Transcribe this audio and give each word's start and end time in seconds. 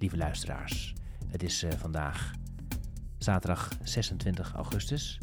lieve 0.00 0.16
luisteraars. 0.16 0.94
Het 1.26 1.42
is 1.42 1.62
eh, 1.62 1.70
vandaag 1.78 2.32
zaterdag 3.18 3.68
26 3.82 4.52
augustus. 4.54 5.18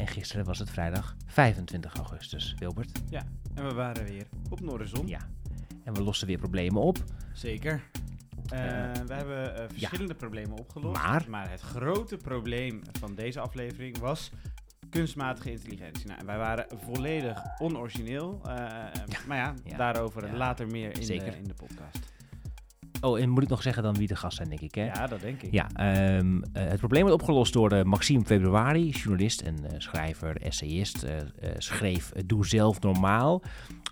En 0.00 0.06
gisteren 0.06 0.44
was 0.44 0.58
het 0.58 0.70
vrijdag 0.70 1.16
25 1.26 1.94
augustus, 1.96 2.54
Wilbert. 2.58 3.02
Ja, 3.10 3.22
en 3.54 3.66
we 3.68 3.74
waren 3.74 4.04
weer 4.04 4.26
op 4.50 4.60
Noorderzon. 4.60 5.06
Ja. 5.06 5.18
En 5.84 5.94
we 5.94 6.02
lossen 6.02 6.26
weer 6.26 6.38
problemen 6.38 6.82
op. 6.82 6.98
Zeker. 7.32 7.82
Eh, 8.48 8.84
Eh, 8.84 8.92
we 9.06 9.14
hebben 9.14 9.70
verschillende 9.70 10.14
problemen 10.14 10.58
opgelost. 10.58 11.26
Maar? 11.28 11.50
het 11.50 11.60
grote 11.60 12.16
probleem 12.16 12.82
van 12.98 13.14
deze 13.14 13.40
aflevering 13.40 13.98
was 13.98 14.30
kunstmatige 14.90 15.50
intelligentie. 15.50 16.06
Nou, 16.06 16.20
wij 16.26 16.38
waren 16.38 16.66
volledig 16.84 17.42
onorigineel. 17.58 18.40
Maar 19.26 19.36
ja, 19.36 19.54
ja, 19.64 19.76
daarover 19.76 20.36
later 20.36 20.66
meer 20.66 20.96
in, 20.96 21.02
Zeker. 21.04 21.30
De, 21.30 21.36
in 21.36 21.44
de 21.44 21.54
podcast. 21.54 22.12
Oh, 23.04 23.20
en 23.20 23.28
moet 23.28 23.42
ik 23.42 23.48
nog 23.48 23.62
zeggen 23.62 23.82
dan 23.82 23.94
wie 23.94 24.06
de 24.06 24.16
gast 24.16 24.36
zijn, 24.36 24.48
denk 24.48 24.60
ik, 24.60 24.74
hè? 24.74 24.84
Ja, 24.84 25.06
dat 25.06 25.20
denk 25.20 25.42
ik. 25.42 25.52
Ja, 25.52 25.68
ehm, 25.74 26.42
eh, 26.52 26.68
het 26.68 26.78
probleem 26.78 27.02
wordt 27.02 27.20
opgelost 27.20 27.52
door 27.52 27.70
eh, 27.70 27.82
Maxime 27.82 28.24
Februari, 28.24 28.90
journalist 28.90 29.40
en 29.40 29.56
eh, 29.64 29.74
schrijver, 29.78 30.36
essayist. 30.36 31.06
schreef 31.58 32.12
Doe 32.26 32.46
zelf 32.46 32.80
normaal 32.80 33.42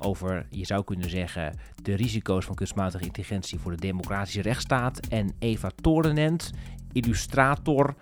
over, 0.00 0.46
je 0.50 0.66
zou 0.66 0.84
kunnen 0.84 1.10
zeggen, 1.10 1.58
de 1.82 1.94
risico's 1.94 2.44
van 2.44 2.54
kunstmatige 2.54 3.04
intelligentie 3.04 3.58
voor 3.58 3.70
de 3.70 3.80
democratische 3.80 4.42
rechtsstaat. 4.42 5.06
En 5.06 5.32
Eva 5.38 5.70
Torenent, 5.80 6.50
illustrator 6.92 7.94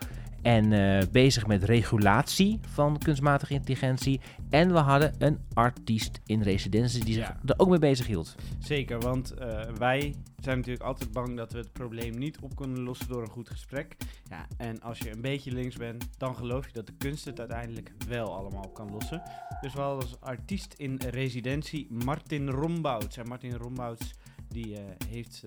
en 0.42 0.72
eh, 0.72 1.06
bezig 1.12 1.46
met 1.46 1.64
regulatie 1.64 2.60
van 2.68 2.98
kunstmatige 2.98 3.54
intelligentie. 3.54 4.20
En 4.50 4.72
we 4.72 4.78
hadden 4.78 5.14
een 5.18 5.38
artiest 5.54 6.20
in 6.26 6.42
residentie 6.42 7.04
die 7.04 7.14
zich 7.14 7.26
Ja. 7.28 7.40
er 7.46 7.54
ook 7.56 7.68
mee 7.68 7.78
bezig 7.78 8.06
hield. 8.06 8.34
Zeker, 8.58 9.00
want 9.00 9.30
eh, 9.34 9.60
wij 9.78 10.14
zijn 10.40 10.56
natuurlijk 10.56 10.84
altijd 10.84 11.12
bang 11.12 11.36
dat 11.36 11.52
we 11.52 11.58
het 11.58 11.72
probleem 11.72 12.18
niet 12.18 12.38
op 12.40 12.56
kunnen 12.56 12.80
lossen 12.80 13.08
door 13.08 13.22
een 13.22 13.28
goed 13.30 13.48
gesprek. 13.50 13.96
Ja, 14.28 14.46
en 14.56 14.80
als 14.80 14.98
je 14.98 15.12
een 15.12 15.20
beetje 15.20 15.52
links 15.52 15.76
bent, 15.76 16.09
dan 16.18 16.37
geloof 16.37 16.66
je 16.66 16.72
dat 16.72 16.87
de 16.87 16.95
kunst 16.98 17.24
het 17.24 17.38
uiteindelijk 17.38 17.93
wel 18.09 18.37
allemaal 18.37 18.68
kan 18.68 18.90
lossen. 18.90 19.22
Dus 19.60 19.72
we 19.74 19.80
hadden 19.80 20.00
als 20.02 20.20
artiest 20.20 20.74
in 20.76 21.00
residentie 21.10 21.87
Martin 22.04 22.48
Rombouts. 22.48 23.16
En 23.16 23.28
Martin 23.28 23.54
Rombouts 23.54 24.15
die 24.51 24.76
eh, 24.76 24.82
heeft 25.09 25.45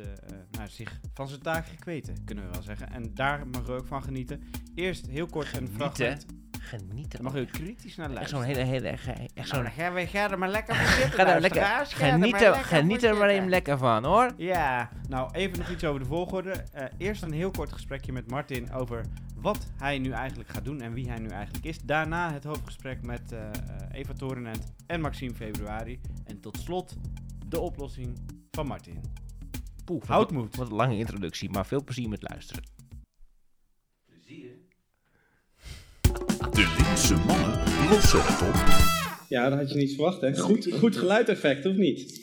nou, 0.51 0.69
zich 0.69 0.99
van 1.13 1.27
zijn 1.27 1.41
taak 1.41 1.67
gekweten, 1.67 2.23
kunnen 2.25 2.45
we 2.45 2.51
wel 2.51 2.61
zeggen. 2.61 2.91
En 2.91 3.13
daar 3.13 3.47
mag 3.47 3.67
u 3.67 3.71
ook 3.71 3.87
van 3.87 4.03
genieten. 4.03 4.43
Eerst 4.75 5.07
heel 5.07 5.25
kort 5.25 5.57
een 5.57 5.69
fragment. 5.75 6.25
Genieten. 6.59 7.23
Mag 7.23 7.35
u 7.35 7.45
kritisch 7.45 7.95
naar 7.95 8.05
Echt 8.05 8.15
luisteren. 8.15 8.45
zo'n 8.45 8.53
hele, 8.53 8.69
hele, 8.69 8.87
echt 8.87 9.05
Nou, 9.35 9.47
zo'n 9.47 9.65
gaan 9.65 9.93
we, 9.93 10.07
ga 10.07 10.31
er 10.31 10.39
maar 10.39 10.49
lekker 10.49 10.75
voor 10.75 10.87
zitten. 11.01 11.19
Ga 11.19 11.33
er 11.35 11.41
lekker. 11.41 11.61
Ga 11.61 11.71
er 11.71 12.19
maar 12.19 12.19
geniet 12.19 12.41
er, 12.41 12.51
lekker 12.51 12.63
geniet 12.63 13.03
er 13.03 13.17
maar 13.17 13.29
even 13.29 13.49
lekker 13.49 13.77
van 13.77 14.05
hoor. 14.05 14.33
Ja, 14.37 14.89
nou 15.07 15.33
even 15.33 15.57
nog 15.57 15.69
iets 15.69 15.83
over 15.83 15.99
de 15.99 16.05
volgorde. 16.05 16.53
Eerst 16.97 17.21
een 17.21 17.31
heel 17.31 17.51
kort 17.51 17.71
gesprekje 17.71 18.11
met 18.11 18.29
Martin 18.29 18.71
over 18.71 19.05
wat 19.35 19.67
hij 19.77 19.99
nu 19.99 20.11
eigenlijk 20.11 20.49
gaat 20.49 20.65
doen 20.65 20.81
en 20.81 20.93
wie 20.93 21.09
hij 21.09 21.19
nu 21.19 21.27
eigenlijk 21.27 21.65
is. 21.65 21.79
Daarna 21.79 22.33
het 22.33 22.43
hoofdgesprek 22.43 23.01
met 23.01 23.35
Eva 23.91 24.13
Torenent 24.13 24.73
en 24.85 25.01
Maxime 25.01 25.33
Februari. 25.33 25.99
En 26.25 26.39
tot 26.39 26.57
slot 26.57 26.95
de 27.47 27.59
oplossing 27.59 28.17
van 28.55 28.67
Martin. 28.67 28.99
Poeh, 29.85 29.99
wat, 29.99 30.07
Houd 30.09 30.29
een- 30.31 30.35
moed. 30.37 30.55
wat 30.55 30.67
een 30.69 30.75
lange 30.75 30.97
introductie, 30.97 31.49
maar 31.49 31.65
veel 31.65 31.83
plezier 31.83 32.09
met 32.09 32.21
luisteren. 32.29 32.63
De 36.51 36.75
linkse 36.77 37.15
mannen 37.15 37.89
lossen 37.89 38.19
het 38.23 38.41
op. 38.41 38.81
Ja, 39.29 39.49
dat 39.49 39.59
had 39.59 39.69
je 39.71 39.77
niet 39.77 39.93
verwacht, 39.93 40.21
hè? 40.21 40.35
Goed, 40.37 40.67
goed 40.73 40.95
geluideffect, 40.97 41.65
of 41.65 41.75
niet? 41.75 42.21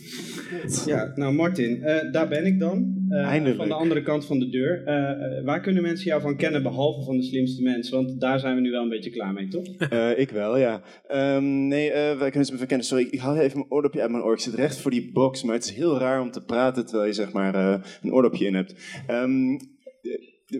Ja, 0.86 1.12
nou 1.14 1.34
Martin, 1.34 1.82
eh, 1.82 2.12
daar 2.12 2.28
ben 2.28 2.46
ik 2.46 2.58
dan. 2.58 2.99
Eindelijk. 3.10 3.56
Van 3.58 3.68
de 3.68 3.74
andere 3.74 4.02
kant 4.02 4.26
van 4.26 4.38
de 4.38 4.48
deur. 4.48 4.84
Eh, 4.84 5.10
eh, 5.38 5.44
waar 5.44 5.60
kunnen 5.60 5.82
mensen 5.82 6.06
jou 6.06 6.20
van 6.20 6.36
kennen, 6.36 6.62
behalve 6.62 7.04
van 7.04 7.16
de 7.16 7.22
slimste 7.22 7.62
mensen? 7.62 7.96
Want 8.04 8.20
daar 8.20 8.38
zijn 8.40 8.54
we 8.54 8.60
nu 8.60 8.70
wel 8.70 8.82
een 8.82 8.88
beetje 8.88 9.10
klaar 9.10 9.32
mee, 9.32 9.48
toch? 9.48 9.66
Ik 10.24 10.30
wel, 10.30 10.58
ja. 10.58 10.82
Ehm, 11.08 11.66
nee, 11.68 11.90
wij 11.92 12.28
kunnen 12.28 12.44
ze 12.44 12.52
me 12.52 12.58
verkennen. 12.58 12.86
Sorry, 12.86 13.08
ik 13.10 13.18
haal 13.18 13.36
even 13.36 13.58
mijn 13.58 13.70
oordopje 13.70 14.00
uit 14.00 14.10
mijn 14.10 14.22
oor. 14.22 14.32
Ik 14.32 14.40
zit 14.40 14.54
recht 14.54 14.80
voor 14.80 14.90
die 14.90 15.12
box, 15.12 15.42
maar 15.42 15.54
het 15.54 15.64
is 15.64 15.70
heel 15.74 15.98
raar 15.98 16.20
om 16.20 16.30
te 16.30 16.44
praten 16.44 16.84
terwijl 16.86 17.06
je 17.08 17.12
zeg 17.14 17.32
maar 17.32 17.54
een 18.02 18.12
oordopje 18.12 18.46
in 18.46 18.54
hebt. 18.54 18.74
Ehm, 19.06 19.58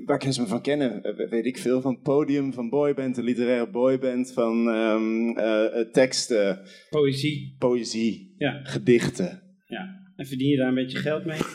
waar 0.04 0.16
kunnen 0.18 0.34
ze 0.34 0.40
me 0.40 0.46
van 0.46 0.62
kennen? 0.62 1.02
Weet 1.30 1.46
ik 1.46 1.58
veel. 1.58 1.80
Van 1.80 2.00
podium, 2.02 2.52
van 2.52 2.68
boyband, 2.68 3.16
een 3.16 3.24
literaire 3.24 3.70
boyband, 3.70 4.32
van 4.32 4.68
ehm, 4.68 5.28
eh, 5.38 5.80
eh, 5.80 5.86
teksten, 5.92 6.60
Poëzie. 6.90 7.54
poëzie, 7.58 8.34
Ja. 8.38 8.60
gedichten. 8.62 9.42
ja. 9.66 9.98
En 10.20 10.26
verdien 10.26 10.48
je 10.48 10.56
daar 10.56 10.68
een 10.68 10.74
beetje 10.74 10.98
geld 10.98 11.24
mee? 11.24 11.38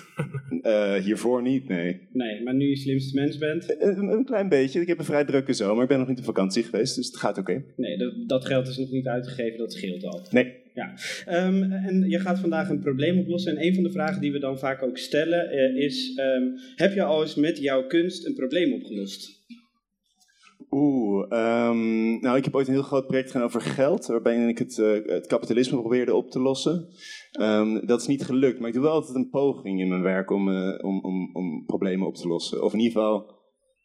Eh, 0.61 0.93
hiervoor 0.93 1.41
niet, 1.41 1.67
nee. 1.67 2.07
Nee, 2.11 2.43
maar 2.43 2.53
nu 2.53 2.69
je 2.69 2.75
slimste 2.75 3.15
mens 3.15 3.37
bent? 3.37 3.77
Eh, 3.77 3.87
Een, 3.87 4.07
een 4.07 4.25
klein 4.25 4.49
beetje. 4.49 4.81
Ik 4.81 4.87
heb 4.87 4.99
een 4.99 5.05
vrij 5.05 5.25
drukke 5.25 5.53
zomer. 5.53 5.83
Ik 5.83 5.89
ben 5.89 5.99
nog 5.99 6.07
niet 6.07 6.17
op 6.17 6.23
vakantie 6.23 6.63
geweest, 6.63 6.95
dus 6.95 7.07
het 7.07 7.17
gaat 7.17 7.37
oké. 7.37 7.63
Nee, 7.75 7.97
dat, 7.97 8.13
dat 8.27 8.45
geld 8.45 8.67
is 8.67 8.77
nog 8.77 8.91
niet 8.91 9.07
uitgegeven, 9.07 9.57
dat 9.57 9.73
scheelt 9.73 10.03
al. 10.03 10.27
Nee. 10.31 10.53
Ja. 10.73 10.93
Ehm, 11.25 11.63
en 11.63 12.09
je 12.09 12.19
gaat 12.19 12.39
vandaag 12.39 12.69
een 12.69 12.79
probleem 12.79 13.19
oplossen. 13.19 13.57
En 13.57 13.65
een 13.65 13.73
van 13.73 13.83
de 13.83 13.91
vragen 13.91 14.21
die 14.21 14.31
we 14.31 14.39
dan 14.39 14.59
vaak 14.59 14.83
ook 14.83 14.97
stellen 14.97 15.49
eh, 15.49 15.83
is: 15.83 16.15
ehm, 16.15 16.43
heb 16.75 16.93
je 16.93 17.03
al 17.03 17.21
eens 17.21 17.35
met 17.35 17.57
jouw 17.57 17.87
kunst 17.87 18.25
een 18.25 18.35
probleem 18.35 18.73
opgelost? 18.73 19.43
Oeh, 20.71 21.25
ehm, 21.29 22.19
nou 22.19 22.37
ik 22.37 22.43
heb 22.43 22.55
ooit 22.55 22.67
een 22.67 22.73
heel 22.73 22.83
groot 22.83 23.07
project 23.07 23.31
gedaan 23.31 23.45
over 23.45 23.61
geld, 23.61 24.05
waarbij 24.05 24.47
ik 24.47 24.57
het, 24.57 24.79
eh, 24.79 25.05
het 25.05 25.27
kapitalisme 25.27 25.79
probeerde 25.79 26.15
op 26.15 26.31
te 26.31 26.39
lossen. 26.39 26.87
Ehm, 27.35 27.85
dat 27.85 28.01
is 28.01 28.07
niet 28.07 28.25
gelukt, 28.25 28.59
maar 28.59 28.67
ik 28.67 28.73
doe 28.73 28.83
wel 28.83 28.91
altijd 28.91 29.15
een 29.15 29.29
poging 29.29 29.79
in 29.79 29.87
mijn 29.87 30.01
werk 30.01 30.29
om, 30.29 30.49
eh, 30.49 30.85
om, 30.85 30.99
om, 31.01 31.29
om 31.33 31.65
problemen 31.65 32.07
op 32.07 32.15
te 32.15 32.27
lossen. 32.27 32.63
Of 32.63 32.73
in 32.73 32.79
ieder 32.79 32.93
geval, 32.93 33.35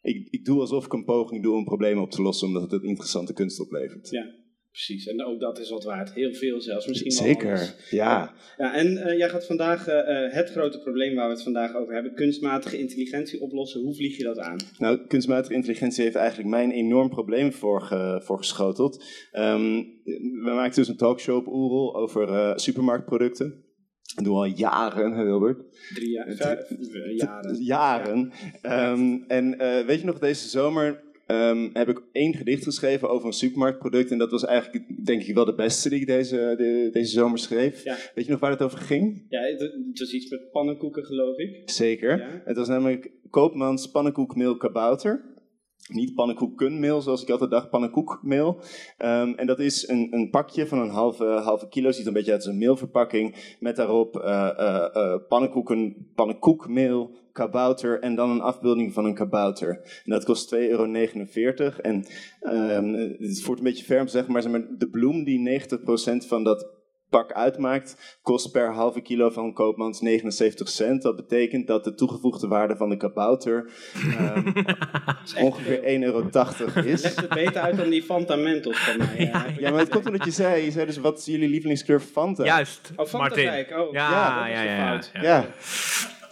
ik, 0.01 0.27
ik 0.29 0.45
doe 0.45 0.59
alsof 0.59 0.85
ik 0.85 0.93
een 0.93 1.05
poging 1.05 1.43
doe 1.43 1.55
om 1.55 1.63
problemen 1.63 2.03
op 2.03 2.11
te 2.11 2.21
lossen, 2.21 2.47
omdat 2.47 2.71
het 2.71 2.83
interessante 2.83 3.33
kunst 3.33 3.59
oplevert. 3.59 4.09
Ja, 4.09 4.25
precies. 4.71 5.07
En 5.07 5.25
ook 5.25 5.39
dat 5.39 5.59
is 5.59 5.69
wat 5.69 5.83
waard. 5.83 6.13
Heel 6.13 6.33
veel 6.33 6.61
zelfs. 6.61 6.87
Misschien 6.87 7.13
wel 7.13 7.23
alles. 7.23 7.65
Zeker, 7.65 7.75
ja. 7.89 8.33
Ja, 8.57 8.73
en 8.73 8.97
eh, 8.97 9.17
jij 9.17 9.29
gaat 9.29 9.45
vandaag 9.45 9.87
eh, 9.87 10.25
eh, 10.25 10.33
het 10.33 10.49
grote 10.49 10.79
probleem 10.79 11.15
waar 11.15 11.27
we 11.27 11.33
het 11.33 11.43
vandaag 11.43 11.75
over 11.75 11.93
hebben: 11.93 12.13
kunstmatige 12.13 12.77
intelligentie 12.79 13.41
oplossen. 13.41 13.81
Hoe 13.81 13.95
vlieg 13.95 14.17
je 14.17 14.23
dat 14.23 14.39
aan? 14.39 14.57
Nou, 14.77 15.07
kunstmatige 15.07 15.53
intelligentie 15.53 16.03
heeft 16.03 16.15
eigenlijk 16.15 16.49
mij 16.49 16.63
een 16.63 16.71
enorm 16.71 17.09
probleem 17.09 17.53
voorge- 17.53 18.21
voorgeschoteld. 18.23 19.03
Ehm, 19.31 19.83
we 20.43 20.51
maakten 20.53 20.81
dus 20.81 20.87
een 20.91 20.97
talkshow 20.97 21.35
op 21.35 21.47
Oerol 21.47 21.95
over 21.95 22.53
supermarktproducten. 22.59 23.69
Dat 24.15 24.23
doen 24.23 24.33
we 24.33 24.39
al 24.39 24.53
jaren, 24.55 25.11
hè, 25.11 25.23
Wilbert. 25.23 25.63
Drie 25.93 26.09
jaar, 26.09 26.33
vijf 26.35 26.59
jaren. 27.15 27.63
Jaren. 27.63 28.31
Ehm, 28.61 29.17
en 29.27 29.59
eh, 29.59 29.85
weet 29.85 29.99
je 29.99 30.05
nog, 30.05 30.19
deze 30.19 30.49
zomer 30.49 31.03
ehm, 31.31 31.69
heb 31.73 31.89
ik 31.89 32.01
één 32.11 32.33
gedicht 32.33 32.63
geschreven 32.63 33.09
over 33.09 33.27
een 33.27 33.33
supermarktproduct. 33.33 34.11
En 34.11 34.17
dat 34.17 34.31
was 34.31 34.45
eigenlijk, 34.45 35.05
denk 35.05 35.23
ik, 35.23 35.35
wel 35.35 35.45
de 35.45 35.55
beste 35.55 35.89
die 35.89 35.99
ik 35.99 36.07
deze, 36.07 36.53
de- 36.57 36.89
deze 36.91 37.11
zomer 37.11 37.39
schreef. 37.39 37.83
Ja. 37.83 37.95
Weet 38.15 38.25
je 38.25 38.31
nog 38.31 38.39
waar 38.39 38.51
het 38.51 38.61
over 38.61 38.77
ging? 38.79 39.25
Ja, 39.29 39.41
het, 39.41 39.59
het 39.59 39.99
was 39.99 40.13
iets 40.13 40.29
met 40.29 40.51
pannenkoeken, 40.51 41.05
geloof 41.05 41.37
ik. 41.37 41.61
Zeker. 41.69 42.17
Ja. 42.17 42.41
Het 42.45 42.57
was 42.57 42.67
namelijk 42.67 43.11
Koopmans 43.29 43.91
pannenkoekmeel 43.91 44.57
kabouter. 44.57 45.29
Niet 45.87 46.15
pannenkoekenmeel, 46.15 47.01
zoals 47.01 47.21
ik 47.21 47.29
altijd 47.29 47.49
dacht, 47.49 47.69
pannenkoekmeel. 47.69 48.59
Ehm, 48.97 49.33
en 49.35 49.47
dat 49.47 49.59
is 49.59 49.87
een, 49.87 50.07
een 50.11 50.29
pakje 50.29 50.67
van 50.67 50.79
een 50.79 50.89
halve, 50.89 51.25
halve 51.25 51.67
kilo, 51.67 51.91
ziet 51.91 52.05
een 52.05 52.13
beetje 52.13 52.31
uit 52.31 52.41
als 52.41 52.51
een 52.51 52.59
meelverpakking. 52.59 53.55
Met 53.59 53.75
daarop 53.75 54.19
eh, 54.19 55.15
pannenkoeken, 55.27 56.11
pannenkoekmeel, 56.15 57.11
kabouter 57.31 57.99
en 57.99 58.15
dan 58.15 58.29
een 58.29 58.41
afbeelding 58.41 58.93
van 58.93 59.05
een 59.05 59.13
kabouter. 59.13 60.01
En 60.05 60.11
dat 60.11 60.23
kost 60.23 60.55
2,49 60.55 60.59
euro. 60.59 61.71
En 61.81 62.05
ehm, 62.41 62.93
het 63.17 63.41
voert 63.41 63.57
een 63.57 63.63
beetje 63.63 63.97
maar, 63.97 64.09
zeg 64.09 64.27
maar 64.27 64.67
de 64.77 64.89
bloem 64.89 65.23
die 65.23 65.61
90% 66.23 66.27
van 66.27 66.43
dat 66.43 66.80
pak 67.11 67.31
uitmaakt, 67.33 68.17
kost 68.21 68.51
per 68.51 68.73
halve 68.73 69.01
kilo 69.01 69.29
van 69.29 69.53
Koopmans 69.53 70.01
79 70.01 70.69
cent. 70.69 71.01
Dat 71.01 71.15
betekent 71.15 71.67
dat 71.67 71.83
de 71.83 71.93
toegevoegde 71.93 72.47
waarde 72.47 72.75
van 72.75 72.89
de 72.89 72.97
kabouter 72.97 73.71
ehm, 74.17 74.51
ongeveer 75.45 75.77
1,80 75.77 75.83
euro 76.03 76.21
is. 76.83 77.01
Legt 77.01 77.15
het 77.21 77.29
beter 77.29 77.61
uit 77.61 77.77
dan 77.77 77.89
die 77.89 78.03
Fanta 78.03 78.35
Mentos 78.35 78.77
van 78.77 78.97
mij. 78.97 79.17
ik 79.17 79.59
Ja, 79.59 79.69
maar 79.71 79.79
het 79.79 79.89
komt 79.89 80.05
omdat 80.05 80.25
je 80.25 80.31
zei, 80.31 80.63
je 80.63 80.71
zei 80.71 80.85
dus 80.85 80.97
wat 80.97 81.17
is 81.17 81.25
jullie 81.25 81.49
lievelingskleur 81.49 81.99
Fanta? 81.99 82.43
Juist, 82.45 82.91
Oh, 82.95 83.05
Fanta 83.05 83.17
Martin. 83.17 83.47
Oh, 83.47 83.91
Ja, 83.91 84.11
Ja, 84.11 84.39
dat 84.43 84.51
ja, 84.51 84.63
ja, 84.63 84.71
ja, 84.77 84.87
fout. 84.87 85.11
ja. 85.21 85.45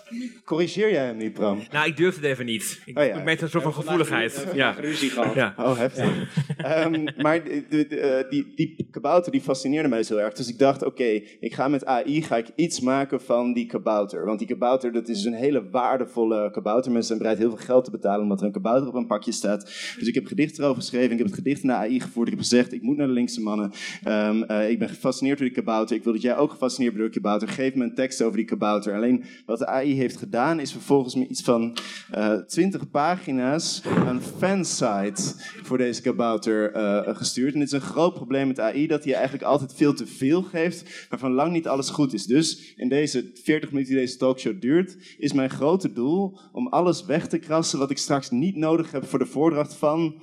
Ja. 0.10 0.26
Corrigeer 0.46 0.92
jij 0.92 1.06
hem 1.06 1.18
niet, 1.18 1.34
Bram? 1.34 1.60
Nou, 1.72 1.88
ik 1.88 1.98
durfde 1.98 2.22
het 2.22 2.30
even 2.30 2.46
niet. 2.46 2.82
Ik, 2.86 2.98
Oh 3.00 3.06
ja. 3.06 3.24
merkte 3.24 3.44
een 3.44 3.50
soort 3.50 3.64
van 3.64 3.74
gevoeligheid. 3.74 4.46
Ja. 4.54 4.72
ruzie 4.80 5.10
gehad. 5.10 5.34
Ja. 5.36 5.54
Oh, 5.58 5.78
heftig. 5.78 6.28
Ehm, 6.58 7.04
maar 7.18 7.44
de, 7.44 7.64
de- 7.70 7.88
de, 7.88 8.00
eh, 8.00 8.30
die, 8.30 8.52
die 8.56 8.88
kabouter 8.92 9.32
die 9.32 9.42
fascineerde 9.42 9.90
mij 9.90 10.04
zo 10.04 10.18
erg. 10.18 10.34
Dus 10.34 10.48
ik 10.50 10.60
dacht, 10.60 10.84
oké, 10.86 11.04
ik 11.40 11.54
ga 11.54 11.68
met 11.68 11.86
AI 11.86 12.22
ga 12.22 12.38
ik 12.38 12.48
iets 12.56 12.80
maken 12.80 13.22
van 13.22 13.54
die 13.54 13.66
kabouter. 13.66 14.26
Want 14.26 14.40
die 14.40 14.48
kabouter, 14.48 14.92
dat 14.92 15.08
is 15.10 15.24
een 15.24 15.34
hele 15.34 15.70
waardevolle 15.70 16.52
kabouter. 16.52 16.92
Mensen 16.92 17.08
zijn 17.08 17.20
bereid 17.20 17.38
heel 17.38 17.50
veel 17.58 17.66
geld 17.66 17.86
te 17.86 17.92
betalen 17.92 18.22
omdat 18.22 18.40
er 18.40 18.46
een 18.46 18.52
kabouter 18.52 18.88
op 18.88 18.94
een 18.96 19.08
pakje 19.08 19.32
staat. 19.32 19.64
Dus 20.00 20.08
ik 20.08 20.14
heb 20.16 20.26
gedichten 20.26 20.64
erover 20.64 20.82
geschreven. 20.82 21.12
Ik 21.12 21.18
heb 21.18 21.26
het 21.28 21.36
gedicht 21.36 21.64
naar 21.64 21.76
AI 21.78 22.00
gevoerd. 22.00 22.28
Ik 22.28 22.34
heb 22.34 22.42
gezegd, 22.44 22.74
ik 22.74 22.82
moet 22.82 22.98
naar 22.98 23.08
de 23.08 23.14
linkse 23.14 23.42
mannen. 23.42 23.72
Ehm, 24.04 24.44
eh, 24.44 24.70
ik 24.70 24.80
ben 24.80 24.90
gefascineerd 24.90 25.38
door 25.38 25.48
die 25.48 25.56
kabouter. 25.56 25.96
Ik 25.96 26.04
wil 26.04 26.14
dat 26.14 26.22
jij 26.22 26.38
ook 26.38 26.52
gefascineerd 26.52 26.94
bent 26.94 27.04
door 27.04 27.14
die 27.14 27.22
kabouter. 27.22 27.48
Geef 27.50 27.76
me 27.76 27.84
een 27.84 27.96
tekst 27.96 28.22
over 28.22 28.38
die 28.38 28.46
kabouter. 28.46 28.94
Alleen 28.96 29.24
wat 29.46 29.60
de 29.60 29.66
AI 29.68 29.96
heeft 30.00 30.18
gedaan, 30.18 30.60
is 30.60 30.72
vervolgens 30.72 31.16
met 31.16 31.30
iets 31.30 31.42
van 31.42 31.78
eh 32.12 32.34
20 32.34 32.90
pagina's 32.90 33.82
een 33.86 34.22
fansite 34.22 35.22
voor 35.64 35.78
deze 35.78 36.02
kabouter 36.02 36.72
eh, 36.72 37.16
gestuurd. 37.16 37.54
En 37.54 37.60
dit 37.60 37.68
is 37.68 37.74
een 37.74 37.82
groot 37.82 38.14
probleem 38.14 38.48
met 38.48 38.60
AI, 38.60 38.88
dat 38.88 39.04
hij 39.04 39.14
eigenlijk 39.14 39.44
altijd 39.44 39.74
veel 39.74 39.94
te 39.94 40.08
veel 40.08 40.42
geeft, 40.42 41.08
waarvan 41.10 41.32
lang 41.32 41.52
niet 41.52 41.68
alles 41.68 41.90
goed 41.90 42.14
is. 42.14 42.26
Dus 42.26 42.74
in 42.76 42.90
deze 42.90 43.32
40 43.34 43.72
minuten 43.72 43.94
die 43.94 44.02
deze 44.02 44.18
talkshow 44.18 44.62
duurt, 44.62 45.16
is 45.18 45.34
mijn 45.34 45.50
grote 45.50 45.94
doel 45.94 46.40
om 46.52 46.68
alles 46.68 47.06
weg 47.06 47.28
te 47.28 47.38
krassen 47.38 47.80
wat 47.80 47.92
ik 47.92 47.98
straks 47.98 48.30
niet 48.30 48.56
nodig 48.56 48.92
heb 48.92 49.06
voor 49.06 49.20
de 49.20 49.26
voordracht 49.26 49.74
van 49.74 50.22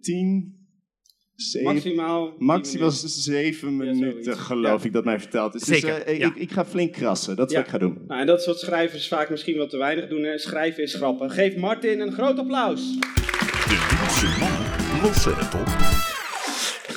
10, 0.00 0.63
7, 1.36 1.72
Maximaal. 1.74 2.26
tien 2.36 2.46
Maximaal 2.46 2.88
minuten. 2.90 3.08
zeven 3.08 3.70
Ja, 3.70 3.76
zoiets. 3.84 3.98
minuten, 4.00 4.36
geloof 4.38 4.80
Ja. 4.80 4.86
ik, 4.86 4.92
dat 4.92 5.04
mij 5.04 5.18
verteld 5.20 5.54
is. 5.54 5.62
Zeker, 5.62 5.94
Dus 5.94 6.04
eh, 6.04 6.18
ja. 6.18 6.26
ik, 6.26 6.34
ik 6.36 6.50
ga 6.52 6.64
flink 6.64 6.92
krassen, 6.92 7.36
dat 7.36 7.46
is 7.46 7.52
Ja. 7.52 7.58
wat 7.58 7.66
ik 7.66 7.72
ga 7.72 7.78
doen. 7.78 7.98
Nou, 8.08 8.20
en 8.20 8.26
dat 8.26 8.40
is 8.40 8.46
wat 8.46 8.58
schrijvers 8.60 9.08
vaak 9.08 9.30
misschien 9.30 9.56
wat 9.56 9.70
te 9.70 9.76
weinig 9.76 10.08
doen. 10.08 10.22
Hè. 10.22 10.38
Schrijven 10.38 10.82
is 10.82 10.94
grappig. 10.94 11.34
Geef 11.34 11.56
Martin 11.56 12.00
een 12.00 12.12
groot 12.12 12.38
applaus. 12.38 12.98
De 13.68 13.96
losse 14.02 14.26
mannen 14.40 15.02
lossen 15.02 15.34
het 15.36 15.54
op. 15.54 16.02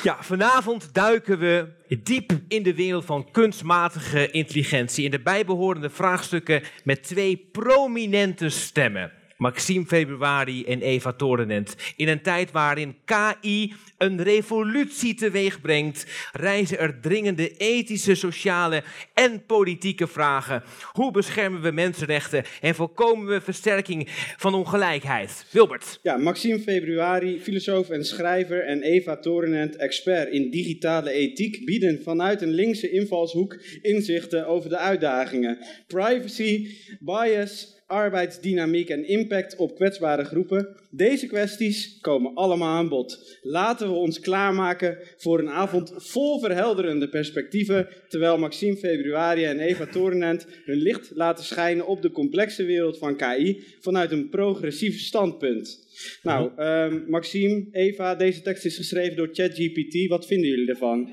Ja, 0.03 0.17
vanavond 0.23 0.89
duiken 0.93 1.39
we 1.39 1.67
diep 2.03 2.31
in 2.47 2.63
de 2.63 2.73
wereld 2.75 3.05
van 3.05 3.31
kunstmatige 3.31 4.31
intelligentie 4.31 5.05
en 5.05 5.11
de 5.11 5.19
bijbehorende 5.21 5.89
vraagstukken 5.89 6.61
met 6.83 7.03
twee 7.03 7.47
prominente 7.51 8.49
stemmen. 8.49 9.11
Maxime 9.37 9.85
Februari 9.85 10.65
en 10.65 10.81
Eva 10.81 11.13
Torenent. 11.13 11.75
In 11.95 12.07
een 12.07 12.21
tijd 12.21 12.51
waarin 12.51 12.95
KI 13.05 13.73
een 13.97 14.23
revolutie 14.23 15.15
teweeg 15.15 15.61
brengt, 15.61 16.05
reizen 16.31 16.79
er 16.79 16.99
dringende 17.01 17.57
ethische, 17.57 18.15
sociale 18.15 18.83
en 19.13 19.45
politieke 19.45 20.07
vragen. 20.07 20.63
Hoe 20.91 21.11
beschermen 21.11 21.61
we 21.61 21.71
mensenrechten 21.71 22.43
en 22.61 22.75
voorkomen 22.75 23.27
we 23.27 23.41
versterking 23.41 24.07
van 24.37 24.53
ongelijkheid? 24.53 25.45
Wilbert. 25.51 25.99
Ja, 26.01 26.17
Maxime 26.17 26.59
Februari, 26.59 27.39
filosoof 27.39 27.89
en 27.89 28.05
schrijver 28.05 28.65
en 28.65 28.81
Eva 28.81 29.17
Torenent, 29.17 29.75
expert 29.75 30.31
in 30.31 30.49
digitale 30.49 31.11
ethiek, 31.11 31.65
bieden 31.65 32.01
vanuit 32.03 32.41
een 32.41 32.53
linkse 32.53 32.89
invalshoek 32.89 33.61
inzichten 33.81 34.47
over 34.47 34.69
de 34.69 34.77
uitdagingen. 34.77 35.57
Privacy, 35.87 36.67
bias, 36.99 37.76
arbeidsdynamiek 37.87 38.89
en 38.89 39.07
impact 39.07 39.55
op 39.55 39.75
kwetsbare 39.75 40.23
groepen. 40.23 40.75
Deze 40.89 41.27
kwesties 41.27 41.97
komen 42.01 42.35
allemaal 42.35 42.77
aan 42.77 42.89
bod. 42.89 43.37
Laten 43.41 43.87
we 43.87 43.93
ons 43.93 44.19
klaarmaken 44.19 44.97
voor 45.17 45.39
een 45.39 45.49
avond 45.49 45.93
vol 45.95 46.39
verhelderende 46.39 47.09
perspectieven, 47.09 47.87
terwijl 48.07 48.37
Maxime 48.37 48.77
Februari 48.77 49.43
en 49.43 49.59
Eva 49.59 49.85
Torenent 49.85 50.47
hun 50.65 50.77
licht 50.77 51.11
laten 51.13 51.45
schijnen 51.45 51.87
op 51.87 52.01
de 52.01 52.11
complexe 52.11 52.63
wereld 52.63 52.97
van 52.97 53.15
KI 53.15 53.63
vanuit 53.79 54.11
een 54.11 54.29
progressief 54.29 54.99
standpunt. 54.99 55.86
Nou, 56.23 56.51
ehm, 56.57 56.99
Maxime, 57.07 57.65
Eva, 57.71 58.15
deze 58.15 58.41
tekst 58.41 58.65
is 58.65 58.75
geschreven 58.75 59.15
door 59.17 59.29
ChatGPT. 59.31 60.07
Wat 60.09 60.25
vinden 60.25 60.49
jullie 60.49 60.69
ervan? 60.69 61.05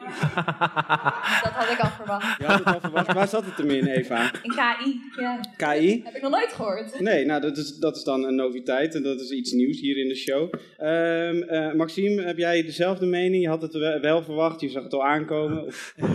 Dat 1.44 1.52
had 1.52 1.70
ik 1.70 1.78
al 1.78 1.90
verwacht. 1.90 2.38
Je 2.38 2.44
had 2.44 2.58
het 2.64 2.75
al 2.75 2.81
verwacht. 2.81 3.12
Waar 3.12 3.28
zat 3.28 3.44
het 3.44 3.56
hem 3.56 3.70
in, 3.70 3.86
Eva? 3.86 4.22
In 4.42 4.50
KI, 4.50 5.00
ja. 5.20 5.40
KI? 5.56 6.00
Heb 6.04 6.14
ik 6.14 6.22
nog 6.22 6.31
nooit 6.31 6.52
gehoord. 6.52 7.00
Nee, 7.00 7.25
nou, 7.25 7.40
dat 7.40 7.56
is, 7.56 7.76
dat 7.76 7.96
is 7.96 8.02
dan 8.02 8.25
een 8.25 8.34
noviteit 8.34 8.94
en 8.94 9.02
dat 9.02 9.20
is 9.20 9.31
iets 9.31 9.52
nieuws 9.52 9.81
hier 9.81 9.96
in 9.96 10.08
de 10.08 10.14
show. 10.16 10.52
Ehm, 10.76 11.42
eh, 11.42 11.72
Maxime, 11.75 12.22
heb 12.22 12.38
jij 12.38 12.62
dezelfde 12.62 13.06
mening? 13.06 13.42
Je 13.42 13.48
had 13.48 13.62
het 13.62 13.72
wel, 14.00 14.22
verwacht, 14.22 14.60
je 14.60 14.69
zag 14.69 14.82
het 14.82 14.92
al 14.92 15.04
aankomen. 15.04 15.64
Of 15.66 15.94
Eh, 15.96 16.08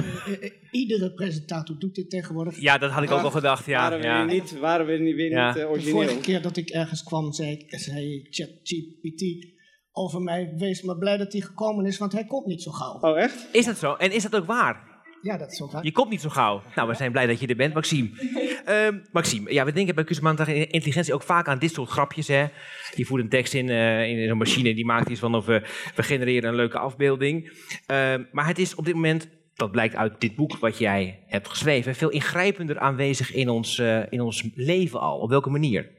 eh, 0.44 0.52
iedere 0.72 1.14
presentator 1.14 1.76
doet 1.80 1.96
dit 1.96 2.10
tegenwoordig. 2.10 2.60
Ja, 2.62 2.78
dat 2.78 2.92
had 2.92 3.04
ik 3.04 3.12
ook 3.12 3.22
al 3.24 3.32
gedacht. 3.32 3.66
Ja, 3.66 3.80
waren 3.82 4.00
we 4.00 4.06
ja. 4.06 4.26
niet, 4.26 4.60
waren 4.60 4.86
we 4.86 4.94
niet, 4.98 5.16
weer 5.16 5.30
Ja. 5.30 5.48
niet 5.48 5.56
eh, 5.56 5.62
De 5.62 5.70
origineel? 5.70 5.96
vorige 6.02 6.20
keer 6.20 6.42
dat 6.42 6.58
ik 6.58 6.70
ergens 6.70 7.04
kwam, 7.04 7.32
zei, 7.34 7.52
ik- 7.52 7.80
zei 7.80 8.28
ChatGPT 8.70 9.58
over 9.92 10.22
mij, 10.22 10.54
wees 10.58 10.82
maar 10.82 10.98
blij 10.98 11.18
dat 11.18 11.32
hij 11.32 11.42
gekomen 11.42 11.86
is, 11.86 11.98
want 11.98 12.12
hij 12.12 12.26
komt 12.26 12.46
niet 12.46 12.62
zo 12.62 12.72
gauw. 12.72 13.00
Oh, 13.00 13.20
echt? 13.20 13.48
Is 13.52 13.66
dat 13.66 13.78
zo? 13.78 13.94
En 13.94 14.12
is 14.12 14.24
dat 14.24 14.36
ook 14.36 14.46
waar? 14.46 14.88
Ja, 15.22 15.38
dat 15.38 15.52
is 15.52 15.62
ook 15.62 15.72
waar. 15.72 15.84
Je 15.84 15.92
komt 15.92 16.10
niet 16.10 16.22
zo 16.22 16.30
gauw. 16.30 16.62
Nou, 16.76 16.88
we 16.88 16.96
zijn 16.96 17.12
blij 17.12 17.28
dat 17.28 17.40
je 17.40 17.48
er 17.48 17.56
bent, 17.56 17.74
Maxime. 17.74 18.10
Ehm, 18.66 19.00
Maxime, 19.12 19.54
ja, 19.54 19.66
we 19.66 19.72
denken 19.72 19.96
bij 19.96 20.04
kunstmatige 20.04 20.68
intelligentie 20.68 21.14
ook 21.14 21.24
vaak 21.24 21.48
aan 21.48 21.60
dit 21.60 21.74
soort 21.74 21.90
grapjes. 21.90 22.28
Hè? 22.28 22.48
Je 22.96 23.06
voert 23.06 23.24
een 23.24 23.30
tekst 23.30 23.54
in, 23.54 23.70
eh, 23.70 24.10
in 24.10 24.28
zo'n 24.28 24.38
machine, 24.38 24.74
die 24.74 24.86
maakt 24.86 25.10
iets 25.10 25.20
van 25.20 25.36
of 25.36 25.46
we, 25.46 25.62
we 25.96 26.04
genereren 26.04 26.50
een 26.50 26.56
leuke 26.56 26.80
afbeelding. 26.80 27.52
Ehm, 27.86 28.24
maar 28.32 28.48
het 28.48 28.60
is 28.60 28.76
op 28.76 28.86
dit 28.86 28.94
moment, 28.94 29.30
dat 29.54 29.72
blijkt 29.72 29.96
uit 29.96 30.22
dit 30.22 30.36
boek 30.36 30.58
wat 30.58 30.78
jij 30.78 31.24
hebt 31.28 31.50
geschreven, 31.50 31.96
veel 31.96 32.10
ingrijpender 32.10 32.80
aanwezig 32.80 33.34
in 33.34 33.50
ons, 33.50 33.80
eh, 33.80 34.02
in 34.10 34.22
ons 34.22 34.50
leven 34.56 35.00
al. 35.00 35.20
Op 35.20 35.30
welke 35.30 35.50
manier? 35.50 35.92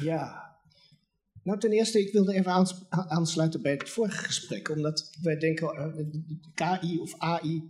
Ja. 0.00 0.41
Nou, 1.44 1.58
ten 1.60 1.72
eerste, 1.72 2.00
ik 2.00 2.12
wilde 2.12 2.34
even 2.34 2.66
aansluiten 2.88 3.62
bij 3.62 3.72
het 3.72 3.88
vorige 3.88 4.24
gesprek, 4.24 4.68
omdat 4.70 5.10
wij 5.22 5.36
denken, 5.38 5.68
eh, 5.68 5.96
de- 5.96 6.38
KI 6.54 6.98
of 6.98 7.14
AI, 7.18 7.62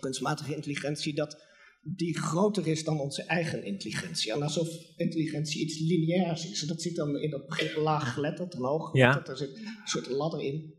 kunstmatige 0.00 0.54
intelligentie, 0.54 1.14
dat 1.14 1.42
die 1.82 2.18
groter 2.18 2.66
is 2.66 2.84
dan 2.84 3.00
onze 3.00 3.22
eigen 3.22 3.64
intelligentie. 3.64 4.32
En 4.32 4.42
alsof 4.42 4.68
intelligentie 4.96 5.60
iets 5.62 5.78
lineairs 5.78 6.50
is. 6.50 6.60
Dat 6.60 6.82
zit 6.82 6.96
dan 6.96 7.16
in 7.18 7.30
dat 7.30 7.46
begrip 7.46 7.76
laag 7.76 8.12
geletterd 8.14 8.54
en 8.54 8.62
hoog 8.62 8.96
Ja. 8.96 9.10
geletterd. 9.12 9.40
Er 9.40 9.46
zit 9.46 9.56
een 9.56 9.68
soort 9.84 10.06
ladder 10.10 10.40
in. 10.42 10.74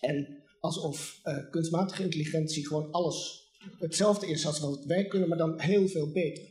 En 0.00 0.42
alsof 0.60 1.18
eh, 1.22 1.50
kunstmatige 1.50 2.02
intelligentie 2.02 2.66
gewoon 2.66 2.90
alles 2.90 3.42
hetzelfde 3.78 4.26
is 4.26 4.46
als 4.46 4.60
wat 4.60 4.84
wij 4.84 5.06
kunnen, 5.06 5.28
maar 5.28 5.38
dan 5.38 5.60
heel 5.60 5.88
veel 5.88 6.12
beter. 6.12 6.44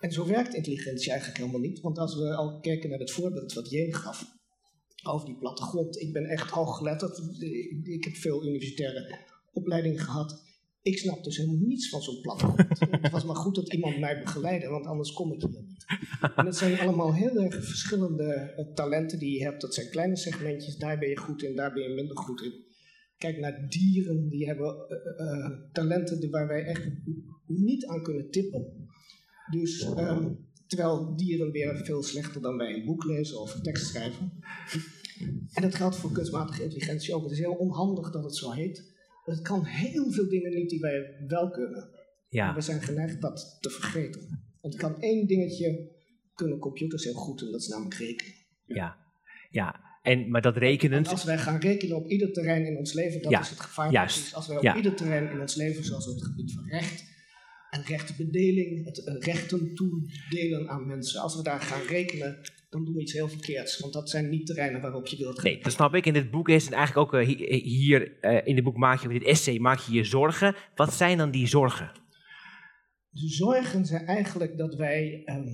En 0.00 0.12
zo 0.12 0.26
werkt 0.26 0.54
intelligentie 0.54 1.10
eigenlijk 1.10 1.40
helemaal 1.40 1.60
niet. 1.60 1.80
Want 1.80 1.98
als 1.98 2.14
we 2.14 2.34
al 2.34 2.60
kijken 2.60 2.90
naar 2.90 2.98
het 2.98 3.10
voorbeeld 3.10 3.52
wat 3.52 3.70
Jeen 3.70 3.94
gaf 3.94 4.36
over 5.02 5.26
die 5.26 5.38
plattegrond. 5.38 6.00
Ik 6.00 6.12
ben 6.12 6.24
echt 6.24 6.50
hooggeletterd. 6.50 7.22
Ik, 7.82 8.04
heb 8.04 8.14
veel 8.14 8.46
universitaire 8.46 9.18
opleiding 9.52 10.04
gehad. 10.04 10.42
Ik 10.82 10.98
snap 10.98 11.24
dus 11.24 11.36
helemaal 11.36 11.66
niets 11.66 11.88
van 11.88 12.02
zo'n 12.02 12.20
plattegrond. 12.20 12.78
het 13.02 13.10
was 13.12 13.24
maar 13.24 13.36
goed 13.36 13.54
dat 13.54 13.72
iemand 13.72 13.98
mij 13.98 14.22
begeleidde, 14.22 14.68
want 14.68 14.86
anders 14.86 15.12
kom 15.12 15.32
ik 15.32 15.40
hier 15.40 15.62
niet. 15.62 15.84
En 16.36 16.46
het 16.46 16.56
zijn 16.56 16.78
allemaal 16.78 17.14
heel 17.14 17.36
erg 17.36 17.54
verschillende 17.54 18.24
eh, 18.24 18.74
talenten 18.74 19.18
die 19.18 19.38
je 19.38 19.44
hebt. 19.44 19.60
Dat 19.60 19.74
zijn 19.74 19.90
kleine 19.90 20.16
segmentjes, 20.16 20.76
daar 20.76 20.98
ben 20.98 21.08
je 21.08 21.16
goed 21.16 21.42
in, 21.42 21.56
daar 21.56 21.72
ben 21.72 21.82
je 21.82 21.94
minder 21.94 22.16
goed 22.16 22.42
in. 22.42 22.66
Kijk 23.16 23.38
naar 23.38 23.68
dieren, 23.68 24.28
die 24.28 24.46
hebben 24.46 24.88
eh, 24.88 25.26
eh, 25.26 25.50
talenten 25.72 26.30
waar 26.30 26.46
wij 26.46 26.64
echt 26.64 26.88
niet 27.46 27.86
aan 27.86 28.02
kunnen 28.02 28.30
tippen. 28.30 28.87
Dus 29.50 29.80
ehm, 29.94 30.28
terwijl 30.66 31.16
dieren 31.16 31.50
weer 31.50 31.76
veel 31.84 32.02
slechter 32.02 32.40
dan 32.42 32.56
wij 32.56 32.74
een 32.74 32.84
boek 32.84 33.04
lezen 33.04 33.40
of 33.40 33.54
een 33.54 33.62
tekst 33.62 33.86
schrijven. 33.86 34.32
En 35.52 35.62
dat 35.62 35.74
geldt 35.74 35.96
voor 35.96 36.12
kunstmatige 36.12 36.62
intelligentie 36.62 37.14
ook. 37.14 37.22
Het 37.22 37.32
is 37.32 37.38
heel 37.38 37.54
onhandig 37.54 38.10
dat 38.10 38.24
het 38.24 38.36
zo 38.36 38.50
heet. 38.50 38.96
Het 39.24 39.42
kan 39.42 39.64
heel 39.64 40.10
veel 40.12 40.28
dingen 40.28 40.54
niet 40.54 40.70
die 40.70 40.80
wij 40.80 41.24
wel 41.28 41.50
kunnen. 41.50 41.88
Ja, 42.28 42.54
We 42.54 42.60
zijn 42.60 42.82
geneigd 42.82 43.20
dat 43.20 43.56
te 43.60 43.70
vergeten. 43.70 44.20
En 44.60 44.70
het 44.70 44.76
kan 44.76 45.00
één 45.00 45.26
dingetje 45.26 45.88
kunnen 46.34 46.58
computers 46.58 47.04
heel 47.04 47.12
goed 47.14 47.40
en 47.42 47.50
dat 47.50 47.60
is 47.60 47.68
namelijk 47.68 47.94
rekenen. 47.94 48.34
ja, 48.64 48.96
ja. 49.50 49.86
En, 50.02 50.30
maar 50.30 50.42
dat 50.42 50.54
En 50.54 50.60
rekenend, 50.60 51.08
als 51.08 51.24
wij 51.24 51.38
gaan 51.38 51.60
rekenen 51.60 51.96
op 51.96 52.06
ieder 52.08 52.32
terrein 52.32 52.66
in 52.66 52.76
ons 52.76 52.92
leven, 52.92 53.22
dat 53.22 53.30
Ja, 53.30 53.40
is 53.40 53.50
het 53.50 53.60
gevaar. 53.60 53.92
juist. 53.92 54.34
Als 54.34 54.46
wij 54.46 54.56
op 54.56 54.62
Ja. 54.62 54.76
ieder 54.76 54.94
terrein 54.94 55.30
in 55.30 55.40
ons 55.40 55.54
leven, 55.54 55.84
zoals 55.84 56.08
op 56.08 56.14
het 56.14 56.24
gebied 56.24 56.52
van 56.52 56.68
recht 56.68 57.04
en 57.70 57.82
rechtenbedeling, 57.82 58.84
het 58.84 59.04
eh, 59.04 59.14
rechten 59.18 59.74
toedelen 59.74 60.68
aan 60.68 60.86
mensen, 60.86 61.20
als 61.20 61.36
we 61.36 61.42
daar 61.42 61.60
gaan 61.60 61.82
rekenen, 61.86 62.38
dan 62.70 62.84
doen 62.84 62.94
we 62.94 63.00
iets 63.00 63.12
heel 63.12 63.28
verkeerds. 63.28 63.78
Want 63.78 63.92
dat 63.92 64.10
zijn 64.10 64.28
niet 64.28 64.46
terreinen 64.46 64.80
waarop 64.80 65.06
je 65.06 65.16
wilt 65.16 65.38
gaan. 65.38 65.50
Nee, 65.52 65.62
dat 65.62 65.72
snap 65.72 65.94
ik. 65.94 66.06
In 66.06 66.12
dit 66.12 66.30
boek 66.30 66.48
is 66.48 66.64
het 66.64 66.72
eigenlijk 66.72 67.06
ook 67.14 67.20
eh, 67.20 67.26
hi- 67.26 67.60
hier 67.62 68.20
eh, 68.20 68.46
in 68.46 68.54
dit 68.54 68.64
boek 68.64 68.76
maak 68.76 69.02
je, 69.02 69.08
dit 69.08 69.22
essay 69.24 69.58
maak 69.58 69.78
je 69.78 69.92
je 69.92 70.04
zorgen. 70.04 70.54
Wat 70.74 70.92
zijn 70.92 71.18
dan 71.18 71.30
die 71.30 71.46
zorgen? 71.46 71.90
Zorgen 73.12 73.84
zijn 73.86 74.06
eigenlijk 74.06 74.56
dat 74.58 74.74
wij, 74.74 75.22
ehm, 75.24 75.48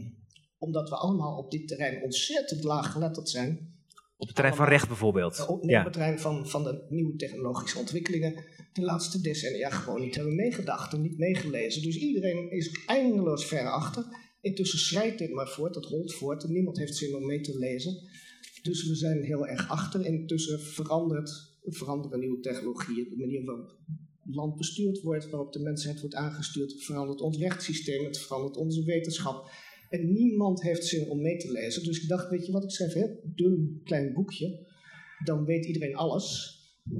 omdat 0.58 0.88
we 0.88 0.96
allemaal 0.96 1.36
op 1.36 1.50
dit 1.50 1.68
terrein 1.68 2.02
ontzettend 2.02 2.64
laag 2.64 2.92
geletterd 2.92 3.28
zijn, 3.28 3.74
Op 4.16 4.26
het 4.26 4.36
terrein 4.36 4.56
van 4.56 4.68
recht 4.68 4.88
bijvoorbeeld. 4.88 5.46
op, 5.46 5.64
Ja. 5.64 5.78
op 5.78 5.84
het 5.84 5.92
terrein 5.92 6.18
van, 6.18 6.48
van 6.48 6.64
de 6.64 6.86
nieuwe 6.88 7.16
technologische 7.16 7.78
ontwikkelingen 7.78 8.44
de 8.72 8.82
laatste 8.82 9.20
decennia 9.20 9.70
gewoon 9.70 10.00
niet 10.00 10.14
hebben 10.14 10.34
meegedacht 10.34 10.92
en 10.92 11.00
niet 11.00 11.18
meegelezen. 11.18 11.82
Dus 11.82 11.96
iedereen 11.96 12.50
is 12.50 12.84
eindeloos 12.86 13.46
ver 13.46 13.70
achter. 13.70 14.04
Intussen 14.40 14.78
schrijft 14.78 15.18
dit 15.18 15.30
maar 15.30 15.48
voort, 15.48 15.74
dat 15.74 15.84
rolt 15.84 16.14
voort 16.14 16.44
en 16.44 16.52
niemand 16.52 16.76
heeft 16.76 16.96
zin 16.96 17.14
om 17.14 17.26
mee 17.26 17.40
te 17.40 17.58
lezen. 17.58 18.08
Dus 18.62 18.88
we 18.88 18.94
zijn 18.94 19.22
heel 19.22 19.46
erg 19.46 19.68
achter. 19.68 20.04
Intussen 20.06 20.60
verandert, 20.60 21.56
veranderen 21.62 22.18
nieuwe 22.18 22.40
technologieën, 22.40 23.08
de 23.08 23.16
manier 23.16 23.44
waarop 23.44 23.76
land 24.24 24.56
bestuurd 24.56 25.00
wordt, 25.00 25.30
waarop 25.30 25.52
de 25.52 25.62
mensheid 25.62 26.00
wordt 26.00 26.14
aangestuurd, 26.14 26.84
verandert 26.84 27.20
ons 27.20 27.38
rechtssysteem, 27.38 28.04
het 28.04 28.18
verandert 28.18 28.56
onze 28.56 28.84
wetenschap. 28.84 29.50
En 29.88 30.12
niemand 30.12 30.62
heeft 30.62 30.84
zin 30.84 31.08
om 31.10 31.20
mee 31.22 31.36
te 31.36 31.52
lezen. 31.52 31.84
Dus 31.84 32.02
ik 32.02 32.08
dacht, 32.08 32.28
weet 32.30 32.46
je 32.46 32.52
wat, 32.52 32.64
ik 32.64 32.70
schrijf 32.70 32.94
een 32.94 33.32
dun 33.34 33.80
klein 33.84 34.12
boekje. 34.12 34.66
Dan 35.24 35.44
weet 35.44 35.66
iedereen 35.66 35.96
alles. 35.96 36.58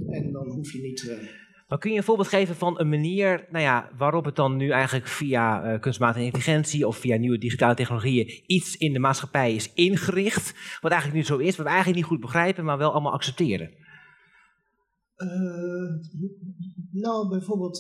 En 0.09 0.33
dan 0.33 0.49
hoef 0.51 0.73
je 0.73 0.81
niet... 0.83 1.09
eh, 1.09 1.29
Maar 1.69 1.79
kun 1.79 1.91
je 1.91 1.97
een 1.97 2.03
voorbeeld 2.03 2.29
geven 2.29 2.55
van 2.55 2.81
een 2.81 2.89
manier 2.89 3.47
nou 3.51 3.65
ja, 3.65 3.91
waarop 3.97 4.25
het 4.25 4.37
dan 4.37 4.57
nu 4.57 4.71
eigenlijk 4.71 5.07
via 5.07 5.65
eh, 5.73 5.81
kunstmatige 5.81 6.25
intelligentie 6.25 6.87
of 6.87 6.97
via 6.97 7.17
nieuwe 7.17 7.39
digitale 7.39 7.75
technologieën 7.75 8.43
iets 8.47 8.77
in 8.77 8.93
de 8.93 8.99
maatschappij 8.99 9.55
is 9.55 9.73
ingericht, 9.75 10.55
wat 10.81 10.93
eigenlijk 10.93 11.21
nu 11.23 11.27
zo 11.27 11.39
is, 11.39 11.57
wat 11.57 11.67
we 11.67 11.73
eigenlijk 11.73 11.97
niet 11.97 12.07
goed 12.11 12.21
begrijpen, 12.21 12.65
maar 12.65 12.79
wel 12.79 12.93
allemaal 12.93 13.13
accepteren? 13.13 13.71
Eh, 15.17 15.29
nou, 16.93 17.29
bijvoorbeeld 17.29 17.77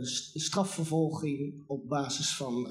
st- 0.00 0.40
strafvervolging 0.40 1.64
op 1.66 1.88
basis 1.88 2.36
van, 2.36 2.66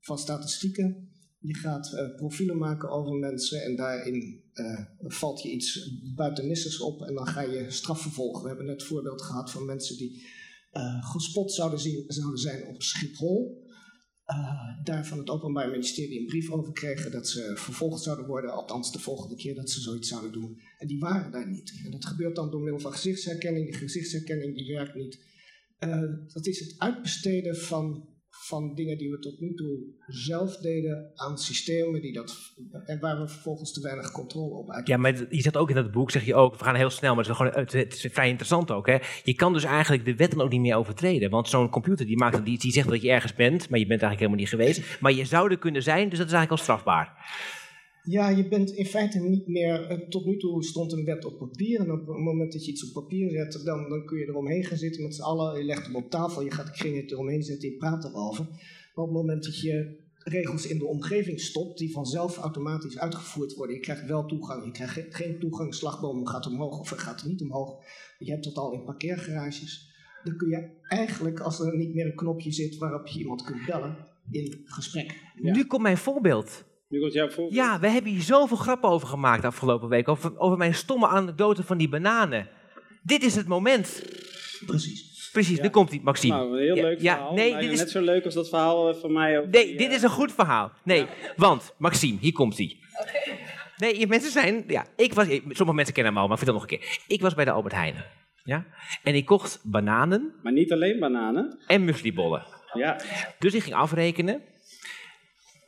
van 0.00 0.18
statistieken. 0.18 1.08
Je 1.42 1.54
gaat 1.54 1.92
eh, 1.92 2.14
profielen 2.14 2.58
maken 2.58 2.90
over 2.90 3.14
mensen 3.14 3.62
en 3.62 3.76
daarin 3.76 4.42
eh, 4.52 4.84
valt 4.98 5.42
je 5.42 5.50
iets 5.50 5.90
buitennissers 6.14 6.80
op 6.80 7.02
en 7.02 7.14
dan 7.14 7.26
ga 7.26 7.40
je 7.40 7.70
strafvervolgen. 7.70 8.42
We 8.42 8.48
hebben 8.48 8.66
net 8.66 8.82
voorbeeld 8.82 9.22
gehad 9.22 9.50
van 9.50 9.64
mensen 9.64 9.96
die 9.96 10.26
eh, 10.70 11.10
gespot 11.10 11.52
zouden, 11.52 11.80
zouden 12.06 12.38
zijn 12.38 12.66
op 12.66 12.82
Schiphol. 12.82 13.68
Daar 14.84 15.06
van 15.06 15.18
het 15.18 15.30
Openbaar 15.30 15.70
Ministerie 15.70 16.20
een 16.20 16.26
brief 16.26 16.50
over 16.50 16.72
kregen 16.72 17.10
dat 17.10 17.28
ze 17.28 17.52
vervolgd 17.54 18.02
zouden 18.02 18.26
worden, 18.26 18.52
althans 18.52 18.92
de 18.92 18.98
volgende 18.98 19.36
keer 19.36 19.54
dat 19.54 19.70
ze 19.70 19.80
zoiets 19.80 20.08
zouden 20.08 20.32
doen. 20.32 20.60
En 20.78 20.86
die 20.86 20.98
waren 20.98 21.30
daar 21.30 21.50
niet. 21.50 21.80
En 21.84 21.90
dat 21.90 22.06
gebeurt 22.06 22.36
dan 22.36 22.50
door 22.50 22.60
middel 22.60 22.80
van 22.80 22.92
gezichtsherkenning. 22.92 23.66
Die 23.66 23.74
gezichtsherkenning 23.74 24.56
die 24.56 24.74
werkt 24.74 24.94
niet. 24.94 25.18
Dat 26.32 26.46
is 26.46 26.60
het 26.60 26.74
uitbesteden 26.78 27.56
van, 27.56 28.08
van 28.30 28.74
dingen 28.74 28.98
die 28.98 29.10
we 29.10 29.18
tot 29.18 29.40
nu 29.40 29.54
toe 29.54 29.78
zelf 30.06 30.56
deden 30.56 31.10
aan 31.14 31.38
systemen 31.38 32.00
die 32.00 32.12
dat, 32.12 32.54
en 32.84 33.00
waar 33.00 33.20
we 33.20 33.28
vervolgens 33.28 33.72
te 33.72 33.80
weinig 33.80 34.10
controle 34.10 34.54
op 34.54 34.70
uit. 34.70 34.86
Ja, 34.86 34.96
maar 34.96 35.26
je 35.30 35.40
zegt 35.42 35.56
ook 35.56 35.68
in 35.68 35.74
dat 35.74 35.90
boek, 35.90 36.10
zeg 36.10 36.24
je 36.24 36.34
ook, 36.34 36.58
we 36.58 36.64
gaan 36.64 36.74
heel 36.74 36.90
snel, 36.90 37.14
maar 37.14 37.24
het 37.24 37.74
is, 37.74 38.00
gewoon, 38.00 38.12
vrij 38.12 38.28
interessant 38.28 38.70
ook. 38.70 38.86
Hè? 38.86 38.98
Je 39.24 39.34
kan 39.34 39.52
dus 39.52 39.64
eigenlijk 39.64 40.04
de 40.04 40.16
wet 40.16 40.30
dan 40.30 40.40
ook 40.40 40.50
niet 40.50 40.60
meer 40.60 40.76
overtreden. 40.76 41.30
Want 41.30 41.48
zo'n 41.48 41.70
computer 41.70 42.06
die, 42.06 42.16
maakt, 42.18 42.44
die, 42.44 42.58
die 42.58 42.72
zegt 42.72 42.88
dat 42.88 43.02
je 43.02 43.10
ergens 43.10 43.34
bent, 43.34 43.68
maar 43.68 43.78
je 43.78 43.86
bent 43.86 44.02
eigenlijk 44.02 44.20
helemaal 44.20 44.38
niet 44.38 44.48
geweest. 44.48 45.00
Maar 45.00 45.12
je 45.12 45.24
zou 45.24 45.50
er 45.50 45.58
kunnen 45.58 45.82
zijn, 45.82 46.08
dus 46.08 46.18
dat 46.18 46.26
is 46.26 46.32
eigenlijk 46.32 46.50
al 46.50 46.66
strafbaar. 46.66 47.18
Ja, 48.10 48.28
je 48.28 48.48
bent 48.48 48.70
in 48.70 48.84
feite 48.86 49.18
niet 49.18 49.46
meer. 49.46 49.86
eh, 49.86 50.08
Tot 50.08 50.24
nu 50.24 50.36
toe 50.36 50.64
stond 50.64 50.92
een 50.92 51.04
wet 51.04 51.24
op 51.24 51.38
papier. 51.38 51.80
En 51.80 51.90
op 51.92 51.98
het 52.06 52.16
moment 52.16 52.52
dat 52.52 52.64
je 52.64 52.70
iets 52.70 52.86
op 52.88 53.02
papier 53.02 53.30
zet, 53.30 53.60
dan, 53.64 54.04
kun 54.06 54.18
je 54.18 54.24
eromheen 54.28 54.64
gaan 54.64 54.78
zitten 54.78 55.02
met 55.02 55.14
z'n 55.14 55.22
allen. 55.22 55.58
Je 55.58 55.64
legt 55.64 55.86
hem 55.86 55.96
op 55.96 56.10
tafel, 56.10 56.42
je 56.42 56.50
gaat 56.50 56.66
de 56.66 56.72
kring 56.72 56.96
het 57.00 57.10
eromheen 57.10 57.42
zetten, 57.42 57.68
je 57.70 57.76
praat 57.76 58.04
erover. 58.04 58.44
Maar 58.94 59.04
op 59.04 59.10
het 59.14 59.20
moment 59.22 59.44
dat 59.44 59.60
je 59.60 59.98
regels 60.24 60.66
in 60.66 60.78
de 60.78 60.86
omgeving 60.86 61.40
stopt, 61.40 61.78
die 61.78 61.92
vanzelf 61.92 62.36
automatisch 62.36 62.98
uitgevoerd 62.98 63.54
worden. 63.54 63.74
Je 63.76 63.82
krijgt 63.82 64.06
wel 64.06 64.26
toegang, 64.26 64.64
je 64.64 64.70
krijgt 64.70 64.92
ge- 64.92 65.06
geen 65.08 65.38
toegang, 65.38 65.74
slagboom 65.74 66.26
gaat 66.26 66.46
omhoog 66.46 66.78
of 66.78 66.88
gaat 66.88 67.24
niet 67.26 67.40
omhoog. 67.42 67.84
Je 68.18 68.30
hebt 68.30 68.44
dat 68.44 68.56
al 68.56 68.72
in 68.72 68.84
parkeergarages. 68.84 69.88
Dan 70.24 70.36
kun 70.36 70.48
je 70.48 70.70
eigenlijk, 70.88 71.40
als 71.40 71.60
er 71.60 71.76
niet 71.76 71.94
meer 71.94 72.06
een 72.06 72.14
knopje 72.14 72.52
zit 72.52 72.76
waarop 72.76 73.06
je 73.06 73.18
iemand 73.18 73.42
kunt 73.42 73.66
bellen, 73.66 73.96
in 74.30 74.60
gesprek. 74.64 75.14
Nu 75.52 75.64
komt 75.64 75.82
mijn 75.82 75.96
voorbeeld. 75.98 76.64
Nu 76.90 77.00
komt 77.00 77.12
jouw 77.12 77.28
voorbeeld. 77.30 77.54
Ja, 77.54 77.80
we 77.80 77.88
hebben 77.88 78.10
hier 78.12 78.20
zoveel 78.22 78.56
grappen 78.56 78.90
over 78.90 79.08
gemaakt 79.08 79.40
de 79.42 79.46
afgelopen 79.48 79.88
week. 79.88 80.08
Over, 80.08 80.38
over 80.38 80.58
mijn 80.58 80.74
stomme 80.74 81.06
anekdote 81.06 81.62
van 81.62 81.78
die 81.78 81.88
bananen. 81.88 82.48
Dit 83.02 83.22
is 83.22 83.34
het 83.34 83.46
moment. 83.46 84.02
Precies. 84.66 85.28
Precies, 85.32 85.56
Ja. 85.56 85.62
nu 85.62 85.68
komt 85.68 85.90
die, 85.90 86.00
Maxime. 86.02 86.34
Nou, 86.34 86.52
een 86.52 86.58
heel 86.62 86.76
Ja, 86.76 86.82
leuk 86.82 87.00
ja, 87.00 87.14
verhaal. 87.14 87.34
nee, 87.34 87.44
Bijna 87.50 87.60
dit 87.60 87.70
is- 87.72 87.78
net 87.78 87.90
zo 87.90 88.00
leuk 88.00 88.24
als 88.24 88.34
dat 88.34 88.48
verhaal 88.48 88.94
van 88.94 89.12
mij. 89.12 89.38
Over 89.38 89.50
Nee, 89.50 89.66
die, 89.66 89.76
dit 89.76 89.92
is 89.92 90.02
een 90.02 90.10
goed 90.10 90.32
verhaal. 90.32 90.72
Nee, 90.84 91.06
want, 91.36 91.74
Maxime, 91.78 92.18
hier 92.20 92.32
komt 92.32 92.56
hij. 92.56 92.76
Nee, 93.76 94.06
mensen 94.06 94.30
zijn... 94.30 94.64
Ja, 94.66 94.84
ik 94.96 95.12
was... 95.14 95.26
Sommige 95.28 95.74
mensen 95.74 95.94
kennen 95.94 96.12
hem 96.12 96.22
al, 96.22 96.28
maar 96.28 96.36
vertel 96.36 96.54
nog 96.54 96.62
een 96.62 96.68
keer. 96.78 96.98
Ik 97.06 97.20
was 97.20 97.34
bij 97.34 97.44
de 97.44 97.50
Albert 97.50 97.74
Heijn. 97.74 98.04
Ja? 98.44 98.66
En 99.02 99.14
ik 99.14 99.26
kocht 99.26 99.60
bananen 99.64 100.34
Maar 100.42 100.52
niet 100.52 100.72
alleen 100.72 100.98
bananen. 100.98 101.58
en 101.66 101.84
mueslibollen. 101.84 102.46
Ja, 102.72 103.00
Dus 103.38 103.54
ik 103.54 103.62
ging 103.62 103.74
afrekenen. 103.76 104.42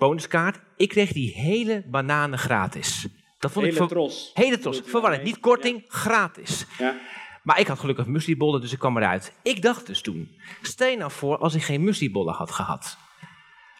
Bonuskaart. 0.08 0.60
Ik 0.76 0.88
kreeg 0.88 1.12
die 1.12 1.32
hele 1.34 1.84
bananen 1.86 2.38
gratis. 2.38 3.06
Dat 3.38 3.52
vond 3.52 3.66
ik 3.66 3.72
hele 3.72 3.86
ver- 3.86 3.96
tros. 3.96 4.30
Hele 4.34 4.58
tros. 4.58 4.80
Verwarrend. 4.84 5.22
Niet 5.22 5.40
korting, 5.40 5.84
gratis. 5.88 6.66
Ja. 6.78 6.94
Maar 7.42 7.60
ik 7.60 7.66
had 7.66 7.78
gelukkig 7.78 8.06
mueslibollen, 8.06 8.60
dus 8.60 8.72
ik 8.72 8.78
kwam 8.78 8.96
eruit. 8.96 9.32
Ik 9.42 9.62
dacht 9.62 9.86
dus 9.86 10.00
toen, 10.00 10.30
stel 10.62 10.88
je 10.88 10.96
nou 10.96 11.10
voor 11.10 11.38
als 11.38 11.54
ik 11.54 11.62
geen 11.62 11.84
mueslibollen 11.84 12.34
had 12.34 12.50
gehad. 12.50 12.96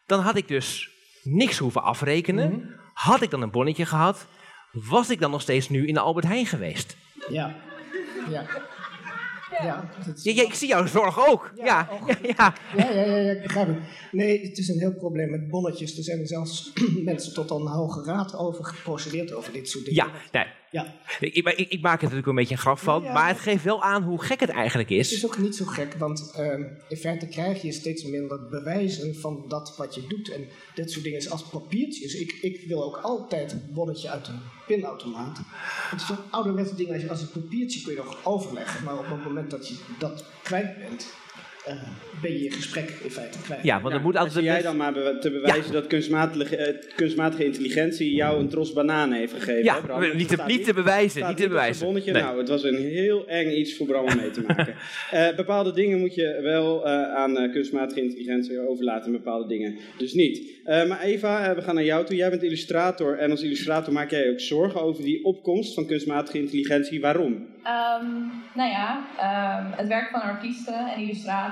Dan 0.07 0.21
had 0.21 0.37
ik 0.37 0.49
dus 0.49 0.91
niks 1.23 1.59
hoeven 1.59 1.83
afrekenen. 1.83 2.75
Had 2.93 3.23
ik 3.23 3.31
dan 3.31 3.43
een 3.43 3.51
bonnetje 3.51 3.87
gehad, 3.87 4.27
was 4.73 5.11
ik 5.11 5.21
dan 5.21 5.31
nog 5.31 5.41
steeds 5.41 5.69
nu 5.69 5.87
in 5.87 5.95
de 5.95 6.01
Albert 6.01 6.27
Heijn 6.27 6.47
geweest. 6.47 6.97
Ja. 7.29 7.55
Ja. 8.31 8.47
Ja, 9.65 9.91
is- 10.15 10.25
ik 10.25 10.55
zie 10.55 10.69
jouw 10.69 10.87
zorg 10.87 11.29
ook. 11.29 11.53
Ja, 11.55 11.65
Ja, 11.65 11.89
oh, 12.01 12.09
ja, 12.37 12.55
Ja, 12.77 12.91
ja, 12.91 13.05
ja, 13.05 13.17
ja, 13.17 13.31
ik 13.31 13.43
begrijp 13.43 13.67
het. 13.67 13.77
Nee, 14.13 14.43
het 14.49 14.59
is 14.59 14.69
een 14.69 14.79
heel 14.79 14.95
probleem 14.95 15.31
met 15.31 15.49
bonnetjes. 15.49 15.97
Er 15.97 16.03
zijn 16.05 16.21
er 16.21 16.27
zelfs 16.27 16.73
mensen 17.05 17.35
tot 17.35 17.51
aan 17.51 17.63
de 17.65 17.69
Hoge 17.71 18.03
Raad 18.05 18.37
over 18.37 18.65
geprocedeerd 18.65 19.33
over 19.33 19.53
dit 19.53 19.69
soort 19.69 19.85
dingen. 19.85 20.05
ja. 20.05 20.11
nee. 20.33 20.47
Ja, 20.73 20.95
Ik, 21.21 21.35
ik, 21.35 21.47
ik 21.71 21.81
maak 21.81 21.97
er 21.97 22.03
natuurlijk 22.03 22.27
een 22.29 22.35
beetje 22.35 22.55
een 22.55 22.61
grap 22.61 22.79
van, 22.79 23.01
Ja, 23.03 23.07
ja. 23.07 23.13
maar 23.13 23.29
het 23.29 23.41
geeft 23.41 23.65
wel 23.65 23.83
aan 23.83 24.03
hoe 24.03 24.23
gek 24.23 24.41
het 24.41 24.49
eigenlijk 24.49 24.89
het 24.89 24.99
is. 24.99 25.13
is 25.13 25.27
ook 25.27 25.39
niet 25.39 25.57
zo 25.57 25.65
gek, 25.65 25.95
want 25.95 26.33
ehm, 26.37 26.63
in 26.89 26.97
feite 26.97 27.27
krijg 27.27 27.63
je 27.63 27.73
steeds 27.73 28.05
minder 28.05 28.49
bewijzen 28.49 29.15
van 29.15 29.45
dat 29.49 29.77
wat 29.77 29.95
je 29.95 30.07
doet. 30.09 30.31
En 30.31 30.49
dit 30.75 30.91
soort 30.91 31.05
dingen 31.05 31.19
is 31.19 31.31
als 31.31 31.43
papiertjes. 31.43 32.15
Ik, 32.15 32.33
ik 32.41 32.65
wil 32.69 32.85
ook 32.85 32.97
altijd 32.97 33.53
een 33.53 33.63
bonnetje 33.71 34.09
uit 34.11 34.29
een 34.29 34.41
pinautomaat. 34.67 35.39
Het 35.91 36.01
is 36.01 36.07
zo'n 36.07 36.31
ouderwetse 36.31 36.75
ding, 36.75 36.93
als, 36.93 37.03
je, 37.03 37.09
als 37.11 37.21
een 37.21 37.31
papiertje 37.43 37.83
kun 37.83 37.93
je 37.93 37.99
nog 37.99 38.25
overleggen. 38.25 38.85
Maar 38.85 38.99
op 38.99 39.07
het 39.09 39.25
moment 39.25 39.51
dat 39.51 39.69
je 39.69 39.75
dat 39.99 40.25
kwijt 40.43 40.79
bent, 40.79 41.07
eh, 41.67 41.75
ben 42.23 42.33
je 42.33 42.43
je 42.43 42.51
gesprek 42.51 42.91
in 43.05 43.11
feite 43.11 43.39
kwijt. 43.43 43.63
Ja, 43.63 43.81
want 43.81 43.95
er 43.95 44.01
moet 44.01 44.17
altijd 44.17 44.45
jij 44.45 44.63
dan 44.63 44.77
maar 44.77 44.93
be- 44.93 45.17
te 45.21 45.31
bewijzen 45.31 45.73
dat 45.73 45.87
kunstmatige, 45.87 46.57
eh, 46.57 46.75
kunstmatige 46.95 47.45
intelligentie 47.45 48.15
jou 48.15 48.41
een 48.41 48.49
tros 48.49 48.73
bananen 48.73 49.19
heeft 49.19 49.33
gegeven? 49.33 49.65
Ja, 49.65 49.75
hè, 49.75 49.81
Bram? 49.81 50.17
niet 50.17 50.29
te, 50.29 50.43
niet 50.47 50.65
te 50.65 50.75
bewijzen, 50.75 51.27
niet 51.29 51.37
te 51.37 51.49
bewijzen. 51.49 51.93
Nee. 51.93 52.13
Nou, 52.13 52.39
het 52.39 52.49
was 52.49 52.63
een 52.63 52.77
heel 52.77 53.27
eng 53.29 53.51
iets 53.51 53.77
voor 53.77 53.87
Bram 53.87 54.05
om 54.05 54.17
mee 54.17 54.31
te 54.31 54.43
maken. 54.47 54.75
Eh, 55.11 55.37
bepaalde 55.37 55.73
dingen 55.73 55.99
moet 55.99 56.15
je 56.15 56.39
wel 56.43 56.87
eh, 56.87 57.15
aan 57.15 57.39
eh, 57.39 57.53
kunstmatige 57.53 58.01
intelligentie 58.03 58.69
overlaten, 58.69 59.07
en 59.07 59.13
bepaalde 59.13 59.49
dingen 59.49 59.79
dus 59.99 60.13
niet. 60.13 60.61
Eh, 60.65 60.87
maar 60.89 61.01
Eva, 61.01 61.55
we 61.55 61.63
gaan 61.63 61.75
naar 61.75 61.85
jou 61.85 62.05
toe. 62.05 62.17
Jij 62.17 62.31
bent 62.31 62.43
illustrator 62.43 63.19
en 63.19 63.31
als 63.31 63.43
illustrator 63.43 63.93
maak 63.93 64.11
jij 64.11 64.31
ook 64.31 64.41
zorgen 64.41 64.83
over 64.83 65.03
die 65.05 65.25
opkomst 65.25 65.75
van 65.75 65.87
kunstmatige 65.87 66.39
intelligentie. 66.39 67.01
Waarom? 67.01 67.47
Ehm, 67.63 68.07
nou 68.55 68.71
ja, 68.71 69.07
ehm, 69.19 69.79
het 69.79 69.89
werk 69.89 70.11
van 70.11 70.21
artiesten 70.21 70.75
en 70.97 71.01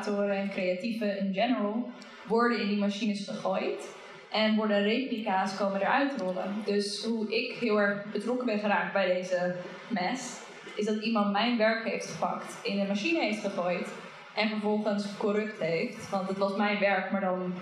illustratoren 0.01 0.37
en 0.37 0.51
creatieven 0.51 1.19
in 1.19 1.35
general 1.35 1.91
worden 2.27 2.61
in 2.61 2.69
die 2.69 2.79
machines 2.79 3.29
gegooid. 3.29 3.89
En 4.31 4.57
worden 4.57 4.83
replica's 4.83 5.57
komen 5.57 5.81
eruit 5.81 6.13
rollen. 6.21 6.55
Dus 6.65 7.05
hoe 7.05 7.37
ik 7.37 7.53
heel 7.53 7.81
erg 7.81 8.05
betrokken 8.13 8.47
ben 8.47 8.59
geraakt 8.59 8.93
bij 8.93 9.15
deze 9.15 9.55
mes, 9.89 10.39
is 10.77 10.87
dat 10.87 11.03
iemand 11.03 11.33
mijn 11.33 11.57
werk 11.57 11.89
heeft 11.89 12.07
gepakt, 12.07 12.59
in 12.63 12.79
een 12.79 12.87
machine 12.87 13.21
heeft 13.21 13.41
gegooid 13.41 13.89
en 14.35 14.49
vervolgens 14.49 15.17
corrupt 15.19 15.61
heeft. 15.61 16.11
Want 16.11 16.29
het 16.29 16.39
was 16.39 16.57
mijn 16.57 16.79
werk, 16.79 17.11
maar 17.11 17.21
dan 17.21 17.55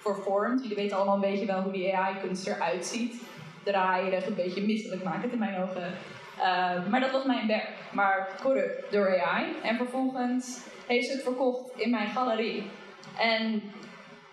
vervormd. 0.00 0.62
Jullie 0.62 0.76
weten 0.76 0.96
allemaal 0.96 1.14
een 1.14 1.30
beetje 1.30 1.46
wel 1.46 1.62
hoe 1.62 1.72
die 1.72 1.96
AI-kunst 1.96 2.46
eruit 2.46 2.86
ziet. 2.86 3.22
Draaierig, 3.62 4.26
een 4.26 4.34
beetje 4.34 4.66
misselijk 4.66 5.04
maken 5.04 5.32
in 5.32 5.38
mijn 5.38 5.62
ogen. 5.62 5.92
Uh, 6.38 6.88
maar 6.90 7.00
dat 7.00 7.10
was 7.10 7.24
mijn 7.24 7.46
werk, 7.46 7.70
maar 7.92 8.28
corrupt 8.42 8.92
door 8.92 9.20
AI. 9.20 9.44
En 9.62 9.76
vervolgens 9.76 10.60
heeft 10.86 11.06
ze 11.06 11.12
het 11.12 11.22
verkocht 11.22 11.70
in 11.80 11.90
mijn 11.90 12.08
galerie. 12.08 12.62
En 13.18 13.62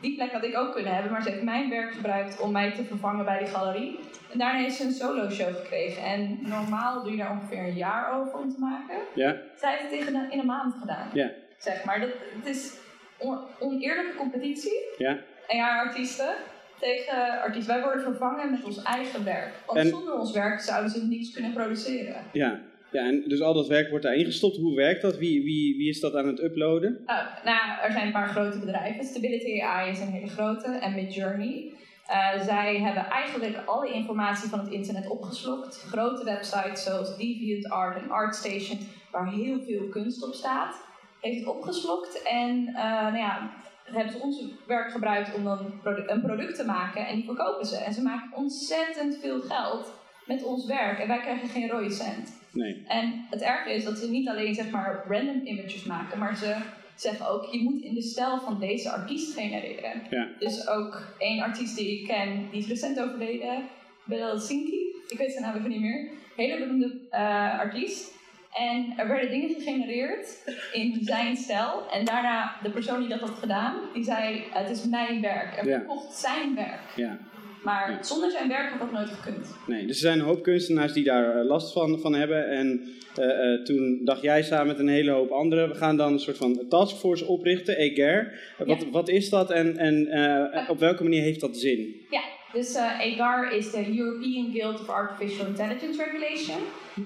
die 0.01 0.15
plek 0.15 0.31
had 0.31 0.43
ik 0.43 0.57
ook 0.57 0.73
kunnen 0.73 0.93
hebben, 0.93 1.11
maar 1.11 1.21
ze 1.21 1.29
heeft 1.29 1.43
mijn 1.43 1.69
werk 1.69 1.93
gebruikt 1.93 2.39
om 2.39 2.51
mij 2.51 2.71
te 2.71 2.83
vervangen 2.83 3.25
bij 3.25 3.37
die 3.37 3.47
galerie. 3.47 3.99
En 4.31 4.37
daarna 4.39 4.59
heeft 4.59 4.75
ze 4.75 4.83
een 4.83 4.91
solo 4.91 5.29
show 5.29 5.55
gekregen. 5.55 6.03
En 6.03 6.39
normaal 6.41 7.03
doe 7.03 7.11
je 7.11 7.17
daar 7.17 7.31
ongeveer 7.31 7.63
een 7.63 7.75
jaar 7.75 8.19
over 8.19 8.39
om 8.39 8.49
te 8.53 8.59
maken. 8.59 8.95
Ja? 9.13 9.35
Zij 9.55 9.77
heeft 9.77 9.91
het 9.91 10.07
in 10.09 10.15
een, 10.15 10.31
in 10.31 10.39
een 10.39 10.45
maand 10.45 10.73
gedaan. 10.79 11.09
Ja. 11.13 11.31
Zeg 11.57 11.83
maar. 11.83 11.99
Dat, 11.99 12.09
het 12.35 12.45
is 12.45 12.73
on, 13.17 13.39
oneerlijke 13.59 14.15
competitie. 14.17 14.79
Ja? 14.97 15.17
En 15.47 15.57
ja, 15.57 15.79
artiesten 15.79 16.33
tegen 16.79 17.41
artiesten. 17.41 17.73
Wij 17.73 17.83
worden 17.83 18.03
vervangen 18.03 18.51
met 18.51 18.63
ons 18.63 18.83
eigen 18.83 19.23
werk. 19.23 19.53
Want 19.65 19.79
En- 19.79 19.87
zonder 19.87 20.13
ons 20.19 20.31
werk 20.31 20.59
zouden 20.59 20.91
ze 20.91 21.05
niets 21.05 21.33
kunnen 21.33 21.53
produceren. 21.53 22.23
Ja. 22.31 22.59
Ja, 22.93 23.05
en 23.07 23.23
dus 23.27 23.41
al 23.41 23.53
dat 23.53 23.67
werk 23.67 23.89
wordt 23.89 24.05
daarin 24.05 24.25
gestopt. 24.25 24.57
Hoe 24.57 24.75
werkt 24.75 25.01
dat? 25.01 25.17
Wie, 25.17 25.43
wie, 25.43 25.77
wie 25.77 25.89
is 25.89 25.99
dat 25.99 26.15
aan 26.15 26.27
het 26.27 26.43
uploaden? 26.43 26.99
Uh, 27.05 27.15
nou, 27.43 27.79
er 27.83 27.91
zijn 27.91 28.05
een 28.05 28.11
paar 28.11 28.29
grote 28.29 28.59
bedrijven. 28.59 29.05
Stability 29.05 29.61
AI 29.61 29.91
is 29.91 29.99
een 29.99 30.11
hele 30.11 30.27
grote 30.27 30.67
en 30.67 30.95
Midjourney. 30.95 31.71
Uh, 32.09 32.41
zij 32.41 32.79
hebben 32.79 33.05
eigenlijk 33.09 33.57
alle 33.65 33.93
informatie 33.93 34.49
van 34.49 34.59
het 34.59 34.69
internet 34.69 35.07
opgeslokt. 35.07 35.75
Grote 35.75 36.23
websites 36.23 36.83
zoals 36.83 37.17
DeviantArt 37.17 38.01
en 38.01 38.09
ArtStation, 38.09 38.79
waar 39.11 39.31
heel 39.31 39.61
veel 39.61 39.87
kunst 39.89 40.23
op 40.23 40.33
staat, 40.33 40.75
heeft 41.21 41.39
het 41.39 41.55
opgeslokt. 41.55 42.21
En 42.21 42.67
uh, 42.67 42.75
nou 43.01 43.17
ja, 43.17 43.51
hebben 43.83 44.13
ze 44.13 44.19
ons 44.19 44.43
werk 44.67 44.91
gebruikt 44.91 45.35
om 45.35 45.43
dan 45.43 45.81
een 45.83 46.21
product 46.21 46.55
te 46.55 46.65
maken 46.65 47.07
en 47.07 47.15
die 47.15 47.25
verkopen 47.25 47.65
ze. 47.65 47.77
En 47.77 47.93
ze 47.93 48.01
maken 48.01 48.37
ontzettend 48.37 49.17
veel 49.17 49.41
geld 49.41 49.93
met 50.25 50.43
ons 50.43 50.65
werk 50.65 50.99
en 50.99 51.07
wij 51.07 51.19
krijgen 51.19 51.47
geen 51.47 51.69
rode 51.69 51.91
cent. 51.91 52.41
Nee. 52.53 52.83
En 52.87 53.25
het 53.29 53.41
erge 53.41 53.73
is 53.73 53.83
dat 53.83 53.97
ze 53.97 54.09
niet 54.09 54.27
alleen 54.27 54.53
zeg 54.53 54.69
maar 54.69 55.03
random 55.07 55.41
images 55.45 55.83
maken, 55.83 56.19
maar 56.19 56.37
ze 56.37 56.55
zeggen 56.95 57.29
ook, 57.29 57.45
je 57.51 57.61
moet 57.63 57.81
in 57.81 57.93
de 57.93 58.01
stijl 58.01 58.39
van 58.39 58.59
deze 58.59 58.91
artiest 58.91 59.33
genereren. 59.33 60.01
Ja. 60.09 60.27
Dus 60.39 60.67
ook 60.67 61.15
één 61.19 61.41
artiest 61.41 61.77
die 61.77 61.99
ik 61.99 62.07
ken, 62.07 62.47
die 62.51 62.59
is 62.59 62.67
recent 62.67 62.99
overleden, 62.99 63.63
Bilal 64.03 64.39
Sinki, 64.39 64.95
ik 65.07 65.17
weet 65.17 65.31
zijn 65.31 65.43
naam 65.43 65.55
even 65.57 65.69
niet 65.69 65.81
meer. 65.81 66.09
Hele 66.35 66.57
beroemde 66.57 66.99
eh, 67.09 67.59
artiest. 67.59 68.11
En 68.53 68.93
er 68.97 69.07
werden 69.07 69.29
dingen 69.29 69.49
gegenereerd 69.49 70.43
in 70.73 70.97
zijn 71.01 71.35
stijl. 71.35 71.89
En 71.91 72.05
daarna, 72.05 72.55
de 72.63 72.69
persoon 72.69 72.99
die 72.99 73.09
dat 73.09 73.19
had 73.19 73.29
gedaan, 73.39 73.75
die 73.93 74.03
zei, 74.03 74.43
het 74.51 74.69
is 74.69 74.85
mijn 74.85 75.21
werk. 75.21 75.55
En 75.55 75.67
Ja. 75.67 75.77
verkocht 75.77 76.13
zijn 76.13 76.55
werk. 76.55 76.81
Ja. 76.95 77.17
Maar 77.63 77.91
Ja. 77.91 78.03
zonder 78.03 78.31
zijn 78.31 78.47
werk 78.49 78.69
had 78.69 78.79
dat 78.79 78.91
nooit 78.91 79.09
gekund. 79.09 79.55
Nee, 79.67 79.85
dus 79.85 79.95
er 79.95 80.01
zijn 80.01 80.19
een 80.19 80.25
hoop 80.25 80.43
kunstenaars 80.43 80.93
die 80.93 81.03
daar 81.03 81.35
eh, 81.39 81.45
last 81.45 81.73
van, 81.73 81.99
van 81.99 82.13
hebben. 82.13 82.47
En 82.49 82.93
eh, 83.15 83.53
eh, 83.53 83.61
toen 83.63 84.01
dacht 84.03 84.21
jij 84.21 84.43
samen 84.43 84.67
met 84.67 84.79
een 84.79 84.87
hele 84.87 85.11
hoop 85.11 85.31
anderen, 85.31 85.69
we 85.69 85.75
gaan 85.75 85.97
dan 85.97 86.13
een 86.13 86.19
soort 86.19 86.37
van 86.37 86.65
taskforce 86.69 87.25
oprichten, 87.25 87.77
EGAR. 87.77 88.19
Eh, 88.57 88.67
Wat, 88.67 88.81
Ja. 88.81 88.89
wat 88.91 89.09
is 89.09 89.29
dat 89.29 89.51
en, 89.51 89.77
en 89.77 90.07
eh, 90.07 90.69
op 90.69 90.79
welke 90.79 91.03
manier 91.03 91.21
heeft 91.21 91.39
dat 91.41 91.57
zin? 91.57 92.05
Ja, 92.09 92.21
dus 92.53 92.75
eh 92.75 92.99
EGAR 93.05 93.51
is 93.53 93.71
de 93.71 93.97
European 93.97 94.51
Guild 94.53 94.79
of 94.81 94.89
Artificial 94.89 95.47
Intelligence 95.47 96.03
Regulation. 96.03 96.57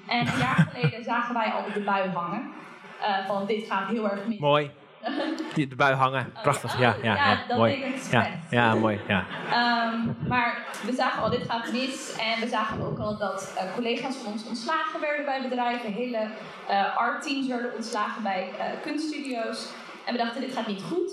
En 0.08 0.20
een 0.20 0.40
jaar 0.40 0.72
geleden 0.74 1.04
zagen 1.04 1.34
wij 1.36 1.48
al 1.52 1.66
op 1.68 1.74
de 1.74 1.80
bui 1.80 2.10
hangen. 2.10 2.42
eh, 3.02 3.28
van 3.28 3.48
dit 3.48 3.66
gaat 3.68 3.90
heel 3.90 4.10
erg 4.10 4.28
mis. 4.28 4.38
Mooi. 4.40 4.70
Die- 5.54 5.68
De 5.68 5.75
bui 5.75 5.94
hangen. 5.96 6.34
Prachtig. 6.42 6.80
Ja, 6.80 6.96
ja, 7.01 7.16
ja. 7.16 7.38
dat 7.48 7.58
mooi. 7.58 7.96
Ja, 8.12 8.27
ja, 8.50 8.75
mooi. 8.75 9.00
Ja. 9.08 9.25
Ehm, 9.51 10.27
maar 10.27 10.66
we 10.86 10.94
zagen 10.94 11.24
al, 11.24 11.30
dit 11.30 11.46
gaat 11.50 11.72
mis. 11.72 12.16
En 12.16 12.39
we 12.42 12.48
zagen 12.48 12.82
ook 12.86 13.00
al 13.00 13.18
dat 13.18 13.54
eh, 13.58 13.63
collega's 13.75 14.16
van 14.16 14.32
ons 14.32 14.48
ontslagen 14.48 15.00
werden 15.01 15.25
bij 15.25 15.42
bedrijven. 15.42 15.92
Hele 15.94 16.27
eh 16.68 16.98
art 16.98 17.22
teams 17.24 17.48
werden 17.48 17.75
ontslagen 17.75 18.24
bij 18.24 18.50
eh, 18.60 18.66
kunststudio's. 18.82 19.68
En 20.06 20.12
we 20.13 20.18
dachten, 20.20 20.42
dit 20.42 20.54
gaat 20.54 20.68
niet 20.68 20.82
goed. 20.84 21.12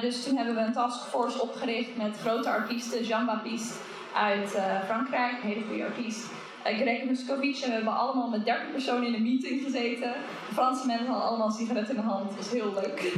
Dus 0.00 0.24
toen 0.24 0.36
hebben 0.36 0.54
we 0.54 0.60
een 0.60 0.72
taskforce 0.72 1.40
opgericht 1.42 1.96
met 1.96 2.18
grote 2.20 2.50
artiesten. 2.50 3.04
Jean-Baptiste 3.04 3.74
uit 4.14 4.58
Frankrijk, 4.86 5.32
een 5.32 5.48
hele 5.48 5.64
goede 5.68 5.84
artiest. 5.84 6.30
Greg 6.64 7.04
Muscovici, 7.04 7.66
we 7.66 7.72
hebben 7.72 7.96
allemaal 7.96 8.28
met 8.28 8.44
30 8.44 8.70
personen 8.72 9.06
in 9.06 9.14
een 9.14 9.22
meeting 9.22 9.62
gezeten. 9.64 10.12
De 10.48 10.54
Franse 10.54 10.86
mensen 10.86 11.06
hadden 11.06 11.28
allemaal 11.28 11.46
een 11.46 11.52
sigaret 11.52 11.88
in 11.88 11.94
de 11.96 12.02
hand. 12.02 12.28
Dat 12.28 12.36
was 12.38 12.50
heel 12.50 12.72
leuk. 12.74 13.12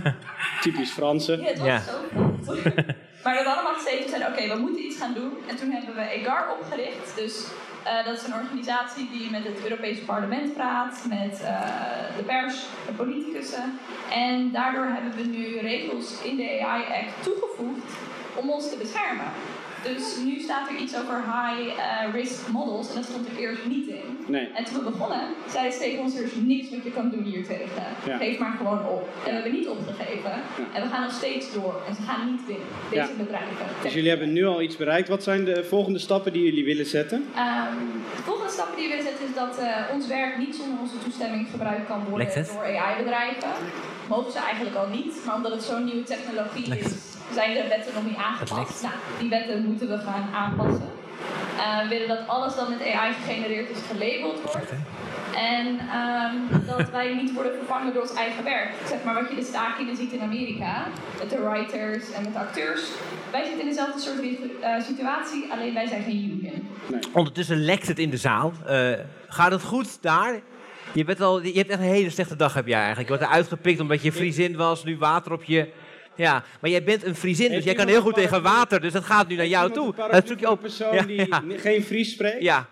Typisch 0.62 0.90
Fransen. 0.90 1.40
Ja, 1.40 1.46
het 1.46 1.58
was 1.58 1.66
Ja. 1.66 1.80
zo 1.80 1.92
goed. 2.14 2.46
maar 3.22 3.32
we 3.34 3.40
hebben 3.40 3.54
allemaal 3.54 3.74
gezeten 3.74 4.02
en 4.04 4.08
zeiden, 4.08 4.28
oké, 4.32 4.54
we 4.54 4.60
moeten 4.60 4.84
iets 4.84 4.96
gaan 4.98 5.14
doen. 5.14 5.32
En 5.48 5.56
toen 5.56 5.70
hebben 5.70 5.94
we 5.94 6.00
EGAR 6.10 6.46
opgericht. 6.60 7.16
Dus 7.16 7.46
eh, 7.84 8.04
dat 8.04 8.16
is 8.16 8.26
een 8.26 8.34
organisatie 8.34 9.08
die 9.10 9.30
met 9.30 9.44
het 9.44 9.62
Europese 9.62 10.04
parlement 10.04 10.54
praat, 10.54 11.04
met 11.08 11.40
eh, 11.42 11.60
de 12.16 12.22
pers, 12.26 12.66
de 12.86 12.92
politicus. 12.92 13.52
En 14.12 14.52
daardoor 14.52 14.84
hebben 14.86 15.12
we 15.16 15.22
nu 15.38 15.58
regels 15.58 16.22
in 16.22 16.36
de 16.36 16.60
AI 16.66 16.82
Act 16.82 17.22
toegevoegd 17.22 17.92
om 18.34 18.50
ons 18.50 18.70
te 18.70 18.76
beschermen. 18.76 19.30
Dus 19.94 20.16
nu 20.24 20.40
staat 20.40 20.68
er 20.68 20.76
iets 20.76 20.96
over 21.00 21.16
high 21.16 21.80
eh, 21.80 22.12
risk 22.12 22.48
models 22.48 22.88
en 22.88 22.94
dat 22.94 23.04
stond 23.04 23.26
er 23.28 23.36
eerst 23.36 23.64
niet 23.66 23.86
in. 23.86 24.04
Nee. 24.26 24.46
En 24.54 24.64
toen 24.64 24.74
we 24.84 24.90
begonnen, 24.90 25.20
zeiden 25.52 25.72
ze 25.72 25.78
tegen 25.78 25.98
ons, 25.98 26.14
er 26.16 26.24
is 26.24 26.30
niks 26.34 26.70
wat 26.70 26.84
je 26.84 26.90
kan 26.90 27.10
doen 27.10 27.22
hiertegen. 27.22 27.82
Ja. 28.06 28.16
Geef 28.16 28.38
maar 28.38 28.54
gewoon 28.56 28.86
op. 28.88 29.08
En 29.24 29.24
we 29.24 29.30
hebben 29.30 29.52
niet 29.52 29.68
opgegeven. 29.68 30.32
En 30.72 30.82
we 30.82 30.88
gaan 30.88 31.02
nog 31.02 31.12
steeds 31.12 31.52
door. 31.52 31.82
En 31.88 31.94
ze 31.94 32.02
gaan 32.02 32.30
niet 32.30 32.46
winnen, 32.46 32.66
deze 32.90 33.02
Ja. 33.10 33.16
bedrijven. 33.16 33.66
Dus 33.82 33.94
jullie 33.94 34.08
hebben 34.08 34.32
nu 34.32 34.44
al 34.46 34.62
iets 34.62 34.76
bereikt. 34.76 35.08
Wat 35.08 35.22
zijn 35.22 35.44
de 35.44 35.64
volgende 35.64 35.98
stappen 35.98 36.32
die 36.32 36.42
jullie 36.44 36.64
willen 36.64 36.86
zetten? 36.86 37.24
Ehm, 37.34 37.74
de 38.16 38.22
volgende 38.22 38.52
stap 38.52 38.76
die 38.76 38.82
we 38.84 38.88
willen 38.88 39.04
zetten 39.10 39.26
is 39.28 39.34
dat 39.34 39.58
eh, 39.58 39.76
ons 39.94 40.06
werk 40.06 40.38
niet 40.38 40.54
zonder 40.56 40.78
onze 40.80 40.98
toestemming 41.04 41.48
gebruikt 41.50 41.86
kan 41.86 42.04
worden 42.08 42.46
door 42.46 42.64
AI-bedrijven. 42.78 43.48
Mogen 44.08 44.32
ze 44.32 44.38
eigenlijk 44.38 44.76
al 44.76 44.88
niet, 44.88 45.14
maar 45.26 45.34
omdat 45.34 45.52
het 45.52 45.62
zo'n 45.62 45.84
nieuwe 45.84 46.02
technologie 46.02 46.78
is, 46.78 46.92
zijn 47.34 47.54
de 47.54 47.68
wetten 47.68 47.94
nog 47.94 48.04
niet 48.04 48.16
aangepast. 48.16 48.82
Nou, 48.82 48.94
die 49.18 49.28
wetten 49.28 49.64
moeten 49.64 49.88
we 49.88 49.98
gaan 49.98 50.28
aanpassen. 50.34 50.90
Eh, 51.58 51.82
we 51.82 51.88
willen 51.88 52.08
dat 52.08 52.28
alles 52.28 52.54
dat 52.54 52.68
met 52.68 52.80
AI 52.80 53.12
gegenereerd 53.12 53.70
is 53.70 53.78
gelabeld 53.90 54.40
wordt. 54.42 54.72
En 55.36 55.78
ehm, 55.78 56.66
dat 56.66 56.90
wij 56.90 57.14
niet 57.14 57.32
worden 57.32 57.52
vervangen 57.58 57.92
door 57.92 58.02
ons 58.02 58.14
eigen 58.14 58.44
werk. 58.44 58.70
Zeg 58.88 59.04
maar 59.04 59.14
wat 59.14 59.30
je 59.30 59.36
de 59.36 59.44
stakingen 59.44 59.96
ziet 59.96 60.12
in 60.12 60.20
Amerika, 60.20 60.86
met 61.18 61.30
de 61.30 61.40
writers 61.40 62.12
en 62.12 62.22
met 62.22 62.32
de 62.32 62.38
acteurs. 62.38 62.80
Wij 63.30 63.44
zitten 63.44 63.60
in 63.60 63.68
dezelfde 63.68 64.00
soort 64.00 64.20
eh, 64.60 64.80
situatie, 64.80 65.52
alleen 65.52 65.74
wij 65.74 65.86
zijn 65.86 66.02
geen 66.02 66.38
union. 66.38 66.68
Ondertussen 67.12 67.56
lekt 67.56 67.88
het 67.88 67.98
in 67.98 68.10
de 68.10 68.16
zaal. 68.16 68.52
Eh, 68.66 68.92
gaat 69.28 69.52
het 69.52 69.62
goed 69.62 70.02
daar? 70.02 70.40
Je, 70.92 71.04
bent 71.04 71.20
al, 71.20 71.42
je 71.42 71.58
hebt 71.58 71.70
echt 71.70 71.80
een 71.80 71.86
hele 71.86 72.10
slechte 72.10 72.36
dag 72.36 72.54
heb 72.54 72.66
jij 72.66 72.78
eigenlijk. 72.78 73.08
Je 73.08 73.16
wordt 73.16 73.30
eruit 73.30 73.48
gepikt 73.48 73.80
omdat 73.80 74.02
je 74.02 74.12
Friesin 74.12 74.56
was, 74.56 74.84
nu 74.84 74.98
water 74.98 75.32
op 75.32 75.44
je... 75.44 75.68
Ja, 76.16 76.44
maar 76.60 76.70
jij 76.70 76.84
bent 76.84 77.04
een 77.04 77.14
Friesin, 77.16 77.50
dus 77.50 77.64
jij 77.64 77.74
kan 77.74 77.86
heel 77.88 78.00
goed 78.00 78.14
tegen 78.14 78.42
water. 78.42 78.80
Dus 78.80 78.92
dat 78.92 79.04
gaat 79.04 79.28
nu 79.28 79.36
naar 79.36 79.46
jou 79.46 79.72
toe. 79.72 79.94
Dat 80.10 80.26
zoek 80.28 80.38
je 80.40 80.50
op. 80.50 80.60
persoon 80.60 81.06
die 81.06 81.28
geen 81.58 81.82
Fries 81.82 82.12
spreekt? 82.12 82.42
Ja. 82.42 82.66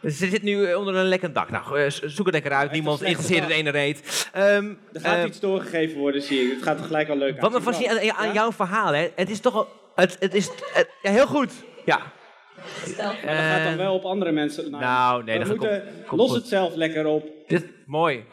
Dus 0.00 0.18
ze 0.18 0.28
zit 0.28 0.42
nu 0.42 0.64
eh, 0.64 0.78
onder 0.78 0.94
een 0.94 1.06
lekkend 1.08 1.34
dak. 1.34 1.50
Nou, 1.50 1.78
eh, 1.80 1.90
zoek 1.90 2.24
het 2.26 2.34
lekker 2.34 2.52
uit. 2.52 2.70
Niemand 2.72 3.02
interesseert 3.02 3.42
het 3.42 3.50
ene 3.52 3.70
reet. 3.70 4.28
Ehm, 4.32 4.72
Er 4.92 5.00
gaat 5.00 5.16
eh, 5.18 5.24
iets 5.26 5.40
doorgegeven 5.40 5.98
worden, 5.98 6.22
zie 6.22 6.40
ik. 6.42 6.50
Het 6.50 6.62
gaat 6.62 6.78
er 6.78 6.84
gelijk 6.84 7.08
al 7.08 7.16
leuk 7.16 7.32
uit. 7.32 7.40
Wat 7.40 7.52
me 7.52 7.60
fascineert 7.60 8.00
aan, 8.10 8.16
aan 8.16 8.26
Ja? 8.26 8.32
jouw 8.32 8.52
verhaal, 8.52 8.92
hè. 8.94 9.08
Het 9.14 9.30
is 9.30 9.40
toch 9.40 9.54
al... 9.54 9.68
Het, 9.94 10.16
het 10.20 10.34
is... 10.34 10.46
het- 10.72 10.88
ja, 11.02 11.10
heel 11.10 11.26
goed. 11.26 11.52
Ja. 11.84 12.00
Stel, 12.86 13.04
Maar 13.06 13.14
dat 13.36 13.44
gaat 13.44 13.62
dan 13.62 13.72
Eh, 13.72 13.76
wel 13.78 13.94
op 13.94 14.04
andere 14.04 14.32
mensen. 14.32 14.70
nou, 14.70 15.24
nee, 15.24 15.38
we 15.38 15.44
dat 15.44 15.56
komt- 15.56 15.82
los 16.10 16.28
goed. 16.30 16.36
het 16.38 16.46
zelf 16.48 16.74
lekker 16.74 17.06
op. 17.06 17.26
Dit, 17.46 17.64
mooi. 17.86 18.24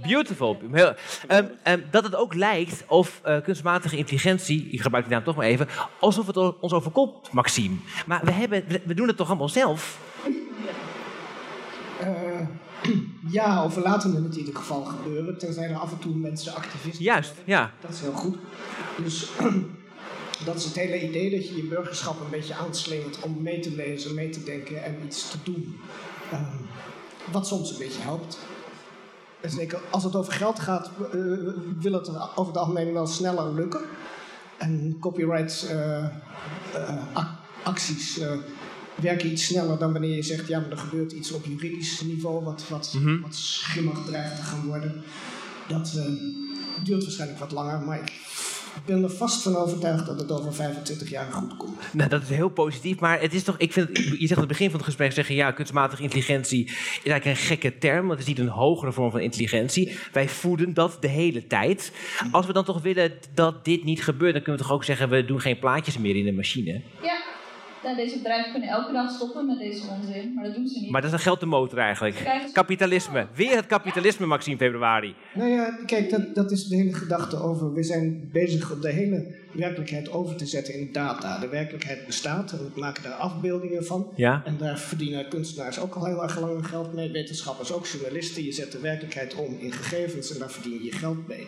Beautiful. 0.00 0.58
Heel, 0.72 0.94
Ehm, 1.28 1.46
ehm, 1.62 1.80
dat 1.90 2.04
het 2.04 2.14
ook 2.14 2.34
lijkt 2.34 2.84
of 2.86 3.20
eh, 3.22 3.42
kunstmatige 3.42 3.96
intelligentie, 3.96 4.68
ik 4.70 4.80
gebruik 4.80 5.04
die 5.04 5.14
naam 5.14 5.24
toch 5.24 5.36
maar 5.36 5.46
even, 5.46 5.68
alsof 6.00 6.26
het 6.26 6.36
ons 6.36 6.72
overkomt, 6.72 7.32
Maxime. 7.32 7.76
Maar 8.06 8.24
we, 8.24 8.32
hebben, 8.32 8.64
we, 8.84 8.94
doen 8.94 9.06
het 9.06 9.16
toch 9.16 9.28
allemaal 9.28 9.48
zelf? 9.48 9.98
Eh, 12.00 12.46
ja, 13.38 13.64
of 13.64 13.74
we 13.74 13.80
laten 13.80 14.14
het 14.14 14.34
in 14.34 14.38
ieder 14.38 14.56
geval 14.56 14.84
gebeuren, 14.84 15.38
tenzij 15.38 15.68
er 15.68 15.76
af 15.76 15.92
en 15.92 15.98
toe 15.98 16.14
mensen 16.14 16.54
activisten 16.54 17.04
Juist, 17.04 17.34
ja. 17.44 17.72
Dat 17.80 17.90
is 17.90 18.00
heel 18.00 18.12
goed. 18.12 18.36
Dus 19.04 19.28
dat 20.46 20.56
is 20.56 20.64
het 20.64 20.74
hele 20.74 21.08
idee 21.08 21.30
dat 21.30 21.48
je 21.48 21.56
je 21.56 21.64
burgerschap 21.64 22.20
een 22.20 22.30
beetje 22.30 22.54
aanslingert 22.54 23.20
om 23.20 23.42
mee 23.42 23.60
te 23.60 23.74
lezen, 23.74 24.14
mee 24.14 24.28
te 24.28 24.42
denken 24.42 24.84
en 24.84 24.96
iets 25.04 25.30
te 25.30 25.36
doen. 25.42 25.76
Ehm, 26.30 26.56
wat 27.30 27.46
soms 27.46 27.70
een 27.70 27.78
beetje 27.78 28.02
helpt. 28.02 28.38
Zeker 29.46 29.80
als 29.90 30.04
het 30.04 30.16
over 30.16 30.32
geld 30.32 30.58
gaat, 30.60 30.90
eh, 31.12 31.20
wil 31.80 31.92
het 31.92 32.08
over 32.08 32.46
het 32.52 32.56
algemeen 32.56 32.92
wel 32.92 33.06
sneller 33.06 33.54
lukken. 33.54 33.80
En 34.58 34.96
copyright 35.00 35.66
eh, 35.70 36.04
eh, 38.20 38.32
werken 38.94 39.30
iets 39.30 39.44
sneller 39.44 39.78
dan 39.78 39.92
wanneer 39.92 40.14
je 40.14 40.22
zegt, 40.22 40.48
ja, 40.48 40.60
maar 40.60 40.70
er 40.70 40.78
gebeurt 40.78 41.12
iets 41.12 41.32
op 41.32 41.44
juridisch 41.44 42.00
niveau 42.00 42.44
wat, 42.44 42.68
wat, 42.68 42.94
Mhm. 42.96 43.20
wat 43.20 43.34
schimmig 43.34 44.04
dreigt 44.06 44.36
te 44.36 44.42
gaan 44.42 44.66
worden. 44.66 45.02
Dat 45.68 45.92
duurt 46.84 47.02
waarschijnlijk 47.02 47.40
wat 47.40 47.52
langer, 47.52 47.80
maar 47.80 48.00
ik 48.00 48.10
ben 48.84 49.02
er 49.02 49.10
vast 49.10 49.42
van 49.42 49.56
overtuigd 49.56 50.06
dat 50.06 50.20
het 50.20 50.30
over 50.30 50.54
25 50.54 51.10
jaar 51.10 51.32
goed 51.32 51.56
komt. 51.56 51.78
Nou, 51.92 52.08
dat 52.08 52.22
is 52.22 52.28
heel 52.28 52.48
positief, 52.48 53.00
maar 53.00 53.20
het 53.20 53.34
is 53.34 53.42
toch, 53.42 53.54
ik 53.58 53.72
vind, 53.72 53.96
je 53.96 54.16
zegt 54.18 54.32
aan 54.32 54.38
het 54.38 54.48
begin 54.48 54.66
van 54.66 54.76
het 54.76 54.86
gesprek, 54.86 55.12
zeggen 55.12 55.34
ja, 55.34 55.50
kunstmatige 55.50 56.02
intelligentie 56.02 56.64
is 56.64 56.74
eigenlijk 57.10 57.24
een 57.24 57.36
gekke 57.36 57.78
term, 57.78 58.06
want 58.06 58.18
het 58.18 58.28
is 58.28 58.34
niet 58.34 58.38
een 58.38 58.48
hogere 58.48 58.92
vorm 58.92 59.10
van 59.10 59.20
intelligentie. 59.20 59.96
Wij 60.12 60.28
voeden 60.28 60.74
dat 60.74 60.96
de 61.00 61.08
hele 61.08 61.46
tijd. 61.46 61.92
Als 62.30 62.46
we 62.46 62.52
dan 62.52 62.64
toch 62.64 62.82
willen 62.82 63.12
dat 63.34 63.64
dit 63.64 63.84
niet 63.84 64.04
gebeurt, 64.04 64.32
dan 64.32 64.42
kunnen 64.42 64.60
we 64.60 64.66
toch 64.66 64.76
ook 64.76 64.84
zeggen, 64.84 65.08
we 65.08 65.24
doen 65.24 65.40
geen 65.40 65.58
plaatjes 65.58 65.98
meer 65.98 66.16
in 66.16 66.24
de 66.24 66.32
machine. 66.32 66.82
Ja, 67.02 67.31
nou, 67.82 67.96
deze 67.96 68.16
bedrijven 68.16 68.50
kunnen 68.50 68.68
elke 68.68 68.92
dag 68.92 69.10
stoppen 69.10 69.46
met 69.46 69.58
deze 69.58 69.82
onzin, 69.90 70.32
maar 70.34 70.44
dat 70.44 70.54
doen 70.54 70.68
ze 70.68 70.80
niet. 70.80 70.90
Maar 70.90 71.00
dat 71.00 71.10
is 71.10 71.16
een 71.16 71.22
geldmotor 71.22 71.78
eigenlijk. 71.78 72.16
Kapitalisme. 72.52 73.26
Weer 73.34 73.56
het 73.56 73.66
kapitalisme, 73.66 74.26
Maxime 74.26 74.56
Februari. 74.56 75.14
Nou 75.34 75.50
ja, 75.50 75.78
kijk, 75.86 76.10
dat, 76.10 76.34
dat 76.34 76.50
is 76.50 76.64
de 76.64 76.76
hele 76.76 76.94
gedachte 76.94 77.36
over. 77.36 77.72
We 77.72 77.82
zijn 77.82 78.28
bezig 78.32 78.72
om 78.72 78.80
de 78.80 78.90
hele 78.90 79.34
werkelijkheid 79.52 80.10
over 80.10 80.36
te 80.36 80.46
zetten 80.46 80.74
in 80.74 80.92
data. 80.92 81.38
De 81.38 81.48
werkelijkheid 81.48 82.06
bestaat 82.06 82.52
en 82.52 82.58
we 82.58 82.80
maken 82.80 83.02
daar 83.02 83.12
afbeeldingen 83.12 83.84
van. 83.84 84.12
Ja? 84.16 84.42
En 84.44 84.56
daar 84.58 84.78
verdienen 84.78 85.28
kunstenaars 85.28 85.78
ook 85.78 85.94
al 85.94 86.04
heel 86.04 86.22
erg 86.22 86.40
lang 86.40 86.52
hun 86.52 86.64
geld 86.64 86.94
mee. 86.94 87.10
Wetenschappers 87.10 87.72
ook, 87.72 87.86
journalisten. 87.86 88.44
Je 88.44 88.52
zet 88.52 88.72
de 88.72 88.80
werkelijkheid 88.80 89.34
om 89.34 89.56
in 89.58 89.72
gegevens 89.72 90.32
en 90.32 90.38
daar 90.38 90.50
verdien 90.50 90.72
je 90.72 90.84
je 90.84 90.92
geld 90.92 91.28
mee. 91.28 91.46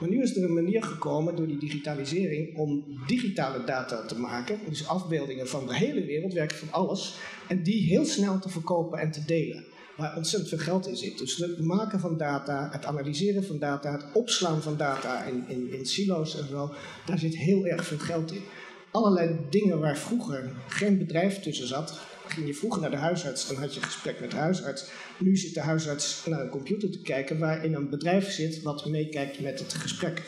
Maar 0.00 0.08
nu 0.08 0.22
is 0.22 0.36
er 0.36 0.44
een 0.44 0.54
manier 0.54 0.82
gekomen 0.82 1.36
door 1.36 1.46
die 1.46 1.58
digitalisering 1.58 2.56
om 2.56 2.84
digitale 3.06 3.64
data 3.64 4.06
te 4.06 4.18
maken. 4.18 4.58
Dus 4.68 4.86
afbeeldingen 4.86 5.48
van 5.48 5.66
de 5.66 5.76
hele 5.76 6.04
wereld, 6.04 6.32
werk 6.32 6.52
van 6.52 6.68
alles. 6.70 7.18
En 7.48 7.62
die 7.62 7.82
heel 7.82 8.04
snel 8.04 8.38
te 8.38 8.48
verkopen 8.48 8.98
en 8.98 9.10
te 9.10 9.24
delen. 9.24 9.64
Waar 9.96 10.16
ontzettend 10.16 10.48
veel 10.48 10.58
geld 10.58 10.86
in 10.86 10.96
zit. 10.96 11.18
Dus 11.18 11.36
het 11.36 11.60
maken 11.60 12.00
van 12.00 12.16
data, 12.16 12.68
het 12.72 12.84
analyseren 12.84 13.44
van 13.44 13.58
data, 13.58 13.92
het 13.92 14.04
opslaan 14.12 14.62
van 14.62 14.76
data 14.76 15.24
in, 15.24 15.44
in, 15.48 15.72
in 15.72 15.86
silo's 15.86 16.38
en 16.40 16.48
zo. 16.48 16.74
Daar 17.06 17.18
zit 17.18 17.36
heel 17.36 17.66
erg 17.66 17.86
veel 17.86 17.98
geld 17.98 18.32
in. 18.32 18.42
Allerlei 18.90 19.36
dingen 19.50 19.78
waar 19.78 19.98
vroeger 19.98 20.50
geen 20.68 20.98
bedrijf 20.98 21.40
tussen 21.40 21.66
zat, 21.66 21.98
ging 22.30 22.46
je 22.46 22.54
vroeger 22.54 22.80
naar 22.80 22.90
de 22.90 22.96
huisarts, 22.96 23.48
dan 23.48 23.56
had 23.56 23.74
je 23.74 23.80
een 23.80 23.86
gesprek 23.86 24.20
met 24.20 24.30
de 24.30 24.36
huisarts. 24.36 24.90
Nu 25.18 25.36
zit 25.36 25.54
de 25.54 25.60
huisarts 25.60 26.26
naar 26.26 26.40
een 26.40 26.48
computer 26.48 26.90
te 26.90 27.00
kijken 27.00 27.38
waarin 27.38 27.74
een 27.74 27.90
bedrijf 27.90 28.30
zit 28.30 28.62
wat 28.62 28.86
meekijkt 28.86 29.40
met 29.40 29.58
het 29.58 29.74
gesprek. 29.74 30.18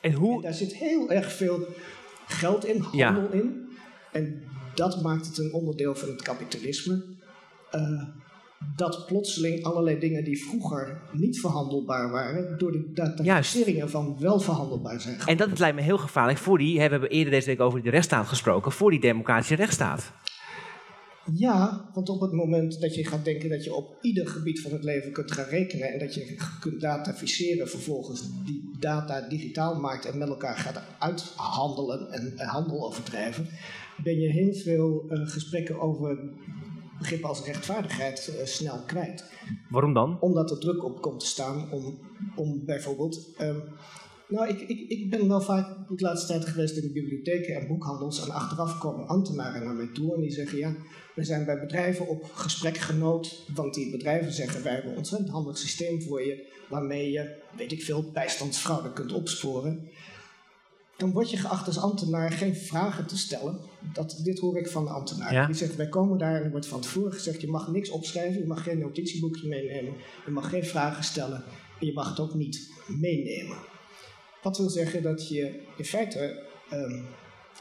En 0.00 0.10
En 0.10 0.16
hoe... 0.16 0.42
daar 0.42 0.54
zit 0.54 0.74
heel 0.74 1.10
erg 1.10 1.32
veel 1.32 1.66
geld 2.26 2.64
in, 2.64 2.84
Ja. 2.92 3.12
handel 3.12 3.32
in. 3.40 3.68
En 4.12 4.42
dat 4.74 5.02
maakt 5.02 5.26
het 5.26 5.38
een 5.38 5.52
onderdeel 5.52 5.94
van 5.94 6.08
het 6.08 6.22
kapitalisme. 6.22 7.04
Eh, 7.70 8.02
dat 8.76 9.06
plotseling 9.06 9.64
allerlei 9.64 9.98
dingen 9.98 10.24
die 10.24 10.42
vroeger 10.44 11.00
niet 11.12 11.40
verhandelbaar 11.40 12.10
waren, 12.10 12.58
door 12.58 12.72
de 12.72 12.92
datatiseringen 12.92 13.90
van 13.90 14.16
wel 14.20 14.40
verhandelbaar 14.40 15.00
zijn. 15.00 15.18
En 15.26 15.36
dat 15.36 15.58
lijkt 15.58 15.76
me 15.76 15.82
heel 15.82 15.98
gevaarlijk 15.98 16.38
voor 16.38 16.58
die... 16.58 16.78
hè, 16.80 16.84
We 16.84 16.90
hebben 16.90 17.10
eerder 17.10 17.32
deze 17.32 17.46
week 17.46 17.60
over 17.60 17.82
de 17.82 17.90
rechtsstaat 17.90 18.26
gesproken. 18.26 18.72
Voor 18.72 18.90
die 18.90 19.00
democratische 19.00 19.54
rechtsstaat. 19.54 20.12
Ja, 21.34 21.90
want 21.94 22.08
op 22.08 22.20
het 22.20 22.32
moment 22.32 22.80
dat 22.80 22.94
je 22.94 23.06
gaat 23.06 23.24
denken 23.24 23.48
dat 23.48 23.64
je 23.64 23.74
op 23.74 23.98
ieder 24.00 24.28
gebied 24.28 24.60
van 24.60 24.72
het 24.72 24.84
leven 24.84 25.12
kunt 25.12 25.32
gaan 25.32 25.44
rekenen 25.44 25.92
en 25.92 25.98
dat 25.98 26.14
je 26.14 26.36
kunt 26.60 26.80
dataficeren, 26.80 27.68
vervolgens 27.68 28.22
die 28.44 28.70
data 28.78 29.28
digitaal 29.28 29.80
maakt 29.80 30.04
en 30.04 30.18
met 30.18 30.28
elkaar 30.28 30.56
gaat 30.56 30.82
uithandelen 30.98 32.10
en 32.10 32.46
handel 32.46 32.86
overdrijven, 32.86 33.48
ben 34.02 34.20
je 34.20 34.28
heel 34.28 34.54
veel 34.54 35.04
eh, 35.08 35.26
gesprekken 35.26 35.80
over 35.80 36.18
begrippen 36.98 37.28
als 37.28 37.44
rechtvaardigheid 37.44 38.34
eh, 38.38 38.46
snel 38.46 38.78
kwijt. 38.86 39.24
Waarom 39.70 39.92
dan? 39.92 40.20
Omdat 40.20 40.50
er 40.50 40.58
druk 40.58 40.84
op 40.84 41.02
komt 41.02 41.20
te 41.20 41.26
staan 41.26 41.70
om, 41.70 41.98
om 42.36 42.64
bijvoorbeeld. 42.64 43.34
ehm, 43.36 43.58
nou, 44.28 44.48
ik, 44.48 44.60
ik, 44.60 44.88
ik 44.88 45.10
ben 45.10 45.28
wel 45.28 45.40
vaak 45.40 45.88
de 45.88 45.94
laatste 45.96 46.26
tijd 46.26 46.44
geweest 46.44 46.76
in 46.76 46.82
de 46.82 46.92
bibliotheken 46.92 47.54
en 47.54 47.66
boekhandels. 47.66 48.22
En 48.22 48.30
achteraf 48.30 48.78
komen 48.78 49.06
ambtenaren 49.06 49.64
naar 49.64 49.74
mij 49.74 49.90
toe 49.94 50.14
en 50.14 50.20
die 50.20 50.30
zeggen: 50.30 50.58
Ja, 50.58 50.74
we 51.14 51.24
zijn 51.24 51.44
bij 51.44 51.60
bedrijven 51.60 52.06
op 52.08 52.24
gesprek 52.34 52.76
genood. 52.76 53.44
Want 53.54 53.74
die 53.74 53.90
bedrijven 53.90 54.32
zeggen: 54.32 54.62
Wij 54.62 54.72
hebben 54.72 54.90
een 54.90 54.96
ontzettend 54.96 55.30
handig 55.30 55.58
systeem 55.58 56.02
voor 56.02 56.22
je. 56.22 56.46
Waarmee 56.68 57.10
je, 57.10 57.36
weet 57.56 57.72
ik 57.72 57.82
veel, 57.82 58.10
bijstandsfraude 58.12 58.92
kunt 58.92 59.12
opsporen. 59.12 59.88
Dan 60.96 61.12
word 61.12 61.30
je 61.30 61.36
geacht 61.36 61.66
als 61.66 61.78
ambtenaar 61.78 62.30
geen 62.30 62.56
vragen 62.56 63.06
te 63.06 63.18
stellen. 63.18 63.58
Dat, 63.92 64.20
dit 64.22 64.38
hoor 64.38 64.58
ik 64.58 64.68
van 64.68 64.84
de 64.84 64.90
ambtenaar. 64.90 65.32
Ja. 65.32 65.46
Die 65.46 65.54
zegt, 65.54 65.76
wij 65.76 65.88
komen 65.88 66.18
daar 66.18 66.34
en 66.34 66.44
er 66.44 66.50
wordt 66.50 66.66
van 66.66 66.80
tevoren 66.80 67.12
gezegd... 67.12 67.40
je 67.40 67.48
mag 67.48 67.68
niks 67.68 67.90
opschrijven, 67.90 68.40
je 68.40 68.46
mag 68.46 68.62
geen 68.62 68.78
notitieboekje 68.78 69.48
meenemen... 69.48 69.94
je 70.24 70.30
mag 70.30 70.48
geen 70.48 70.64
vragen 70.64 71.04
stellen 71.04 71.44
en 71.80 71.86
je 71.86 71.92
mag 71.92 72.08
het 72.08 72.20
ook 72.20 72.34
niet 72.34 72.70
meenemen. 72.86 73.56
Wat 74.42 74.58
wil 74.58 74.68
zeggen 74.68 75.02
dat 75.02 75.28
je 75.28 75.60
in 75.76 75.84
feite 75.84 76.42
ehm, 76.70 77.02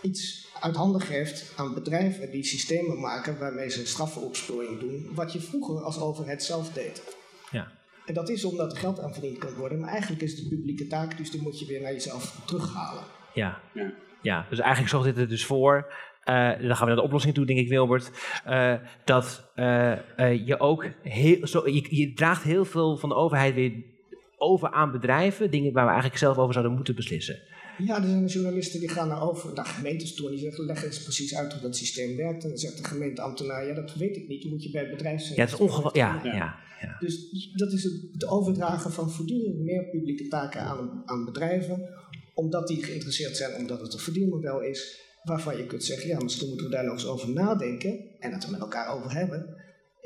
iets 0.01 0.47
uit 0.61 0.75
handen 0.75 1.01
geeft 1.01 1.53
aan 1.55 1.73
bedrijven... 1.73 2.31
die 2.31 2.43
systemen 2.43 2.99
maken 2.99 3.39
waarmee 3.39 3.69
ze 3.69 3.87
straffenopsporing 3.87 4.79
doen... 4.79 5.09
wat 5.13 5.33
je 5.33 5.39
vroeger 5.39 5.83
als 5.83 5.99
overheid 5.99 6.43
zelf 6.43 6.73
deed. 6.73 7.15
Ja. 7.51 7.71
En 8.05 8.13
dat 8.13 8.29
is 8.29 8.45
omdat 8.45 8.71
er 8.71 8.77
geld 8.77 8.99
aan 8.99 9.13
verdiend 9.13 9.37
kan 9.37 9.53
worden... 9.53 9.79
maar 9.79 9.89
eigenlijk 9.89 10.21
is 10.21 10.31
het 10.31 10.41
een 10.41 10.49
publieke 10.49 10.87
taak... 10.87 11.17
dus 11.17 11.31
die 11.31 11.41
moet 11.41 11.59
je 11.59 11.65
weer 11.65 11.81
naar 11.81 11.93
jezelf 11.93 12.41
terughalen. 12.45 13.03
Ja. 13.33 13.61
Ja. 13.73 13.93
ja. 14.21 14.45
Dus 14.49 14.59
eigenlijk 14.59 14.89
zorgt 14.89 15.05
dit 15.05 15.17
er 15.17 15.27
dus 15.29 15.45
voor... 15.45 15.93
eh, 16.23 16.35
dan 16.35 16.75
gaan 16.75 16.79
we 16.79 16.85
naar 16.85 16.95
de 16.95 17.01
oplossing 17.01 17.33
toe, 17.33 17.45
denk 17.45 17.59
ik, 17.59 17.69
Wilbert. 17.69 18.11
eh, 18.45 18.73
dat 19.05 19.51
eh, 19.55 19.91
eh, 19.91 20.47
je 20.47 20.59
ook 20.59 20.85
heel, 21.01 21.47
zo, 21.47 21.69
je, 21.69 21.95
je 21.95 22.13
draagt 22.13 22.43
heel 22.43 22.65
veel 22.65 22.97
van 22.97 23.09
de 23.09 23.15
overheid 23.15 23.53
weer 23.55 23.83
over 24.37 24.71
aan 24.71 24.91
bedrijven. 24.91 25.51
Dingen 25.51 25.73
waar 25.73 25.83
we 25.83 25.89
eigenlijk 25.89 26.19
zelf 26.19 26.37
over 26.37 26.53
zouden 26.53 26.75
moeten 26.75 26.95
beslissen. 26.95 27.39
Ja, 27.77 27.95
er 27.95 28.07
zijn 28.07 28.25
journalisten 28.25 28.79
die 28.79 28.89
gaan 28.89 29.07
naar, 29.07 29.21
over, 29.21 29.53
naar 29.53 29.65
gemeentes 29.65 30.13
toe 30.13 30.25
en 30.25 30.31
die 30.31 30.41
zeggen, 30.41 30.65
leg 30.65 30.83
eens 30.83 31.03
precies 31.03 31.35
uit 31.35 31.53
hoe 31.53 31.61
dat 31.61 31.75
systeem 31.75 32.15
werkt. 32.15 32.43
En 32.43 32.49
dan 32.49 32.57
zegt 32.57 32.77
de 32.77 32.83
gemeenteambtenaar, 32.83 33.67
ja 33.67 33.73
dat 33.73 33.95
weet 33.95 34.15
ik 34.15 34.27
niet, 34.27 34.41
dan 34.41 34.51
moet 34.51 34.63
je 34.63 34.71
bij 34.71 34.81
het 34.81 34.91
bedrijf 34.91 35.21
zijn. 35.21 35.35
Ja, 35.35 35.43
het 35.43 35.53
is 35.53 35.59
ongeval. 35.59 35.97
Ja, 35.97 36.21
Ja. 36.23 36.33
ja. 36.81 36.97
Dus 36.99 37.31
dat 37.53 37.71
is 37.71 37.83
het, 37.83 37.93
het 38.11 38.27
overdragen 38.27 38.91
van 38.91 39.11
voortdurend 39.11 39.59
meer 39.59 39.89
publieke 39.89 40.27
taken 40.27 40.61
aan, 40.61 41.01
aan 41.05 41.25
bedrijven, 41.25 41.89
omdat 42.33 42.67
die 42.67 42.83
geïnteresseerd 42.83 43.37
zijn, 43.37 43.55
omdat 43.55 43.81
het 43.81 43.93
een 43.93 43.99
verdienmodel 43.99 44.61
is, 44.61 45.01
waarvan 45.23 45.57
je 45.57 45.65
kunt 45.65 45.83
zeggen, 45.83 46.07
ja 46.07 46.19
misschien 46.19 46.47
moeten 46.47 46.65
we 46.65 46.71
daar 46.71 46.83
nog 46.83 46.93
eens 46.93 47.07
over 47.07 47.29
nadenken 47.29 47.99
en 48.19 48.31
het 48.33 48.43
er 48.43 48.51
met 48.51 48.59
elkaar 48.59 48.95
over 48.95 49.13
hebben. 49.13 49.55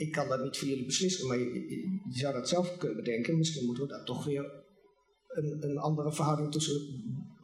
Ik 0.01 0.11
kan 0.11 0.27
dat 0.29 0.43
niet 0.43 0.57
voor 0.57 0.67
jullie 0.67 0.85
beslissen, 0.85 1.27
maar 1.27 1.37
je, 1.39 1.45
je- 1.45 1.99
je 2.09 2.19
zou 2.19 2.33
dat 2.33 2.49
zelf 2.49 2.77
kunnen 2.77 2.97
bedenken. 2.97 3.37
Misschien 3.37 3.65
moeten 3.65 3.83
we 3.83 3.89
daar 3.89 4.05
toch 4.05 4.25
weer 4.25 4.51
een, 5.27 5.57
een 5.69 5.77
andere 5.77 6.13
verhouding 6.13 6.51
tussen, 6.51 6.75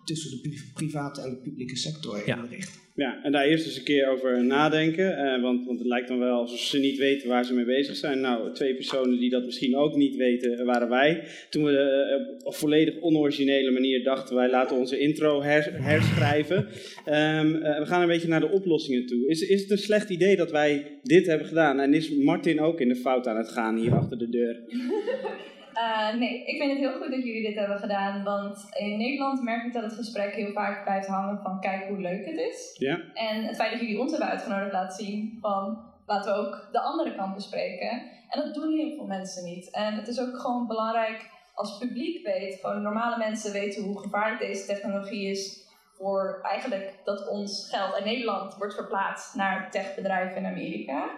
tussen 0.03 0.31
de 0.31 0.39
pri- 0.49 0.71
private 0.73 1.21
en 1.21 1.29
de 1.29 1.35
publieke 1.37 1.75
sector 1.75 2.25
Ja. 2.27 2.43
inrichten. 2.43 2.81
Ja, 2.97 3.19
en 3.23 3.31
daar 3.31 3.45
eerst 3.45 3.65
eens 3.65 3.77
een 3.77 3.83
keer 3.83 4.07
over 4.09 4.43
nadenken. 4.45 5.17
eh, 5.17 5.41
want, 5.41 5.65
want 5.65 5.79
het 5.79 5.87
lijkt 5.87 6.07
dan 6.07 6.19
wel 6.19 6.39
alsof 6.39 6.59
ze 6.59 6.79
niet 6.79 6.97
weten 6.97 7.27
waar 7.27 7.45
ze 7.45 7.53
mee 7.53 7.65
bezig 7.65 7.95
zijn. 7.95 8.19
Nou, 8.19 8.53
twee 8.53 8.75
personen 8.75 9.19
die 9.19 9.29
dat 9.29 9.45
misschien 9.45 9.77
ook 9.77 9.95
niet 9.95 10.15
weten, 10.15 10.65
waren 10.65 10.89
wij. 10.89 11.23
Toen 11.49 11.63
we 11.63 11.77
eh, 11.77 12.45
op 12.45 12.55
volledig 12.55 12.99
onoriginele 13.01 13.71
manier 13.71 14.03
dachten 14.03 14.35
wij 14.35 14.49
laten 14.49 14.77
onze 14.77 14.99
intro 14.99 15.41
her- 15.41 15.81
herschrijven. 15.83 16.67
Ehm, 17.05 17.55
eh, 17.55 17.79
we 17.79 17.85
gaan 17.85 18.01
een 18.01 18.07
beetje 18.07 18.27
naar 18.27 18.39
de 18.39 18.51
oplossingen 18.51 19.05
toe. 19.05 19.27
Is, 19.27 19.41
is 19.41 19.61
het 19.61 19.71
een 19.71 19.77
slecht 19.77 20.09
idee 20.09 20.35
dat 20.35 20.51
wij 20.51 20.99
dit 21.03 21.25
hebben 21.25 21.47
gedaan? 21.47 21.79
En 21.79 21.93
is 21.93 22.09
Martin 22.15 22.59
ook 22.61 22.79
in 22.81 22.87
de 22.89 22.95
fout 22.95 23.27
aan 23.27 23.37
het 23.37 23.49
gaan 23.49 23.77
hier 23.77 23.93
achter 23.95 24.17
de 24.17 24.29
deur? 24.29 24.59
Eh, 25.77 26.13
nee, 26.13 26.45
ik 26.45 26.57
vind 26.57 26.71
het 26.71 26.79
heel 26.79 26.99
goed 26.99 27.11
dat 27.11 27.23
jullie 27.23 27.47
dit 27.47 27.55
hebben 27.55 27.79
gedaan. 27.79 28.23
Want 28.23 28.67
in 28.77 28.97
Nederland 28.97 29.41
merk 29.41 29.65
ik 29.65 29.73
dat 29.73 29.83
het 29.83 29.93
gesprek 29.93 30.33
heel 30.33 30.51
vaak 30.51 30.83
blijft 30.83 31.07
hangen 31.07 31.39
van 31.41 31.59
kijk 31.59 31.87
hoe 31.87 31.99
leuk 31.99 32.25
het 32.25 32.37
is. 32.37 32.75
Ja? 32.77 32.99
En 33.13 33.43
het 33.43 33.55
feit 33.55 33.71
dat 33.71 33.79
jullie 33.79 33.99
ons 33.99 34.11
hebben 34.11 34.29
uitgenodigd 34.29 34.71
laat 34.71 34.95
zien 34.95 35.37
van 35.41 35.83
laten 36.05 36.33
we 36.33 36.39
ook 36.39 36.69
de 36.71 36.79
andere 36.79 37.15
kant 37.15 37.35
bespreken. 37.35 37.89
En 38.29 38.41
dat 38.43 38.53
doen 38.53 38.77
heel 38.77 38.95
veel 38.95 39.05
mensen 39.05 39.43
niet. 39.43 39.71
En 39.71 39.93
het 39.93 40.07
is 40.07 40.19
ook 40.19 40.39
gewoon 40.39 40.67
belangrijk 40.67 41.29
als 41.53 41.77
publiek 41.77 42.25
weet, 42.25 42.59
gewoon 42.61 42.81
normale 42.81 43.17
mensen 43.17 43.51
weten 43.51 43.83
hoe 43.83 43.99
gevaarlijk 43.99 44.41
deze 44.41 44.65
technologie 44.65 45.29
is. 45.29 45.65
Voor 45.93 46.39
eigenlijk 46.43 46.93
dat 47.03 47.27
ons 47.27 47.69
geld 47.71 47.93
uit 47.93 48.05
Nederland 48.05 48.55
wordt 48.55 48.75
verplaatst 48.75 49.35
naar 49.35 49.71
techbedrijven 49.71 50.37
in 50.37 50.45
Amerika. 50.45 51.09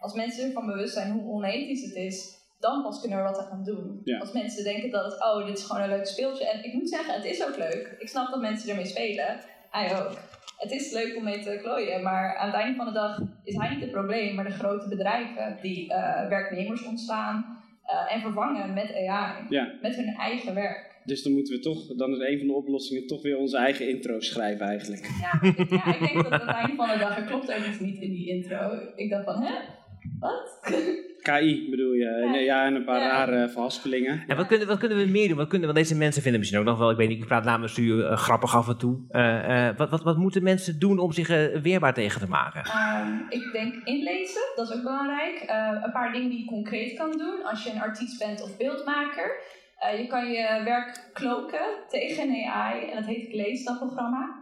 Als 0.00 0.14
mensen 0.14 0.46
ervan 0.46 0.66
bewust 0.66 0.94
zijn 0.94 1.12
hoe 1.12 1.32
onethisch 1.32 1.82
het 1.82 1.94
is, 1.94 2.37
dan 2.58 2.82
pas 2.82 3.00
kunnen 3.00 3.18
we 3.18 3.24
wat 3.24 3.38
aan 3.38 3.46
gaan 3.46 3.64
doen. 3.64 4.00
Ja. 4.04 4.18
Als 4.18 4.32
mensen 4.32 4.64
denken 4.64 4.90
dat 4.90 5.04
het, 5.12 5.22
oh, 5.24 5.46
dit 5.46 5.58
is 5.58 5.64
gewoon 5.64 5.82
een 5.82 5.88
leuk 5.88 6.06
speeltje. 6.06 6.48
En 6.50 6.64
ik 6.64 6.72
moet 6.72 6.88
zeggen, 6.88 7.14
het 7.14 7.24
is 7.24 7.44
ook 7.46 7.56
leuk. 7.56 7.96
Ik 7.98 8.08
snap 8.08 8.30
dat 8.30 8.40
mensen 8.40 8.70
ermee 8.70 8.86
spelen. 8.86 9.40
Hij 9.70 10.00
ook. 10.00 10.10
Het 10.56 10.70
is 10.70 10.92
leuk 10.92 11.16
om 11.16 11.24
mee 11.24 11.40
te 11.42 11.58
klooien, 11.62 12.02
maar 12.02 12.36
aan 12.36 12.46
het 12.46 12.56
einde 12.56 12.76
van 12.76 12.86
de 12.86 12.92
dag 12.92 13.20
is 13.44 13.56
hij 13.56 13.68
niet 13.70 13.80
het 13.80 13.90
probleem, 13.90 14.34
maar 14.34 14.44
de 14.44 14.50
grote 14.50 14.88
bedrijven 14.88 15.58
die 15.62 15.92
eh, 15.92 16.28
werknemers 16.28 16.84
ontslaan 16.84 17.58
eh, 17.84 18.14
en 18.14 18.20
vervangen 18.20 18.74
met 18.74 18.94
AI, 18.94 19.44
Ja. 19.48 19.72
met 19.82 19.96
hun 19.96 20.14
eigen 20.14 20.54
werk. 20.54 20.96
Dus 21.04 21.22
dan 21.22 21.32
moeten 21.32 21.54
we 21.54 21.60
toch, 21.60 21.86
dan 21.96 22.10
is 22.12 22.18
een 22.18 22.38
van 22.38 22.46
de 22.46 22.52
oplossingen 22.52 23.06
toch 23.06 23.22
weer 23.22 23.36
onze 23.38 23.56
eigen 23.56 23.88
intro 23.88 24.20
schrijven 24.20 24.66
eigenlijk. 24.66 25.04
Ja, 25.20 25.48
ik, 25.48 25.70
ja, 25.70 25.94
ik 25.94 25.98
denk 25.98 26.14
dat 26.22 26.32
aan 26.32 26.46
het 26.46 26.56
einde 26.56 26.76
van 26.76 26.88
de 26.88 26.98
dag, 26.98 27.16
er 27.16 27.24
klopt 27.24 27.52
ook 27.52 27.64
iets 27.66 27.80
niet 27.80 28.00
in 28.00 28.10
die 28.10 28.28
intro. 28.28 28.78
Ik 28.96 29.10
dacht 29.10 29.24
van, 29.24 29.42
hè? 29.42 29.54
Wat? 30.18 30.58
KI 31.32 31.66
bedoel 31.70 31.92
je? 31.92 32.30
Ja. 32.32 32.38
Ja, 32.40 32.64
en 32.66 32.74
een 32.74 32.84
paar 32.84 33.00
Ja. 33.00 33.08
rare 33.08 33.48
verhaspelingen. 33.48 34.24
En 34.26 34.36
wat 34.36 34.46
kunnen, 34.46 34.66
wat 34.66 34.78
kunnen 34.78 34.98
we 34.98 35.06
meer 35.06 35.28
doen? 35.28 35.36
Wat 35.36 35.48
kunnen, 35.48 35.66
want 35.66 35.78
deze 35.80 35.96
mensen 35.96 36.22
vinden 36.22 36.40
misschien 36.40 36.60
ook 36.60 36.66
nog 36.66 36.78
wel, 36.78 36.90
ik 36.90 36.96
weet 36.96 37.08
niet, 37.08 37.20
ik 37.20 37.26
praat 37.26 37.44
namens 37.44 37.78
u 37.78 38.02
eh, 38.02 38.16
grappig 38.16 38.56
af 38.56 38.68
en 38.68 38.78
toe. 38.78 38.98
Eh, 39.10 39.68
eh, 39.68 39.76
wat, 39.76 39.90
wat, 39.90 40.02
wat 40.02 40.16
moeten 40.16 40.42
mensen 40.42 40.78
doen 40.78 40.98
om 40.98 41.12
zich 41.12 41.28
weerbaar 41.62 41.94
tegen 41.94 42.20
te 42.20 42.28
maken? 42.28 42.62
Ehm, 42.64 43.12
ik 43.28 43.52
denk 43.52 43.74
inlezen, 43.84 44.42
dat 44.56 44.68
is 44.70 44.76
ook 44.76 44.82
belangrijk. 44.82 45.36
Eh, 45.46 45.80
een 45.84 45.92
paar 45.92 46.12
dingen 46.12 46.28
die 46.30 46.38
je 46.38 46.44
concreet 46.46 46.96
kan 46.98 47.10
doen 47.10 47.44
als 47.44 47.64
je 47.64 47.70
een 47.70 47.80
artiest 47.80 48.18
bent 48.18 48.42
of 48.42 48.56
beeldmaker. 48.56 49.40
Eh, 49.78 49.98
je 50.00 50.06
kan 50.06 50.30
je 50.30 50.62
werk 50.64 51.10
kloken 51.12 51.60
tegen 51.88 52.28
een 52.28 52.44
AI 52.50 52.88
en 52.90 52.96
dat 52.96 53.06
heet 53.06 53.28
Glaze, 53.32 53.64
dat 53.64 53.78
programma. 53.78 54.37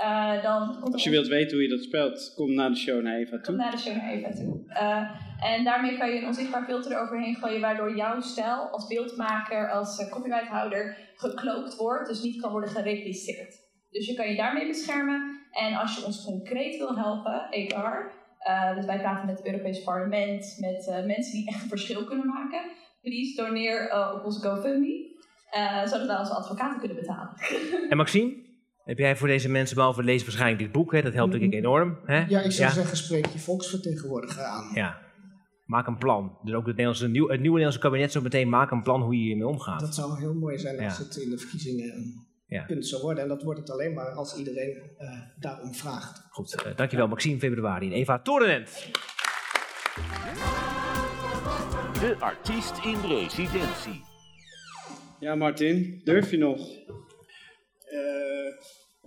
Eh, 0.00 0.42
dan 0.42 0.80
komt 0.80 0.92
Als 0.92 1.04
je 1.04 1.10
wilt 1.10 1.26
weten 1.28 1.52
hoe 1.52 1.62
je 1.62 1.68
dat 1.68 1.82
spelt, 1.82 2.32
kom 2.34 2.54
naar 2.54 2.70
de 2.70 2.76
show 2.76 3.02
naar 3.02 3.16
Eva 3.16 3.30
Kom 3.30 3.42
toe. 3.42 3.54
naar 3.56 3.70
de 3.70 3.78
show 3.78 3.96
naar 3.96 4.10
Eva 4.10 4.30
toe. 4.30 4.62
Eh, 4.66 5.52
en 5.52 5.64
daarmee 5.64 5.98
kan 5.98 6.10
je 6.10 6.18
een 6.18 6.26
onzichtbaar 6.26 6.64
filter 6.64 6.92
eroverheen 6.92 7.34
gooien, 7.34 7.60
waardoor 7.60 7.96
jouw 7.96 8.20
stijl 8.20 8.58
als 8.70 8.86
beeldmaker, 8.86 9.70
als 9.70 9.98
eh, 9.98 10.10
copyrighthouder 10.10 10.96
geklookt 11.14 11.76
wordt, 11.76 12.08
dus 12.08 12.22
niet 12.22 12.40
kan 12.40 12.50
worden 12.50 12.70
gerepliceerd. 12.70 13.54
Dus 13.90 14.06
je 14.06 14.14
kan 14.14 14.28
je 14.28 14.36
daarmee 14.36 14.66
beschermen. 14.66 15.38
En 15.50 15.74
als 15.74 15.96
je 15.96 16.04
ons 16.04 16.24
concreet 16.24 16.76
wil 16.76 16.96
helpen, 16.96 17.46
EKR, 17.50 18.12
eh, 18.38 18.74
dus 18.76 18.84
wij 18.84 18.98
praten 18.98 19.26
met 19.26 19.38
het 19.38 19.46
Europees 19.46 19.82
Parlement, 19.82 20.56
met 20.60 20.88
eh, 20.88 21.06
mensen 21.06 21.32
die 21.32 21.48
echt 21.48 21.62
een 21.62 21.68
verschil 21.68 22.04
kunnen 22.04 22.26
maken, 22.26 22.60
please 23.02 23.42
doneer 23.42 23.88
eh, 23.88 24.12
op 24.16 24.24
onze 24.24 24.40
GoFundMe, 24.48 25.18
eh, 25.50 25.86
zodat 25.86 26.06
wij 26.06 26.18
onze 26.18 26.34
advocaten 26.34 26.78
kunnen 26.78 26.96
betalen. 26.96 27.34
En 27.88 27.96
Maxime, 27.96 28.48
heb 28.90 28.98
jij 28.98 29.16
voor 29.16 29.28
deze 29.28 29.48
mensen, 29.48 29.76
behalve 29.76 30.02
lezen 30.02 30.26
waarschijnlijk 30.26 30.62
dit 30.62 30.72
boek, 30.72 30.92
hè, 30.92 31.02
dat 31.02 31.12
helpt 31.12 31.32
natuurlijk 31.32 31.58
enorm. 31.58 31.98
Hè? 32.04 32.18
Ja, 32.18 32.40
ik 32.40 32.52
zou 32.52 32.68
ja. 32.68 32.74
zeggen, 32.74 32.96
spreek 32.96 33.26
je 33.26 33.38
volksvertegenwoordiger 33.38 34.42
aan. 34.42 34.70
Ja. 34.74 34.98
Maak 35.64 35.86
een 35.86 35.98
plan. 35.98 36.38
Dus 36.42 36.54
ook 36.54 36.66
het, 36.66 36.76
Nederlandse, 36.76 37.04
het 37.04 37.12
nieuwe 37.12 37.36
Nederlandse 37.36 37.78
kabinet 37.78 38.12
zo 38.12 38.20
meteen 38.20 38.48
maak 38.48 38.70
een 38.70 38.82
plan 38.82 39.02
hoe 39.02 39.14
je 39.16 39.22
hiermee 39.22 39.46
omgaat. 39.46 39.80
Dat 39.80 39.94
zou 39.94 40.18
heel 40.18 40.34
mooi 40.34 40.58
zijn 40.58 40.80
als 40.84 40.98
Ja. 40.98 41.04
het 41.04 41.16
in 41.16 41.30
de 41.30 41.38
verkiezingen 41.38 41.94
een 41.96 42.26
Ja. 42.46 42.64
punt 42.64 42.86
zou 42.86 43.02
worden. 43.02 43.22
En 43.22 43.28
dat 43.28 43.42
wordt 43.42 43.60
het 43.60 43.70
alleen 43.70 43.94
maar 43.94 44.10
als 44.10 44.36
iedereen 44.36 44.76
eh, 44.98 45.08
daarom 45.38 45.74
vraagt. 45.74 46.26
Goed, 46.30 46.62
eh, 46.62 46.76
dankjewel 46.76 47.08
Maxime 47.08 47.38
Februari 47.38 47.86
en 47.86 47.92
Eva 47.92 48.18
Torenent. 48.18 48.86
De 52.00 52.16
artiest 52.18 52.84
in 52.84 52.96
residentie. 53.08 54.04
Ja, 55.20 55.34
Martin, 55.34 56.00
durf 56.04 56.30
je 56.30 56.38
nog? 56.38 56.58
Eh, 57.90 58.40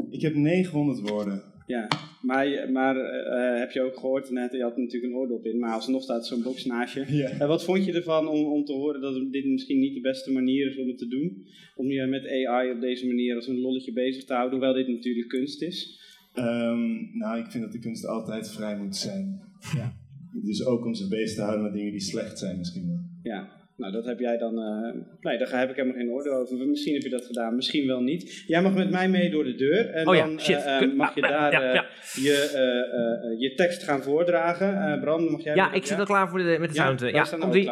ik 0.10 0.22
heb 0.22 0.36
900 0.36 1.10
woorden. 1.10 1.44
Ja, 1.68 1.88
maar, 2.22 2.72
maar 2.72 2.96
eh, 2.98 3.60
heb 3.60 3.72
je 3.72 3.82
ook 3.82 3.98
gehoord 3.98 4.30
net, 4.30 4.52
je 4.52 4.62
had 4.62 4.78
natuurlijk 4.78 5.14
een 5.14 5.20
oordop 5.20 5.46
in, 5.46 5.60
maar 5.60 5.74
alsnog 5.74 6.04
staat 6.04 6.28
zo'n 6.28 6.44
box 6.44 6.66
naast 6.66 6.94
je. 6.94 7.06
Ja. 7.24 7.30
En 7.30 7.48
wat 7.48 7.64
vond 7.64 7.86
je 7.86 7.94
ervan 7.94 8.28
om, 8.28 8.46
om 8.46 8.66
te 8.66 8.74
horen 8.74 9.02
dat 9.02 9.32
dit 9.32 9.46
misschien 9.46 9.80
niet 9.80 9.94
de 9.94 10.02
beste 10.02 10.32
manier 10.32 10.68
is 10.68 10.78
om 10.78 10.88
het 10.88 10.98
te 10.98 11.08
doen? 11.08 11.46
Om 11.76 11.92
je 11.92 12.06
met 12.06 12.28
AI 12.28 12.72
op 12.72 12.82
deze 12.82 13.08
manier 13.08 13.36
als 13.36 13.48
een 13.48 13.62
lolletje 13.62 13.94
bezig 13.94 14.24
te 14.26 14.34
houden, 14.34 14.58
hoewel 14.58 14.74
dit 14.74 14.88
natuurlijk 14.88 15.28
kunst 15.28 15.62
is. 15.62 16.02
Ehm, 16.34 17.18
nou, 17.18 17.40
ik 17.40 17.52
vind 17.52 17.64
dat 17.64 17.72
de 17.72 17.80
kunst 17.80 18.06
altijd 18.06 18.52
vrij 18.52 18.78
moet 18.78 18.96
zijn. 18.96 19.42
Ja. 19.76 19.94
Dus 20.46 20.66
ook 20.66 20.86
om 20.86 20.94
zich 20.94 21.10
bezig 21.10 21.36
te 21.36 21.42
houden 21.42 21.64
met 21.64 21.74
dingen 21.74 21.92
die 21.92 22.02
slecht 22.02 22.40
zijn 22.40 22.58
misschien 22.58 22.88
wel. 22.88 23.00
Ja, 23.24 23.63
nou 23.84 23.96
dat 23.96 24.06
heb 24.06 24.20
jij 24.20 24.38
dan. 24.38 24.60
eh, 24.60 25.02
nee, 25.22 25.38
daar 25.38 25.60
heb 25.60 25.70
ik 25.70 25.76
helemaal 25.76 25.98
geen 25.98 26.10
oordeel 26.12 26.34
over. 26.34 26.68
Misschien 26.68 26.94
heb 26.94 27.04
je 27.04 27.10
dat 27.10 27.26
gedaan, 27.26 27.56
misschien 27.56 27.88
wel 27.88 28.02
niet. 28.02 28.44
Jij 28.48 28.62
mag 28.62 28.74
met 28.74 28.90
mij 28.90 29.10
mee 29.10 29.30
door 29.30 29.44
de 29.44 29.56
deur. 29.56 29.90
En 29.90 30.08
Oh 30.08 30.16
ja, 30.16 30.26
dan 30.26 30.40
shit. 30.40 30.56
eh, 30.64 30.82
eh, 30.82 30.94
mag 30.94 31.16
je 31.16 31.22
Ah, 31.22 31.30
daar 31.30 31.52
ja, 31.52 31.74
ja. 31.74 31.86
Je, 32.14 33.36
je 33.40 33.54
tekst 33.54 33.84
gaan 33.84 34.02
voordragen. 34.04 35.00
Bram, 35.00 35.32
mag 35.32 35.44
jij 35.44 35.56
Ja, 35.56 35.74
ik 35.74 35.86
zit 35.86 36.00
al 36.00 36.06
klaar 36.06 36.30
voor 36.30 36.40
de, 36.40 36.58
met 36.60 36.70
de 36.70 36.76
Ja, 36.76 36.84
sound. 36.86 37.00
Ja, 37.00 37.24
staan 37.24 37.40
komt 37.40 37.56
ook 37.56 37.64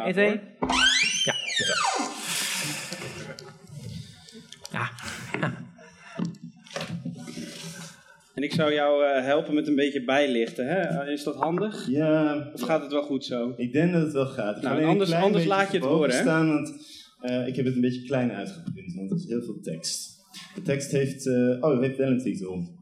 ik 8.52 8.58
zou 8.58 8.74
jou 8.74 9.04
eh, 9.06 9.24
helpen 9.24 9.54
met 9.54 9.68
een 9.68 9.76
beetje 9.76 10.04
bijlichten. 10.04 10.68
Hè? 10.68 11.12
Is 11.12 11.24
dat 11.24 11.36
handig? 11.36 11.88
Ja, 11.90 12.50
Of 12.54 12.62
gaat 12.62 12.82
het 12.82 12.92
wel 12.92 13.04
goed 13.04 13.26
zo? 13.26 13.54
ik 13.58 13.74
denk 13.74 13.94
dat 13.94 14.02
het 14.02 14.14
wel 14.14 14.26
gaat. 14.26 14.58
Ik 14.58 14.64
Nou, 14.64 14.84
anders- 14.84 15.12
anders 15.12 15.46
laat 15.46 15.72
je 15.72 15.78
het 15.78 15.88
horen, 15.88 16.10
hè? 16.10 16.22
Staan, 16.22 16.48
want 16.48 16.74
eh, 17.20 17.48
ik 17.48 17.56
heb 17.56 17.66
het 17.66 17.76
een 17.76 17.82
beetje 17.82 18.06
klein 18.06 18.32
uitgeprint, 18.32 18.94
want 18.94 19.12
er 19.12 19.18
is 19.18 19.28
heel 19.28 19.44
veel 19.44 19.60
tekst. 19.62 20.10
De 20.56 20.62
tekst 20.62 20.92
heeft, 20.92 21.28
eh, 21.28 21.58
oh, 21.60 21.72
het 21.72 21.82
heeft 21.82 21.98
wel 21.98 22.08
een 22.10 22.20
titel. 22.24 22.80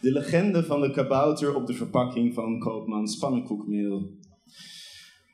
De 0.00 0.12
legende 0.12 0.64
van 0.64 0.80
de 0.80 0.90
kabouter 0.90 1.54
op 1.54 1.66
de 1.66 1.74
verpakking 1.74 2.34
van 2.34 2.58
Koopmans 2.58 3.18
pannenkoekmeel. 3.18 4.10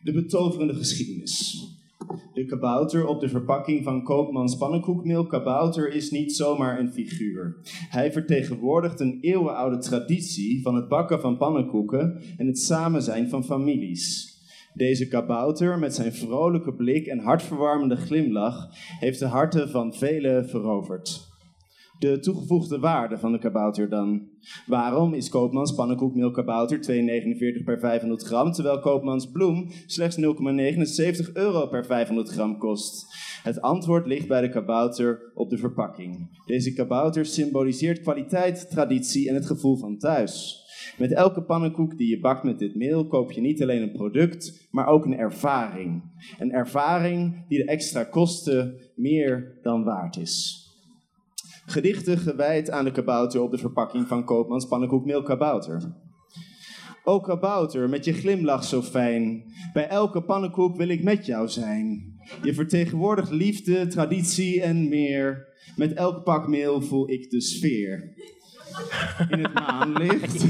De 0.03 0.13
betoverende 0.13 0.75
geschiedenis. 0.75 1.57
De 2.33 2.45
kabouter 2.45 3.07
op 3.07 3.21
de 3.21 3.29
verpakking 3.29 3.85
van 3.85 4.03
Koopmans 4.03 4.57
pannenkoekmeel. 4.57 5.27
Kabouter 5.27 5.95
is 5.95 6.11
niet 6.11 6.37
zomaar 6.37 6.79
een 6.79 6.93
figuur. 6.93 7.57
Hij 7.89 8.13
vertegenwoordigt 8.13 9.01
een 9.01 9.19
eeuwenoude 9.21 9.79
traditie 9.79 10.63
van 10.63 10.75
het 10.75 10.89
bakken 10.89 11.21
van 11.21 11.37
pannenkoeken 11.37 12.23
en 12.37 12.47
het 12.47 12.59
samen 12.59 13.03
zijn 13.03 13.29
van 13.29 13.45
families. 13.45 14.31
Deze 14.75 15.09
kabouter 15.09 15.79
met 15.79 15.95
zijn 15.95 16.13
vrolijke 16.13 16.75
blik 16.75 17.07
en 17.07 17.19
hartverwarmende 17.19 17.97
glimlach 17.97 18.69
heeft 19.01 19.19
de 19.19 19.27
harten 19.27 19.71
van 19.71 19.95
velen 19.95 20.49
veroverd. 20.49 21.32
De 22.03 22.19
toegevoegde 22.19 22.79
waarde 22.79 23.19
van 23.19 23.33
de 23.33 23.39
kabouter 23.39 23.89
dan. 23.89 24.29
Waarom 24.67 25.15
is 25.15 25.29
Koopmans 25.29 25.75
pannenkoekmeel 25.75 26.31
kabouter 26.31 26.79
2,49 27.59 27.65
per 27.65 27.79
500 27.79 28.23
gram, 28.23 28.53
terwijl 28.53 28.79
Koopmans 28.79 29.31
bloem 29.31 29.71
slechts 29.87 30.17
0,79 30.17 31.33
euro 31.33 31.67
per 31.67 31.87
500 31.87 32.29
gram 32.29 32.59
kost? 32.59 33.07
Het 33.43 33.61
antwoord 33.61 34.07
ligt 34.07 34.29
bij 34.29 34.41
de 34.41 34.49
kabouter 34.49 35.33
op 35.35 35.51
de 35.51 35.59
verpakking. 35.59 36.41
Deze 36.47 36.73
kabouter 36.73 37.27
symboliseert 37.27 38.01
kwaliteit, 38.01 38.71
traditie 38.71 39.29
en 39.29 39.35
het 39.35 39.47
gevoel 39.47 39.77
van 39.77 39.99
thuis. 39.99 40.61
Met 40.99 41.13
elke 41.13 41.43
pannenkoek 41.43 41.99
die 41.99 42.09
je 42.09 42.21
bakt 42.21 42.43
met 42.43 42.59
dit 42.59 42.75
meel 42.75 43.07
koop 43.07 43.33
je 43.33 43.41
niet 43.41 43.63
alleen 43.63 43.83
een 43.83 43.93
product, 43.93 44.69
maar 44.71 44.87
ook 44.87 45.05
een 45.05 45.19
ervaring. 45.19 46.03
Een 46.39 46.53
ervaring 46.53 47.49
die 47.49 47.59
de 47.59 47.71
extra 47.71 48.05
kosten 48.05 48.75
meer 48.95 49.59
dan 49.63 49.85
waard 49.85 50.17
is. 50.17 50.62
Gedichten 51.73 52.19
gewijd 52.19 52.71
aan 52.71 52.85
de 52.85 52.91
kabouter 52.91 53.41
op 53.41 53.51
de 53.51 53.59
verpakking 53.59 54.07
van 54.07 54.25
Koopmans 54.25 54.67
pannenkoekmeel 54.67 55.23
kabouter. 55.23 55.95
O 57.05 57.21
kabouter, 57.21 57.89
met 57.89 58.05
je 58.05 58.13
glimlach 58.13 58.65
zo 58.65 58.83
fijn. 58.83 59.45
Bij 59.73 59.89
elke 59.89 60.23
pannenkoek 60.23 60.77
wil 60.77 60.89
ik 60.89 61.03
met 61.03 61.27
jou 61.27 61.49
zijn. 61.49 62.15
Je 62.43 62.55
vertegenwoordigt 62.55 63.31
liefde, 63.31 63.87
traditie 63.87 64.63
en 64.63 64.89
meer. 64.89 65.49
Met 65.77 65.93
elk 65.93 66.25
pak 66.25 66.49
meel 66.49 66.83
voel 66.83 67.11
ik 67.11 67.31
de 67.31 67.41
sfeer. 67.41 68.15
In 69.29 69.39
het 69.39 69.55
maanlicht, 69.55 70.45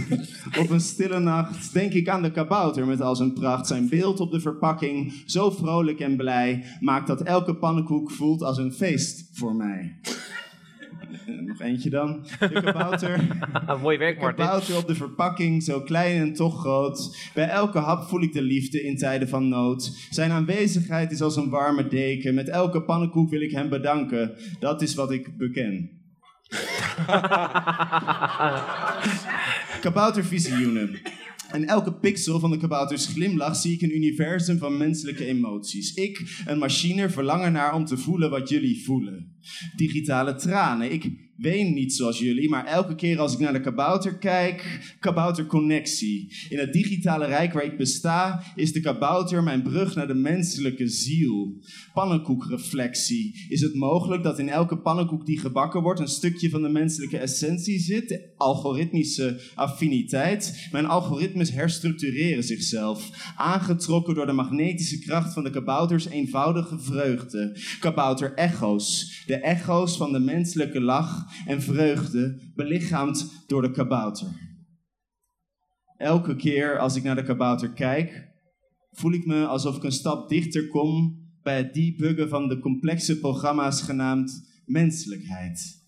op 0.59 0.71
een 0.71 0.81
stille 0.81 1.19
nacht, 1.19 1.73
denk 1.73 1.93
ik 1.93 2.09
aan 2.09 2.23
de 2.23 2.31
kabouter 2.31 2.87
met 2.87 3.01
al 3.01 3.17
zijn 3.17 3.33
pracht. 3.33 3.67
Zijn 3.67 3.89
beeld 3.89 4.21
op 4.21 4.31
de 4.31 4.41
verpakking, 4.41 5.23
zo 5.27 5.51
vrolijk 5.51 6.01
en 6.01 6.17
blij, 6.17 6.65
maakt 6.81 7.07
dat 7.07 7.23
elke 7.23 7.57
pannenkoek 7.57 8.11
voelt 8.11 8.43
als 8.43 8.59
een 8.59 8.73
feest 8.73 9.31
voor 9.33 9.55
mij. 9.55 10.01
Eh, 11.27 11.35
Nog 11.47 11.61
eentje 11.61 11.91
dan. 11.91 12.27
De 12.39 12.61
kabouter. 12.63 13.27
mooi 13.83 13.99
werk, 13.99 14.21
Martin. 14.21 14.45
Kabouter 14.45 14.77
op 14.77 14.87
de 14.87 14.95
verpakking, 14.95 15.63
zo 15.63 15.81
klein 15.81 16.21
en 16.21 16.33
toch 16.33 16.61
groot. 16.61 17.17
Bij 17.35 17.49
elke 17.49 17.79
hap 17.79 18.09
voel 18.09 18.23
ik 18.23 18.33
de 18.33 18.43
liefde 18.43 18.83
in 18.83 18.97
tijden 18.97 19.29
van 19.29 19.49
nood. 19.49 20.07
Zijn 20.11 20.31
aanwezigheid 20.31 21.13
is 21.13 21.23
als 21.23 21.37
een 21.37 21.51
warme 21.51 21.89
deken. 21.89 22.35
Met 22.35 22.49
elke 22.49 22.83
pannenkoek 22.83 23.31
wil 23.31 23.41
ik 23.41 23.51
hem 23.51 23.69
bedanken. 23.69 24.33
Dat 24.61 24.83
is 24.83 24.95
wat 24.95 25.11
ik 25.11 25.37
beken. 25.37 25.91
Kaboutervisioenen. 29.81 31.01
In 31.53 31.67
elke 31.67 31.95
pixel 31.95 32.41
van 32.41 32.51
de 32.51 32.57
kabouters 32.57 33.07
glimlach 33.07 33.57
zie 33.57 33.75
ik 33.75 33.83
een 33.83 33.97
universum 33.97 34.59
van 34.59 34.77
menselijke 34.77 35.27
emoties. 35.27 35.95
Ik, 35.95 36.43
een 36.47 36.59
machine, 36.59 37.11
verlang 37.11 37.43
ernaar 37.43 37.75
om 37.75 37.85
te 37.85 37.97
voelen 37.97 38.31
wat 38.31 38.49
jullie 38.49 38.85
voelen. 38.85 39.37
Digitale 39.77 40.35
tranen. 40.35 40.93
Ik 40.93 41.11
ween 41.43 41.75
niet 41.75 41.95
zoals 41.95 42.19
jullie, 42.19 42.49
maar 42.49 42.67
elke 42.67 42.95
keer 42.95 43.19
als 43.19 43.33
ik 43.33 43.39
naar 43.39 43.53
de 43.53 43.61
kabouter 43.61 44.19
kijk, 44.19 44.81
kabouterconnectie. 45.01 46.33
In 46.49 46.59
het 46.59 46.73
digitale 46.73 47.27
rijk 47.27 47.53
waar 47.53 47.65
ik 47.65 47.77
besta, 47.77 48.43
is 48.55 48.73
de 48.73 48.81
kabouter 48.81 49.43
mijn 49.43 49.63
brug 49.63 49.95
naar 49.95 50.07
de 50.07 50.15
menselijke 50.15 50.89
ziel. 50.89 51.63
Pannenkoekreflectie. 51.93 53.47
Is 53.49 53.61
het 53.61 53.75
mogelijk 53.75 54.23
dat 54.23 54.39
in 54.39 54.49
elke 54.49 54.79
pannenkoek 54.79 55.27
die 55.27 55.39
gebakken 55.39 55.83
wordt 55.83 56.01
een 56.01 56.09
stukje 56.09 56.51
van 56.51 56.63
de 56.63 56.69
menselijke 56.69 57.19
essentie 57.19 57.79
zit? 57.79 58.21
Algoritmische 58.37 59.41
affiniteit. 59.55 60.69
Mijn 60.73 60.87
algoritmes 60.87 61.51
herstructureren 61.51 62.45
zichzelf, 62.45 63.33
aangetrokken 63.37 64.15
door 64.15 64.27
de 64.27 64.33
magnetische 64.33 64.99
kracht 64.99 65.33
van 65.33 65.45
de 65.45 65.51
kabouters 65.51 66.09
eenvoudige 66.09 66.79
vreugde. 66.79 67.57
Kabouter-echo's, 67.81 69.23
de 69.33 69.38
echo's 69.38 69.97
van 69.97 70.12
de 70.12 70.18
menselijke 70.18 70.81
lach 70.81 71.27
en 71.47 71.62
vreugde, 71.62 72.53
belichaamd 72.55 73.45
door 73.47 73.62
de 73.62 73.71
kabouter. 73.71 74.29
Elke 75.97 76.37
keer 76.37 76.79
als 76.79 76.97
ik 76.97 77.03
naar 77.03 77.14
de 77.14 77.23
kabouter 77.23 77.73
kijk, 77.73 78.29
voel 78.90 79.12
ik 79.12 79.27
me 79.27 79.47
alsof 79.47 79.77
ik 79.77 79.83
een 79.83 79.92
stap 79.92 80.29
dichter 80.29 80.68
kom 80.68 81.21
bij 81.42 81.57
het 81.57 81.75
debuggen 81.75 82.29
van 82.29 82.49
de 82.49 82.59
complexe 82.59 83.18
programma's 83.18 83.83
genaamd 83.83 84.49
menselijkheid. 84.66 85.85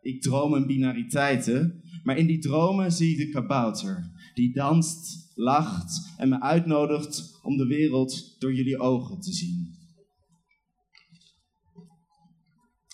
Ik 0.00 0.22
droom 0.22 0.54
in 0.54 0.66
binariteiten, 0.66 1.82
maar 2.02 2.16
in 2.16 2.26
die 2.26 2.38
dromen 2.38 2.92
zie 2.92 3.10
ik 3.10 3.16
de 3.16 3.28
kabouter, 3.28 4.10
die 4.34 4.54
danst, 4.54 5.30
lacht 5.34 6.12
en 6.16 6.28
me 6.28 6.40
uitnodigt 6.40 7.38
om 7.42 7.56
de 7.56 7.66
wereld 7.66 8.36
door 8.38 8.54
jullie 8.54 8.78
ogen 8.78 9.20
te 9.20 9.32
zien. 9.32 9.81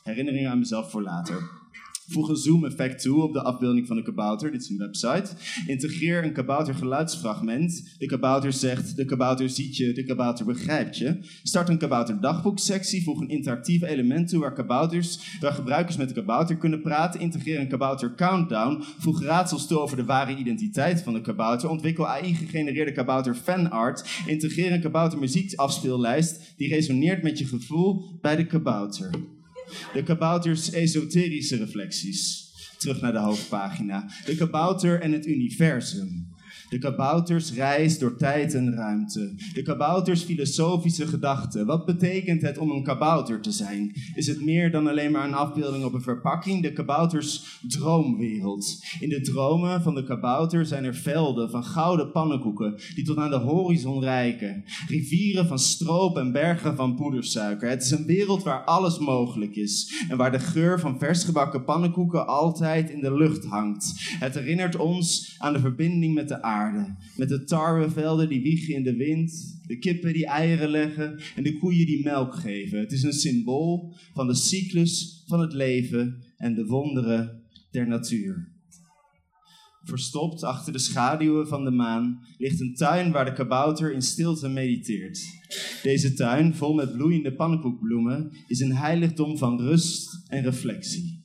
Herinneringen 0.08 0.50
aan 0.50 0.58
mezelf 0.58 0.90
voor 0.90 1.02
later. 1.02 1.58
Voeg 2.08 2.28
een 2.28 2.36
zoom-effect 2.36 3.02
toe 3.02 3.22
op 3.22 3.32
de 3.32 3.42
afbeelding 3.42 3.86
van 3.86 3.96
de 3.96 4.02
kabouter. 4.02 4.50
Dit 4.50 4.62
is 4.62 4.68
een 4.68 4.78
website. 4.78 5.30
Integreer 5.66 6.24
een 6.24 6.32
kabouter 6.32 6.74
geluidsfragment. 6.74 7.94
De 7.98 8.06
kabouter 8.06 8.52
zegt, 8.52 8.96
de 8.96 9.04
kabouter 9.04 9.48
ziet 9.48 9.76
je, 9.76 9.92
de 9.92 10.04
kabouter 10.04 10.44
begrijpt 10.44 10.98
je. 10.98 11.18
Start 11.42 11.68
een 11.68 11.78
kabouter 11.78 12.20
dagboeksectie. 12.20 13.02
Voeg 13.02 13.20
een 13.20 13.28
interactief 13.28 13.82
element 13.82 14.28
toe 14.28 14.40
waar 14.40 14.52
kabouters, 14.52 15.38
waar 15.40 15.52
gebruikers 15.52 15.96
met 15.96 16.08
de 16.08 16.14
kabouter 16.14 16.56
kunnen 16.56 16.82
praten. 16.82 17.20
Integreer 17.20 17.60
een 17.60 17.68
kabouter 17.68 18.14
countdown. 18.14 18.82
Voeg 18.98 19.22
raadsels 19.22 19.66
toe 19.66 19.78
over 19.78 19.96
de 19.96 20.04
ware 20.04 20.36
identiteit 20.36 21.02
van 21.02 21.12
de 21.12 21.20
kabouter. 21.20 21.68
Ontwikkel 21.70 22.08
AI-gegenereerde 22.08 22.92
kabouter 22.92 23.34
fanart. 23.34 24.22
Integreer 24.26 24.72
een 24.72 24.80
kabouter 24.80 25.18
muziekafspeellijst 25.18 26.54
die 26.56 26.68
resoneert 26.68 27.22
met 27.22 27.38
je 27.38 27.46
gevoel 27.46 28.18
bij 28.20 28.36
de 28.36 28.46
kabouter. 28.46 29.10
De 29.92 30.02
kabouters 30.02 30.70
esoterische 30.70 31.56
reflecties. 31.56 32.46
Terug 32.78 33.00
naar 33.00 33.12
de 33.12 33.18
hoofdpagina. 33.18 34.10
De 34.24 34.36
kabouter 34.36 35.00
en 35.00 35.12
het 35.12 35.26
universum. 35.26 36.36
De 36.68 36.78
kabouters 36.78 37.52
reis 37.52 37.98
door 37.98 38.16
tijd 38.16 38.54
en 38.54 38.74
ruimte. 38.74 39.34
De 39.52 39.62
kabouters 39.62 40.22
filosofische 40.22 41.06
gedachten. 41.06 41.66
Wat 41.66 41.84
betekent 41.84 42.42
het 42.42 42.58
om 42.58 42.70
een 42.70 42.82
kabouter 42.82 43.40
te 43.40 43.52
zijn? 43.52 43.92
Is 44.14 44.26
het 44.26 44.44
meer 44.44 44.70
dan 44.70 44.86
alleen 44.86 45.12
maar 45.12 45.24
een 45.24 45.34
afbeelding 45.34 45.84
op 45.84 45.92
een 45.92 46.02
verpakking? 46.02 46.62
De 46.62 46.72
kabouters 46.72 47.60
droomwereld. 47.68 48.84
In 49.00 49.08
de 49.08 49.20
dromen 49.20 49.82
van 49.82 49.94
de 49.94 50.04
kabouter 50.04 50.66
zijn 50.66 50.84
er 50.84 50.94
velden 50.94 51.50
van 51.50 51.64
gouden 51.64 52.10
pannenkoeken 52.10 52.80
die 52.94 53.04
tot 53.04 53.16
aan 53.16 53.30
de 53.30 53.36
horizon 53.36 54.02
reiken. 54.02 54.64
Rivieren 54.88 55.46
van 55.46 55.58
stroop 55.58 56.16
en 56.16 56.32
bergen 56.32 56.76
van 56.76 56.94
poedersuiker. 56.94 57.68
Het 57.68 57.82
is 57.82 57.90
een 57.90 58.06
wereld 58.06 58.42
waar 58.42 58.64
alles 58.64 58.98
mogelijk 58.98 59.56
is 59.56 60.04
en 60.08 60.16
waar 60.16 60.32
de 60.32 60.40
geur 60.40 60.80
van 60.80 60.98
versgebakken 60.98 61.64
pannenkoeken 61.64 62.26
altijd 62.26 62.90
in 62.90 63.00
de 63.00 63.14
lucht 63.14 63.44
hangt. 63.44 63.92
Het 64.18 64.34
herinnert 64.34 64.76
ons 64.76 65.34
aan 65.38 65.52
de 65.52 65.60
verbinding 65.60 66.14
met 66.14 66.28
de 66.28 66.42
aarde, 66.42 66.56
met 67.16 67.28
de 67.28 67.44
tarwevelden 67.44 68.28
die 68.28 68.42
wiegen 68.42 68.74
in 68.74 68.82
de 68.82 68.96
wind, 68.96 69.60
de 69.66 69.78
kippen 69.78 70.12
die 70.12 70.26
eieren 70.26 70.68
leggen 70.68 71.20
en 71.36 71.42
de 71.42 71.58
koeien 71.58 71.86
die 71.86 72.04
melk 72.04 72.34
geven. 72.34 72.78
Het 72.78 72.92
is 72.92 73.02
een 73.02 73.12
symbool 73.12 73.96
van 74.12 74.26
de 74.26 74.34
cyclus 74.34 75.22
van 75.26 75.40
het 75.40 75.52
leven 75.52 76.24
en 76.36 76.54
de 76.54 76.64
wonderen 76.64 77.42
der 77.70 77.88
natuur. 77.88 78.56
Verstopt 79.82 80.42
achter 80.42 80.72
de 80.72 80.78
schaduwen 80.78 81.48
van 81.48 81.64
de 81.64 81.70
maan 81.70 82.18
ligt 82.38 82.60
een 82.60 82.74
tuin 82.74 83.12
waar 83.12 83.24
de 83.24 83.32
kabouter 83.32 83.92
in 83.92 84.02
stilte 84.02 84.48
mediteert. 84.48 85.20
Deze 85.82 86.14
tuin, 86.14 86.54
vol 86.54 86.74
met 86.74 86.92
bloeiende 86.92 87.34
pannenkoekbloemen, 87.34 88.30
is 88.46 88.60
een 88.60 88.76
heiligdom 88.76 89.38
van 89.38 89.60
rust 89.60 90.30
en 90.30 90.42
reflectie. 90.42 91.24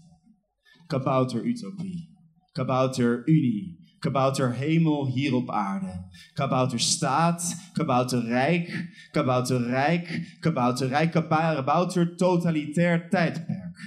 Kabouter-utopie. 0.88 2.10
Kabouter-unie. 2.52 3.83
Kabouter 4.04 4.54
hemel 4.54 5.08
hier 5.08 5.34
op 5.34 5.50
aarde. 5.50 6.06
Kabouter 6.34 6.80
staat, 6.80 7.70
kabouter 7.74 8.24
rijk, 8.24 8.94
kabouter 9.12 9.62
rijk, 9.62 10.38
kabouter 10.40 10.88
rijk, 10.88 11.12
kabouter 11.12 12.16
totalitair 12.16 13.10
tijdperk. 13.10 13.78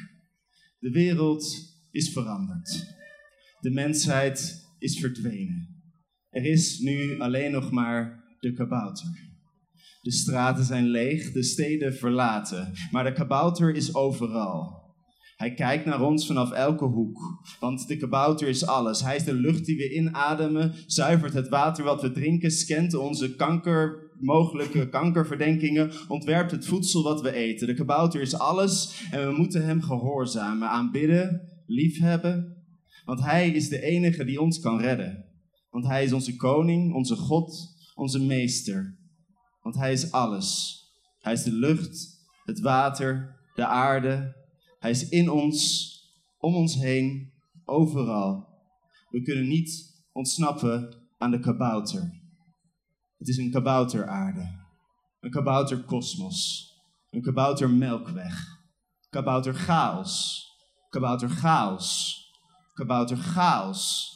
De 0.78 0.90
wereld 0.90 1.44
is 1.90 2.12
veranderd. 2.12 2.94
De 3.60 3.70
mensheid 3.70 4.66
is 4.78 4.98
verdwenen. 4.98 5.82
Er 6.30 6.44
is 6.44 6.78
nu 6.78 7.20
alleen 7.20 7.52
nog 7.52 7.70
maar 7.70 8.24
de 8.40 8.52
kabouter. 8.52 9.08
De 10.00 10.12
straten 10.12 10.64
zijn 10.64 10.86
leeg, 10.86 11.32
de 11.32 11.42
steden 11.42 11.94
verlaten, 11.94 12.72
maar 12.90 13.04
de 13.04 13.12
kabouter 13.12 13.74
is 13.74 13.94
overal. 13.94 14.75
Hij 15.36 15.54
kijkt 15.54 15.84
naar 15.84 16.02
ons 16.02 16.26
vanaf 16.26 16.50
elke 16.50 16.84
hoek, 16.84 17.18
want 17.60 17.88
de 17.88 17.96
kabouter 17.96 18.48
is 18.48 18.66
alles. 18.66 19.02
Hij 19.02 19.16
is 19.16 19.24
de 19.24 19.34
lucht 19.34 19.64
die 19.64 19.76
we 19.76 19.94
inademen, 19.94 20.74
zuivert 20.86 21.32
het 21.32 21.48
water 21.48 21.84
wat 21.84 22.02
we 22.02 22.12
drinken, 22.12 22.50
scant 22.50 22.94
onze 22.94 23.36
kanker, 23.36 24.10
mogelijke 24.20 24.88
kankerverdenkingen, 24.88 25.90
ontwerpt 26.08 26.50
het 26.50 26.66
voedsel 26.66 27.02
wat 27.02 27.22
we 27.22 27.32
eten. 27.32 27.66
De 27.66 27.74
kabouter 27.74 28.20
is 28.20 28.38
alles 28.38 29.04
en 29.10 29.28
we 29.28 29.36
moeten 29.36 29.64
hem 29.64 29.82
gehoorzamen, 29.82 30.68
aanbidden, 30.68 31.40
liefhebben, 31.66 32.56
want 33.04 33.20
hij 33.20 33.50
is 33.50 33.68
de 33.68 33.80
enige 33.80 34.24
die 34.24 34.40
ons 34.40 34.60
kan 34.60 34.80
redden. 34.80 35.24
Want 35.70 35.86
hij 35.86 36.04
is 36.04 36.12
onze 36.12 36.36
koning, 36.36 36.94
onze 36.94 37.16
God, 37.16 37.76
onze 37.94 38.20
meester. 38.20 38.98
Want 39.62 39.76
hij 39.76 39.92
is 39.92 40.12
alles. 40.12 40.80
Hij 41.20 41.32
is 41.32 41.42
de 41.42 41.52
lucht, 41.52 42.26
het 42.44 42.60
water, 42.60 43.36
de 43.54 43.66
aarde. 43.66 44.44
Hij 44.78 44.90
is 44.90 45.08
in 45.08 45.30
ons, 45.30 45.90
om 46.38 46.54
ons 46.54 46.74
heen, 46.74 47.32
overal. 47.64 48.48
We 49.10 49.22
kunnen 49.22 49.48
niet 49.48 50.04
ontsnappen 50.12 50.94
aan 51.18 51.30
de 51.30 51.40
kabouter. 51.40 52.20
Het 53.16 53.28
is 53.28 53.36
een 53.36 53.50
kabouteraarde. 53.50 54.64
Een 55.20 55.30
kabouterkosmos. 55.30 56.70
Een 57.10 57.22
kaboutermelkweg. 57.22 58.64
Kabouter 59.10 59.54
chaos. 59.54 60.44
Kabouter 60.90 61.28
chaos. 63.16 64.15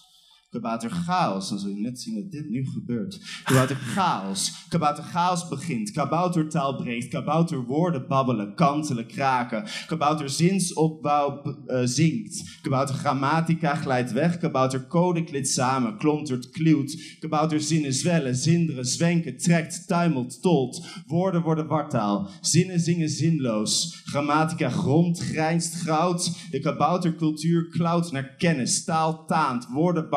Kabouter 0.52 0.90
chaos. 0.90 1.48
Kabouter. 1.48 1.48
Dan 1.50 1.58
zul 1.58 1.70
je 1.70 1.80
net 1.80 2.00
zien 2.00 2.14
dat 2.14 2.30
dit 2.30 2.50
nu 2.50 2.66
gebeurt. 2.66 3.20
Kabouter 3.44 3.76
chaos. 3.76 4.66
Kabouter 4.68 5.04
chaos 5.04 5.48
begint. 5.48 5.90
Kaboutertaal 5.90 6.76
breekt. 6.76 7.08
Kabouter 7.08 7.64
woorden 7.64 8.06
babbelen, 8.08 8.54
kantelen, 8.54 9.06
kraken. 9.06 9.64
Kabouter 9.86 10.30
zinsopbouw 10.30 11.42
uh, 11.66 11.80
zinkt. 11.84 12.58
Kabouter 12.62 12.94
grammatica 12.94 13.74
glijdt 13.74 14.12
weg. 14.12 14.38
Kabouter 14.38 14.86
code 14.86 15.24
klit 15.24 15.48
samen, 15.48 15.96
klontert, 15.98 16.50
kluwt. 16.50 17.16
Kabouter 17.20 17.60
zinnen 17.60 17.92
zwellen, 17.92 18.34
zinderen, 18.36 18.84
zwenken, 18.84 19.36
trekt, 19.36 19.86
tuimelt, 19.86 20.42
tolt. 20.42 20.86
Woorden 21.06 21.42
worden 21.42 21.66
wartaal. 21.66 22.28
Zinnen 22.40 22.80
zingen 22.80 23.08
zinloos. 23.08 24.02
Grammatica 24.04 24.68
grond, 24.68 25.18
grijnst, 25.20 25.74
goud. 25.74 26.48
De 26.50 26.60
kaboutercultuur 26.60 27.68
klauwt 27.68 28.12
naar 28.12 28.34
kennis. 28.38 28.84
Taal 28.84 29.24
taant, 29.26 29.66
woorden 29.66 30.08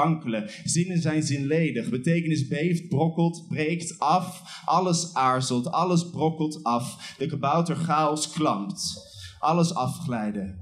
Zinnen 0.64 1.02
zijn 1.02 1.24
zinledig. 1.24 1.90
Betekenis 1.90 2.48
beeft, 2.48 2.88
brokkelt, 2.88 3.48
breekt 3.48 4.00
af. 4.00 4.62
Alles 4.66 5.14
aarzelt, 5.14 5.72
alles 5.72 6.10
brokkelt 6.10 6.64
af. 6.64 7.16
De 7.18 7.26
kabouter 7.26 7.76
chaos 7.76 8.30
klampt. 8.30 9.12
Alles 9.40 9.74
afglijden. 9.74 10.60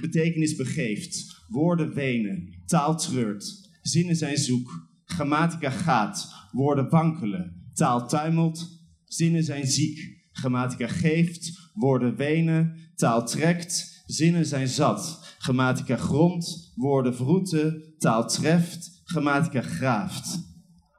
Betekenis 0.00 0.56
begeeft. 0.56 1.44
Woorden 1.48 1.94
wenen. 1.94 2.62
Taal 2.66 2.96
treurt. 2.96 3.70
Zinnen 3.82 4.16
zijn 4.16 4.36
zoek. 4.36 4.88
Grammatica 5.04 5.70
gaat. 5.70 6.32
Woorden 6.52 6.88
wankelen. 6.88 7.70
Taal 7.72 8.08
tuimelt. 8.08 8.68
Zinnen 9.04 9.44
zijn 9.44 9.66
ziek. 9.66 10.26
Grammatica 10.32 10.86
geeft. 10.86 11.70
Woorden 11.74 12.16
wenen. 12.16 12.90
Taal 12.94 13.26
trekt. 13.26 14.02
Zinnen 14.06 14.46
zijn 14.46 14.68
zat. 14.68 15.34
Grammatica 15.38 15.96
grond. 15.96 16.72
Woorden 16.74 17.14
vroeten. 17.14 17.87
Taal 17.98 18.28
treft. 18.28 18.90
Grammatica 19.04 19.60
graaft. 19.60 20.38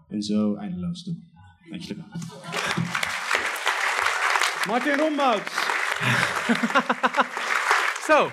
En 0.09 0.21
zo 0.21 0.55
eindeloos 0.55 1.03
doen. 1.03 1.31
Dank 1.69 1.81
jullie 1.81 2.03
wel. 2.11 2.21
Martin 4.67 4.97
Rombouts. 4.97 5.53
Zo. 8.07 8.29